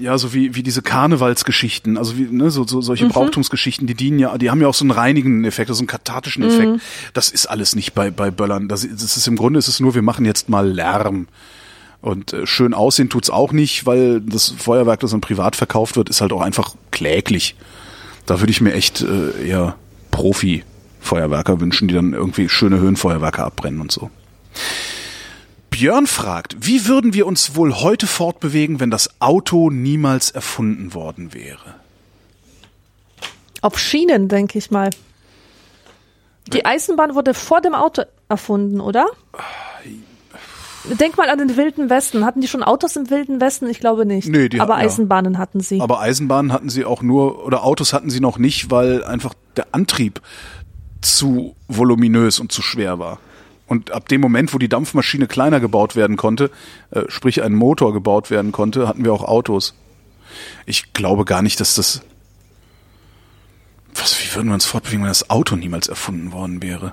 [0.00, 4.18] ja, so wie, wie diese Karnevalsgeschichten, also wie, ne, so, so solche Brauchtumsgeschichten, die dienen
[4.18, 6.80] ja, die haben ja auch so einen reinigenden Effekt, also einen kathartischen Effekt.
[7.14, 8.68] Das ist alles nicht bei, bei Böllern.
[8.68, 11.26] Das, das ist im Grunde ist es nur, wir machen jetzt mal Lärm.
[12.00, 16.08] Und äh, schön aussehen tut's auch nicht, weil das Feuerwerk, das dann privat verkauft wird,
[16.08, 17.54] ist halt auch einfach kläglich.
[18.26, 19.76] Da würde ich mir echt äh, eher
[20.10, 24.10] Profi-Feuerwerker wünschen, die dann irgendwie schöne Höhenfeuerwerke abbrennen und so.
[25.82, 31.34] Björn fragt, wie würden wir uns wohl heute fortbewegen, wenn das Auto niemals erfunden worden
[31.34, 31.74] wäre?
[33.62, 34.90] Auf Schienen, denke ich mal.
[36.52, 39.06] Die Eisenbahn wurde vor dem Auto erfunden, oder?
[40.84, 42.24] Denk mal an den Wilden Westen.
[42.24, 43.68] Hatten die schon Autos im Wilden Westen?
[43.68, 44.28] Ich glaube nicht.
[44.28, 45.80] Nee, die Aber hatten ja- Eisenbahnen hatten sie.
[45.80, 49.66] Aber Eisenbahnen hatten sie auch nur, oder Autos hatten sie noch nicht, weil einfach der
[49.72, 50.22] Antrieb
[51.00, 53.18] zu voluminös und zu schwer war.
[53.72, 56.50] Und ab dem Moment, wo die Dampfmaschine kleiner gebaut werden konnte,
[56.90, 59.74] äh, sprich ein Motor gebaut werden konnte, hatten wir auch Autos.
[60.66, 62.02] Ich glaube gar nicht, dass das.
[63.94, 66.92] Was, wie würden wir uns fortbewegen, wenn das Auto niemals erfunden worden wäre?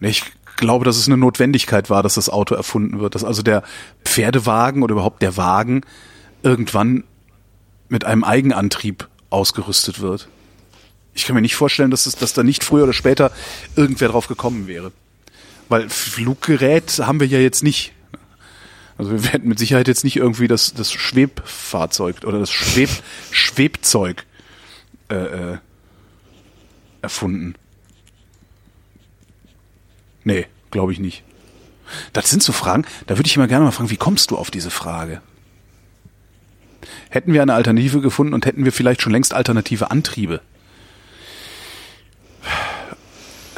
[0.00, 0.24] Ich
[0.56, 3.14] glaube, dass es eine Notwendigkeit war, dass das Auto erfunden wird.
[3.14, 3.62] Dass also der
[4.02, 5.82] Pferdewagen oder überhaupt der Wagen
[6.42, 7.04] irgendwann
[7.90, 10.30] mit einem Eigenantrieb ausgerüstet wird.
[11.14, 13.32] Ich kann mir nicht vorstellen, dass, es, dass da nicht früher oder später
[13.76, 14.92] irgendwer drauf gekommen wäre.
[15.68, 17.92] Weil Fluggerät haben wir ja jetzt nicht.
[18.98, 22.90] Also wir werden mit Sicherheit jetzt nicht irgendwie das, das Schwebfahrzeug oder das Schweb,
[23.30, 24.24] Schwebzeug
[25.08, 25.58] äh, äh,
[27.00, 27.54] erfunden.
[30.24, 31.24] Nee, glaube ich nicht.
[32.12, 34.50] Das sind so Fragen, da würde ich immer gerne mal fragen, wie kommst du auf
[34.50, 35.20] diese Frage?
[37.10, 40.40] Hätten wir eine Alternative gefunden und hätten wir vielleicht schon längst alternative Antriebe?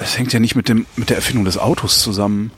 [0.05, 2.53] Es hängt ja nicht mit dem mit der Erfindung des Autos zusammen,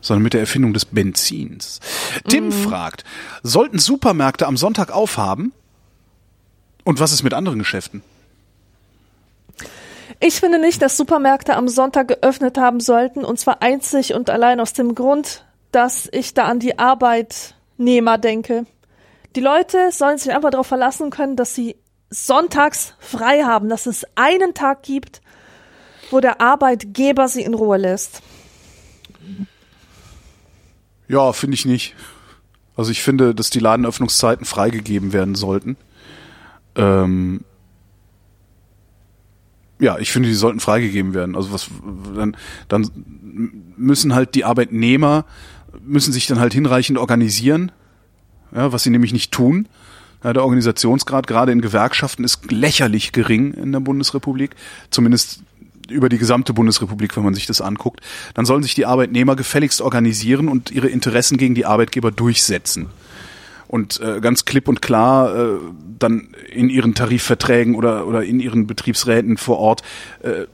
[0.00, 1.80] sondern mit der Erfindung des Benzins.
[2.28, 3.02] Tim fragt:
[3.42, 5.52] Sollten Supermärkte am Sonntag aufhaben?
[6.84, 8.04] Und was ist mit anderen Geschäften?
[10.20, 14.60] Ich finde nicht, dass Supermärkte am Sonntag geöffnet haben sollten, und zwar einzig und allein
[14.60, 18.66] aus dem Grund, dass ich da an die Arbeitnehmer denke.
[19.34, 21.74] Die Leute sollen sich einfach darauf verlassen können, dass sie
[22.08, 25.22] sonntags frei haben, dass es einen Tag gibt,
[26.10, 28.22] wo der Arbeitgeber sie in Ruhe lässt.
[31.08, 31.94] Ja, finde ich nicht.
[32.76, 35.76] Also ich finde, dass die Ladenöffnungszeiten freigegeben werden sollten.
[36.76, 37.40] Ähm
[39.80, 41.36] ja, ich finde, die sollten freigegeben werden.
[41.36, 41.70] Also was
[42.14, 42.36] dann,
[42.68, 42.90] dann
[43.76, 45.24] müssen halt die Arbeitnehmer
[45.82, 47.72] müssen sich dann halt hinreichend organisieren,
[48.54, 49.68] ja, was sie nämlich nicht tun.
[50.24, 54.56] Ja, der Organisationsgrad gerade in Gewerkschaften ist lächerlich gering in der Bundesrepublik,
[54.90, 55.42] zumindest
[55.90, 58.00] über die gesamte Bundesrepublik, wenn man sich das anguckt.
[58.34, 62.88] Dann sollen sich die Arbeitnehmer gefälligst organisieren und ihre Interessen gegen die Arbeitgeber durchsetzen
[63.68, 65.58] und äh, ganz klipp und klar äh,
[65.98, 69.82] dann in ihren Tarifverträgen oder, oder in ihren Betriebsräten vor Ort
[70.22, 70.46] äh,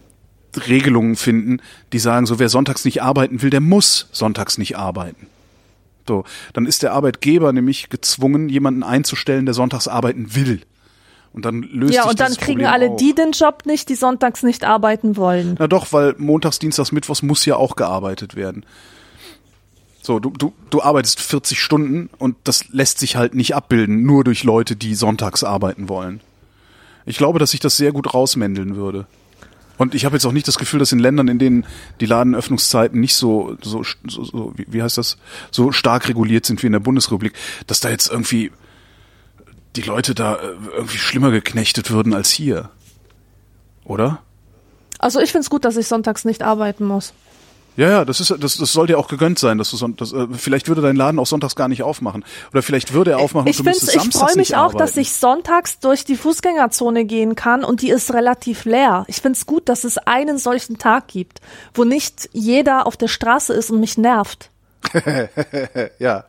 [0.69, 1.61] Regelungen finden,
[1.93, 5.29] die sagen, so wer sonntags nicht arbeiten will, der muss sonntags nicht arbeiten.
[6.07, 10.61] So, dann ist der Arbeitgeber nämlich gezwungen, jemanden einzustellen, der sonntags arbeiten will.
[11.35, 12.97] Und dann löst Ja, und dann kriegen Problem alle auch.
[12.97, 15.57] die den Job nicht, die sonntags nicht arbeiten wollen.
[15.59, 18.65] Na doch, weil montags, dienstags, mittwochs muss ja auch gearbeitet werden.
[20.01, 24.23] So, du, du, du arbeitest 40 Stunden und das lässt sich halt nicht abbilden, nur
[24.23, 26.21] durch Leute, die sonntags arbeiten wollen.
[27.05, 29.07] Ich glaube, dass sich das sehr gut rausmändeln würde.
[29.77, 31.67] Und ich habe jetzt auch nicht das Gefühl, dass in Ländern, in denen
[32.01, 35.19] die Ladenöffnungszeiten nicht so, so, so, so wie heißt das,
[35.51, 37.33] so stark reguliert sind wie in der Bundesrepublik,
[37.67, 38.53] dass da jetzt irgendwie
[39.77, 42.71] die Leute da äh, irgendwie schlimmer geknechtet würden als hier.
[43.85, 44.21] Oder?
[44.99, 47.13] Also ich find's gut, dass ich sonntags nicht arbeiten muss.
[47.77, 50.13] Ja, ja, das ist das, das sollte ja auch gegönnt sein, dass du son das,
[50.13, 53.49] äh, vielleicht würde dein Laden auch sonntags gar nicht aufmachen oder vielleicht würde er aufmachen
[53.49, 54.79] ich ich samstags freue mich auch, arbeiten.
[54.79, 59.05] dass ich sonntags durch die Fußgängerzone gehen kann und die ist relativ leer.
[59.09, 61.41] Ich find's gut, dass es einen solchen Tag gibt,
[61.75, 64.51] wo nicht jeder auf der Straße ist und mich nervt.
[65.99, 66.25] ja.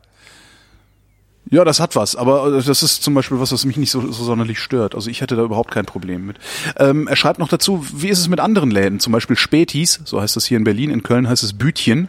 [1.48, 4.00] Ja, das hat was, aber äh, das ist zum Beispiel was, was mich nicht so,
[4.00, 4.94] so sonderlich stört.
[4.94, 6.38] Also ich hätte da überhaupt kein Problem mit.
[6.76, 8.98] Ähm, er schreibt noch dazu, wie ist es mit anderen Läden?
[8.98, 12.08] Zum Beispiel Spätis, so heißt das hier in Berlin, in Köln heißt es Bütchen.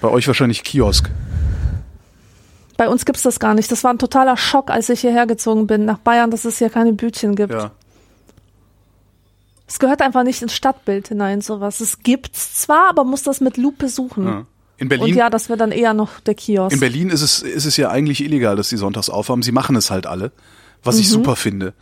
[0.00, 1.10] Bei euch wahrscheinlich Kiosk.
[2.76, 3.70] Bei uns gibt's das gar nicht.
[3.70, 6.70] Das war ein totaler Schock, als ich hierher gezogen bin nach Bayern, dass es hier
[6.70, 7.52] keine Bütchen gibt.
[7.52, 7.70] Ja.
[9.68, 11.80] Es gehört einfach nicht ins Stadtbild hinein, sowas.
[11.80, 14.26] Es gibt's zwar, aber muss das mit Lupe suchen.
[14.26, 14.46] ja.
[14.84, 16.74] In Und Berlin, ja, das wäre dann eher noch der Kiosk.
[16.74, 19.42] in Berlin ist es, ist es ja eigentlich illegal, dass die sonntags aufhaben.
[19.42, 20.30] Sie machen es halt alle,
[20.82, 21.72] was ich super finde.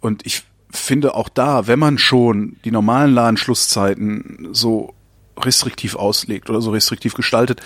[0.00, 4.94] Und ich finde auch da, wenn man schon die normalen Ladenschlusszeiten so
[5.38, 7.60] restriktiv auslegt oder so restriktiv gestaltet,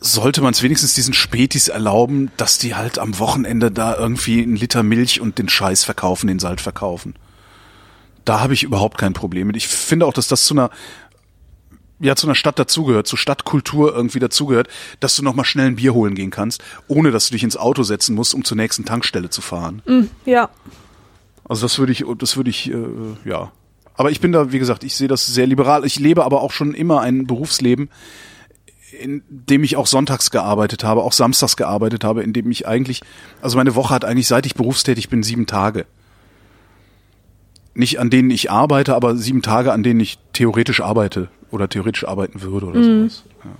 [0.00, 4.56] sollte man es wenigstens diesen Spätis erlauben, dass die halt am Wochenende da irgendwie einen
[4.56, 7.14] Liter Milch und den Scheiß verkaufen, den Salt verkaufen.
[8.24, 9.56] Da habe ich überhaupt kein Problem mit.
[9.56, 10.70] Ich finde auch, dass das zu einer
[12.00, 14.68] ja zu einer Stadt dazugehört, zu Stadtkultur irgendwie dazugehört,
[15.00, 17.56] dass du noch mal schnell ein Bier holen gehen kannst, ohne dass du dich ins
[17.56, 19.82] Auto setzen musst, um zur nächsten Tankstelle zu fahren.
[20.24, 20.50] ja.
[21.46, 22.86] Also das würde ich, das würde ich, äh,
[23.24, 23.52] ja.
[23.96, 25.84] Aber ich bin da, wie gesagt, ich sehe das sehr liberal.
[25.84, 27.90] Ich lebe aber auch schon immer ein Berufsleben,
[28.98, 33.02] in dem ich auch sonntags gearbeitet habe, auch samstags gearbeitet habe, in dem ich eigentlich,
[33.42, 35.86] also meine Woche hat eigentlich, seit ich berufstätig bin, sieben Tage.
[37.74, 42.06] Nicht an denen ich arbeite, aber sieben Tage, an denen ich theoretisch arbeite oder theoretisch
[42.06, 43.24] arbeiten würde oder sowas.
[43.44, 43.50] Ja.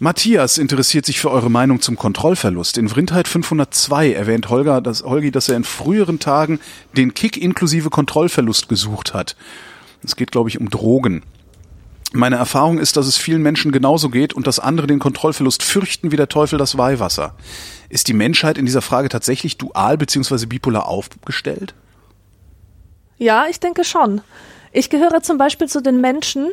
[0.00, 2.78] Matthias interessiert sich für eure Meinung zum Kontrollverlust.
[2.78, 6.60] In Vrindheit 502 erwähnt Holger, dass, Holgi, dass er in früheren Tagen
[6.96, 9.36] den Kick inklusive Kontrollverlust gesucht hat.
[10.02, 11.22] Es geht, glaube ich, um Drogen.
[12.16, 16.12] Meine Erfahrung ist, dass es vielen Menschen genauso geht und dass andere den Kontrollverlust fürchten
[16.12, 17.34] wie der Teufel das Weihwasser.
[17.88, 20.46] Ist die Menschheit in dieser Frage tatsächlich dual bzw.
[20.46, 21.74] bipolar aufgestellt?
[23.18, 24.20] Ja, ich denke schon.
[24.70, 26.52] Ich gehöre zum Beispiel zu den Menschen,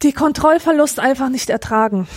[0.00, 2.08] die Kontrollverlust einfach nicht ertragen.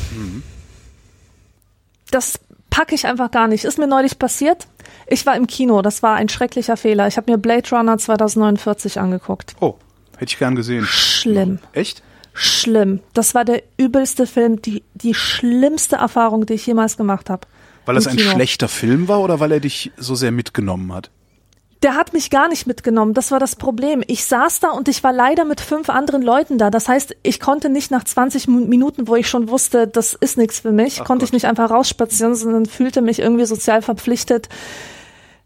[2.11, 2.39] Das
[2.69, 3.65] packe ich einfach gar nicht.
[3.65, 4.69] Ist mir neulich passiert.
[5.05, 7.09] Ich war im Kino, das war ein schrecklicher Fehler.
[7.09, 9.57] Ich habe mir Blade Runner 2049 angeguckt.
[9.59, 9.75] Oh,
[10.17, 10.85] hätte ich gern gesehen.
[10.85, 12.03] Schlimm, Echt?
[12.33, 12.99] schlimm.
[13.13, 17.47] Das war der übelste Film, die, die schlimmste Erfahrung, die ich jemals gemacht habe.
[17.85, 21.09] Weil das ein schlechter Film war oder weil er dich so sehr mitgenommen hat?
[21.83, 23.13] Der hat mich gar nicht mitgenommen.
[23.13, 24.03] Das war das Problem.
[24.07, 26.69] Ich saß da und ich war leider mit fünf anderen Leuten da.
[26.71, 30.37] Das heißt, ich konnte nicht nach 20 Mu- Minuten, wo ich schon wusste, das ist
[30.37, 34.49] nichts für mich, konnte ich nicht einfach rausspazieren, sondern fühlte mich irgendwie sozial verpflichtet,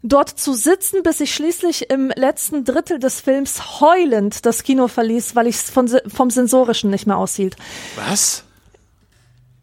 [0.02, 5.36] dort zu sitzen, bis ich schließlich im letzten Drittel des Films heulend das Kino verließ,
[5.36, 7.56] weil ich es vom Sensorischen nicht mehr aushielt.
[7.96, 8.44] Was?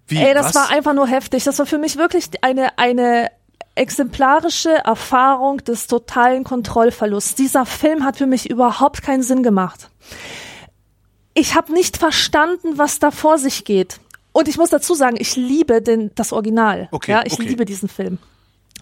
[0.07, 0.55] Wie, Ey, das was?
[0.55, 1.43] war einfach nur heftig.
[1.43, 3.29] Das war für mich wirklich eine, eine
[3.75, 7.35] exemplarische Erfahrung des totalen Kontrollverlusts.
[7.35, 9.89] Dieser Film hat für mich überhaupt keinen Sinn gemacht.
[11.33, 13.99] Ich habe nicht verstanden, was da vor sich geht.
[14.31, 16.87] Und ich muss dazu sagen, ich liebe den, das Original.
[16.91, 17.43] Okay, ja, ich okay.
[17.43, 18.17] liebe diesen Film.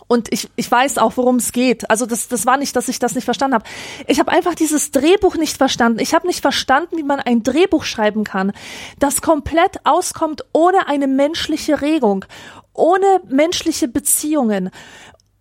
[0.08, 1.90] Und ich, ich weiß auch, worum es geht.
[1.90, 3.66] Also das, das war nicht, dass ich das nicht verstanden habe.
[4.08, 6.00] Ich habe einfach dieses Drehbuch nicht verstanden.
[6.00, 8.54] Ich habe nicht verstanden, wie man ein Drehbuch schreiben kann,
[9.00, 12.26] das komplett auskommt ohne eine menschliche Regung,
[12.74, 14.70] ohne menschliche Beziehungen,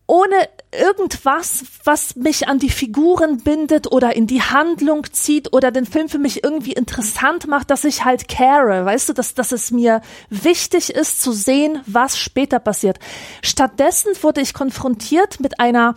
[0.06, 5.86] ohne irgendwas, was mich an die Figuren bindet oder in die Handlung zieht oder den
[5.86, 9.70] Film für mich irgendwie interessant macht, dass ich halt care, weißt du, dass, dass es
[9.70, 12.98] mir wichtig ist zu sehen, was später passiert.
[13.42, 15.94] Stattdessen wurde ich konfrontiert mit einer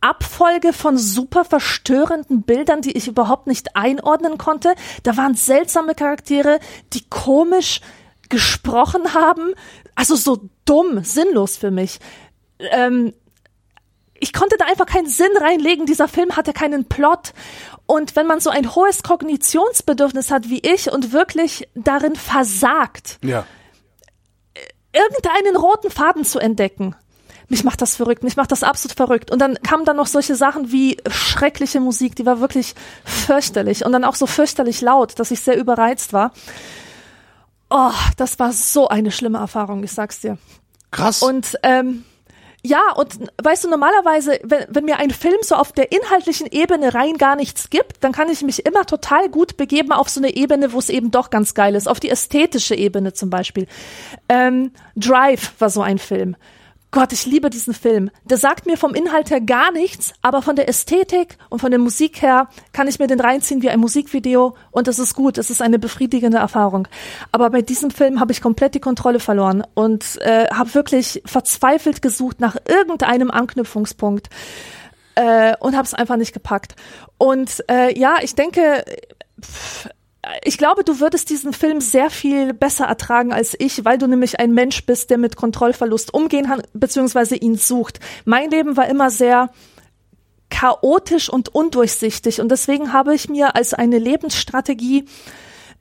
[0.00, 4.74] Abfolge von super verstörenden Bildern, die ich überhaupt nicht einordnen konnte.
[5.02, 6.60] Da waren seltsame Charaktere,
[6.92, 7.80] die komisch
[8.28, 9.54] gesprochen haben,
[9.94, 11.98] also so dumm, sinnlos für mich.
[12.58, 13.14] Ähm,
[14.20, 15.86] ich konnte da einfach keinen Sinn reinlegen.
[15.86, 17.32] Dieser Film hatte keinen Plot.
[17.86, 23.44] Und wenn man so ein hohes Kognitionsbedürfnis hat wie ich und wirklich darin versagt, Ja.
[24.92, 26.94] irgendeinen roten Faden zu entdecken,
[27.48, 29.30] mich macht das verrückt, mich macht das absolut verrückt.
[29.30, 32.74] Und dann kamen dann noch solche Sachen wie schreckliche Musik, die war wirklich
[33.04, 36.32] fürchterlich und dann auch so fürchterlich laut, dass ich sehr überreizt war.
[37.70, 40.36] Oh, das war so eine schlimme Erfahrung, ich sag's dir.
[40.90, 41.22] Krass.
[41.22, 42.04] Und ähm,
[42.64, 46.92] ja, und weißt du, normalerweise, wenn, wenn mir ein Film so auf der inhaltlichen Ebene
[46.92, 50.34] rein gar nichts gibt, dann kann ich mich immer total gut begeben auf so eine
[50.34, 53.66] Ebene, wo es eben doch ganz geil ist, auf die ästhetische Ebene zum Beispiel.
[54.28, 56.36] Ähm, Drive war so ein Film.
[56.90, 58.10] Gott, ich liebe diesen Film.
[58.24, 61.78] Der sagt mir vom Inhalt her gar nichts, aber von der Ästhetik und von der
[61.78, 65.36] Musik her kann ich mir den reinziehen wie ein Musikvideo und das ist gut.
[65.36, 66.88] Es ist eine befriedigende Erfahrung.
[67.30, 72.00] Aber bei diesem Film habe ich komplett die Kontrolle verloren und äh, habe wirklich verzweifelt
[72.00, 74.30] gesucht nach irgendeinem Anknüpfungspunkt
[75.14, 76.74] äh, und habe es einfach nicht gepackt.
[77.18, 78.82] Und äh, ja, ich denke,
[79.42, 79.90] pff,
[80.44, 84.40] ich glaube, du würdest diesen Film sehr viel besser ertragen als ich, weil du nämlich
[84.40, 88.00] ein Mensch bist, der mit Kontrollverlust umgehen kann, beziehungsweise ihn sucht.
[88.24, 89.50] Mein Leben war immer sehr
[90.50, 95.04] chaotisch und undurchsichtig und deswegen habe ich mir als eine Lebensstrategie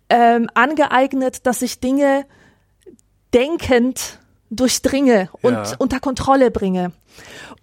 [0.09, 2.26] ähm, angeeignet, dass ich Dinge
[3.34, 4.19] denkend
[4.49, 5.64] durchdringe und Ja.
[5.78, 6.91] unter Kontrolle bringe.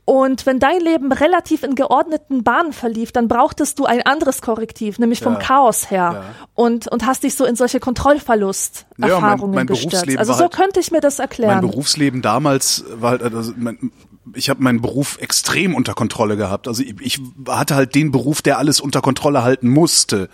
[0.07, 4.99] Und wenn dein Leben relativ in geordneten Bahnen verlief, dann brauchtest du ein anderes Korrektiv,
[4.99, 5.39] nämlich vom Ja.
[5.39, 6.11] Chaos her.
[6.13, 6.25] Ja.
[6.55, 10.19] Und, und hast dich so in solche Kontrollverlust-Erfahrungen Ja, mein- mein gestürzt.
[10.19, 11.61] Also so halt- könnte ich mir das mein erklären.
[11.63, 13.93] Berufsleben damals war halt, also mein,
[14.35, 16.69] ich habe meinen Beruf extrem unter Kontrolle gehabt.
[16.69, 20.29] Also ich, ich hatte halt den Beruf, der alles unter Kontrolle halten musste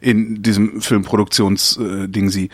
[0.00, 2.50] in diesem Filmproduktionsding sie.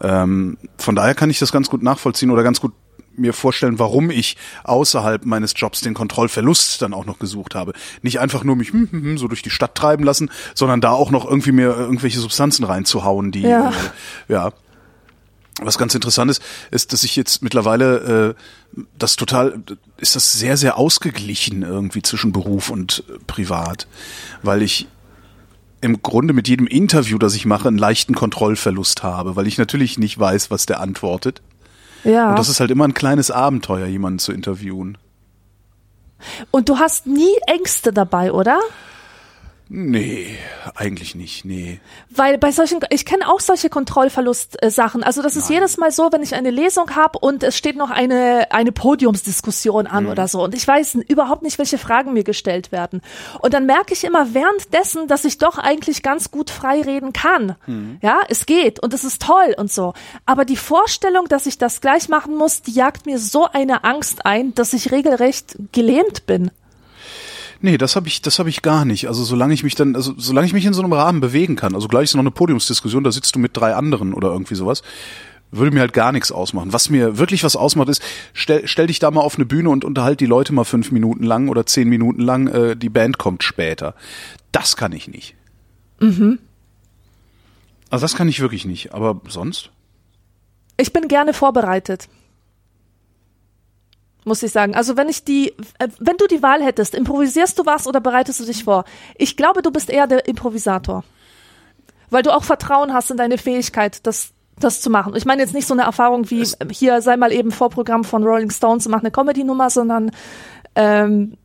[0.00, 2.72] Ähm, von daher kann ich das ganz gut nachvollziehen oder ganz gut
[3.18, 7.72] mir vorstellen, warum ich außerhalb meines Jobs den Kontrollverlust dann auch noch gesucht habe.
[8.02, 10.90] Nicht einfach nur mich hm, hm, hm, so durch die Stadt treiben lassen, sondern da
[10.90, 13.70] auch noch irgendwie mir irgendwelche Substanzen reinzuhauen, die Ja.
[13.70, 14.52] äh, ja
[15.62, 18.34] was ganz interessant ist, ist, dass ich jetzt mittlerweile
[18.76, 19.62] äh, das total
[19.96, 23.86] ist das sehr sehr ausgeglichen irgendwie zwischen Beruf und äh, Privat,
[24.42, 24.86] weil ich
[25.80, 29.98] im Grunde mit jedem Interview, das ich mache, einen leichten Kontrollverlust habe, weil ich natürlich
[29.98, 31.42] nicht weiß, was der antwortet.
[32.04, 32.30] Ja.
[32.30, 34.98] Und das ist halt immer ein kleines Abenteuer, jemanden zu interviewen.
[36.50, 38.60] und du hast nie Ängste dabei, oder?
[39.68, 40.28] Nee,
[40.76, 41.80] eigentlich nicht, nee.
[42.10, 45.02] Weil bei solchen, ich kenne auch solche Kontrollverlust-Sachen.
[45.02, 47.90] Also das ist jedes Mal so, wenn ich eine Lesung habe und es steht noch
[47.90, 52.70] eine, eine Podiumsdiskussion an oder so und ich weiß überhaupt nicht, welche Fragen mir gestellt
[52.70, 53.02] werden.
[53.40, 57.56] Und dann merke ich immer währenddessen, dass ich doch eigentlich ganz gut frei reden kann.
[58.02, 59.94] Ja, es geht und es ist toll und so.
[60.26, 64.26] Aber die Vorstellung, dass ich das gleich machen muss, die jagt mir so eine Angst
[64.26, 66.52] ein, dass ich regelrecht gelähmt bin.
[67.60, 69.08] Nee, das habe ich, das habe ich gar nicht.
[69.08, 71.74] Also solange ich mich dann, also solange ich mich in so einem Rahmen bewegen kann,
[71.74, 74.82] also gleich ist noch eine Podiumsdiskussion, da sitzt du mit drei anderen oder irgendwie sowas,
[75.50, 76.72] würde mir halt gar nichts ausmachen.
[76.72, 78.02] Was mir wirklich was ausmacht, ist,
[78.32, 81.24] stell, stell dich da mal auf eine Bühne und unterhalt die Leute mal fünf Minuten
[81.24, 83.94] lang oder zehn Minuten lang, äh, die Band kommt später.
[84.52, 85.34] Das kann ich nicht.
[86.00, 86.38] Mhm.
[87.88, 89.70] Also das kann ich wirklich nicht, aber sonst?
[90.76, 92.08] Ich bin gerne vorbereitet.
[94.26, 94.74] Muss ich sagen.
[94.74, 98.40] Also wenn ich die, äh, wenn du die Wahl hättest, improvisierst du was oder bereitest
[98.40, 98.84] du dich vor?
[99.16, 101.04] Ich glaube, du bist eher der Improvisator.
[102.10, 105.14] Weil du auch Vertrauen hast in deine Fähigkeit, das, das zu machen.
[105.14, 108.24] Ich meine jetzt nicht so eine Erfahrung wie äh, hier sei mal eben Vorprogramm von
[108.24, 110.10] Rolling Stones und mach eine Comedy-Nummer, sondern
[110.74, 111.36] ähm,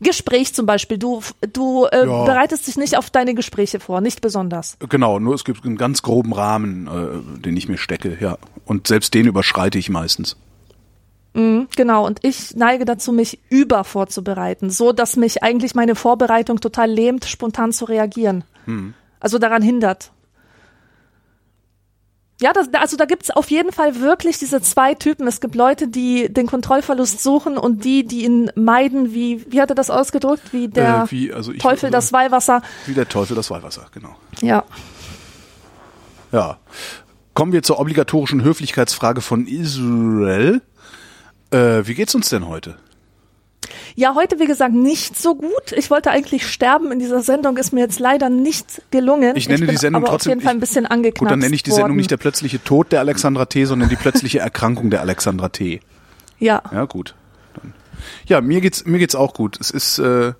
[0.00, 0.98] Gespräch zum Beispiel.
[0.98, 2.24] Du, du äh, Ja.
[2.24, 4.76] bereitest dich nicht auf deine Gespräche vor, nicht besonders.
[4.88, 8.36] Genau, nur es gibt einen ganz groben Rahmen, äh, den ich mir stecke, ja.
[8.64, 10.36] Und selbst den überschreite ich meistens.
[11.76, 16.90] Genau, und ich neige dazu, mich über vorzubereiten, so dass mich eigentlich meine Vorbereitung total
[16.90, 18.44] lähmt, spontan zu reagieren.
[19.20, 20.12] Also daran hindert.
[22.40, 25.26] Ja, das, also da gibt's auf jeden Fall wirklich diese zwei Typen.
[25.26, 29.70] Es gibt Leute, die den Kontrollverlust suchen und die, die ihn meiden, wie, wie hat
[29.70, 30.52] er das ausgedrückt?
[30.52, 32.60] Wie der Äh, wie, also ich, Teufel das Weihwasser.
[32.84, 34.16] Wie der Teufel das Weihwasser, genau.
[34.42, 34.64] Ja.
[36.30, 36.58] Ja.
[37.32, 40.60] Kommen wir zur obligatorischen Höflichkeitsfrage von Israel.
[41.56, 42.76] Äh, wie geht's uns denn heute?
[43.94, 45.72] Ja, heute, wie gesagt, nicht so gut.
[45.74, 49.34] Ich wollte eigentlich sterben in dieser Sendung, ist mir jetzt leider nicht gelungen.
[49.36, 51.30] Ich nenne bin die Sendung aber trotzdem- auf jeden Fall ein ich- bisschen angeknackst Gut,
[51.30, 51.96] dann nenne ich die Sendung worden.
[51.96, 55.80] nicht der plötzliche Tod der Alexandra T., sondern die plötzliche Erkrankung der Alexandra T.
[56.38, 56.62] Ja.
[56.70, 57.14] Ja, gut.
[57.54, 57.72] Dann.
[58.26, 59.58] Ja, mir geht's mir geht's auch gut.
[59.58, 60.34] Es ist äh,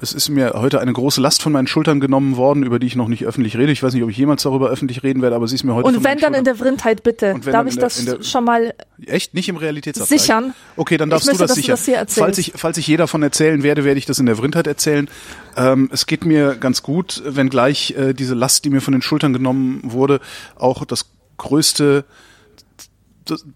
[0.00, 2.96] es ist mir heute eine große Last von meinen Schultern genommen worden, über die ich
[2.96, 3.72] noch nicht öffentlich rede.
[3.72, 5.86] Ich weiß nicht, ob ich jemals darüber öffentlich reden werde, aber sie ist mir heute
[5.88, 7.34] von Und wenn dann in der Vrindheit, bitte.
[7.44, 8.74] Darf ich der- das der- schon mal
[9.06, 9.34] Echt?
[9.34, 10.20] Nicht im Realitätsabgleich?
[10.20, 10.54] sichern?
[10.76, 11.54] Okay, dann Ich darfst möchte, du das
[11.84, 12.04] sichern.
[12.06, 14.66] das falls, ich, falls ich je davon erzählen werde, werde ich das in der Vrindheit
[14.66, 15.08] erzählen.
[15.56, 19.32] Ähm, es geht mir ganz gut, wenngleich äh, diese Last, die mir von den Schultern
[19.32, 20.20] genommen wurde,
[20.56, 21.06] auch das
[21.38, 22.04] größte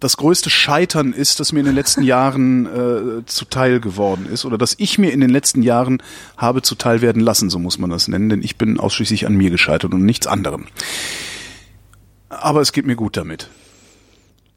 [0.01, 4.59] das, größte Scheitern ist, das mir in den letzten Jahren äh, zuteil geworden ist oder
[4.59, 6.03] dass ich mir in den letzten Jahren
[6.37, 9.51] habe zuteil werden lassen, so muss man das nennen, denn ich bin ausschließlich an mir
[9.51, 10.67] gescheitert und nichts anderem.
[12.29, 13.49] Aber es geht mir gut damit.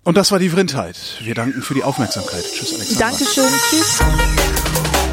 [0.03, 0.97] Und das war die Vrindheit.
[1.21, 2.43] Wir danken für die Aufmerksamkeit.
[2.43, 2.99] Tschüss, Alexander.
[2.99, 3.49] Dankeschön.
[3.69, 5.04] Tschüss.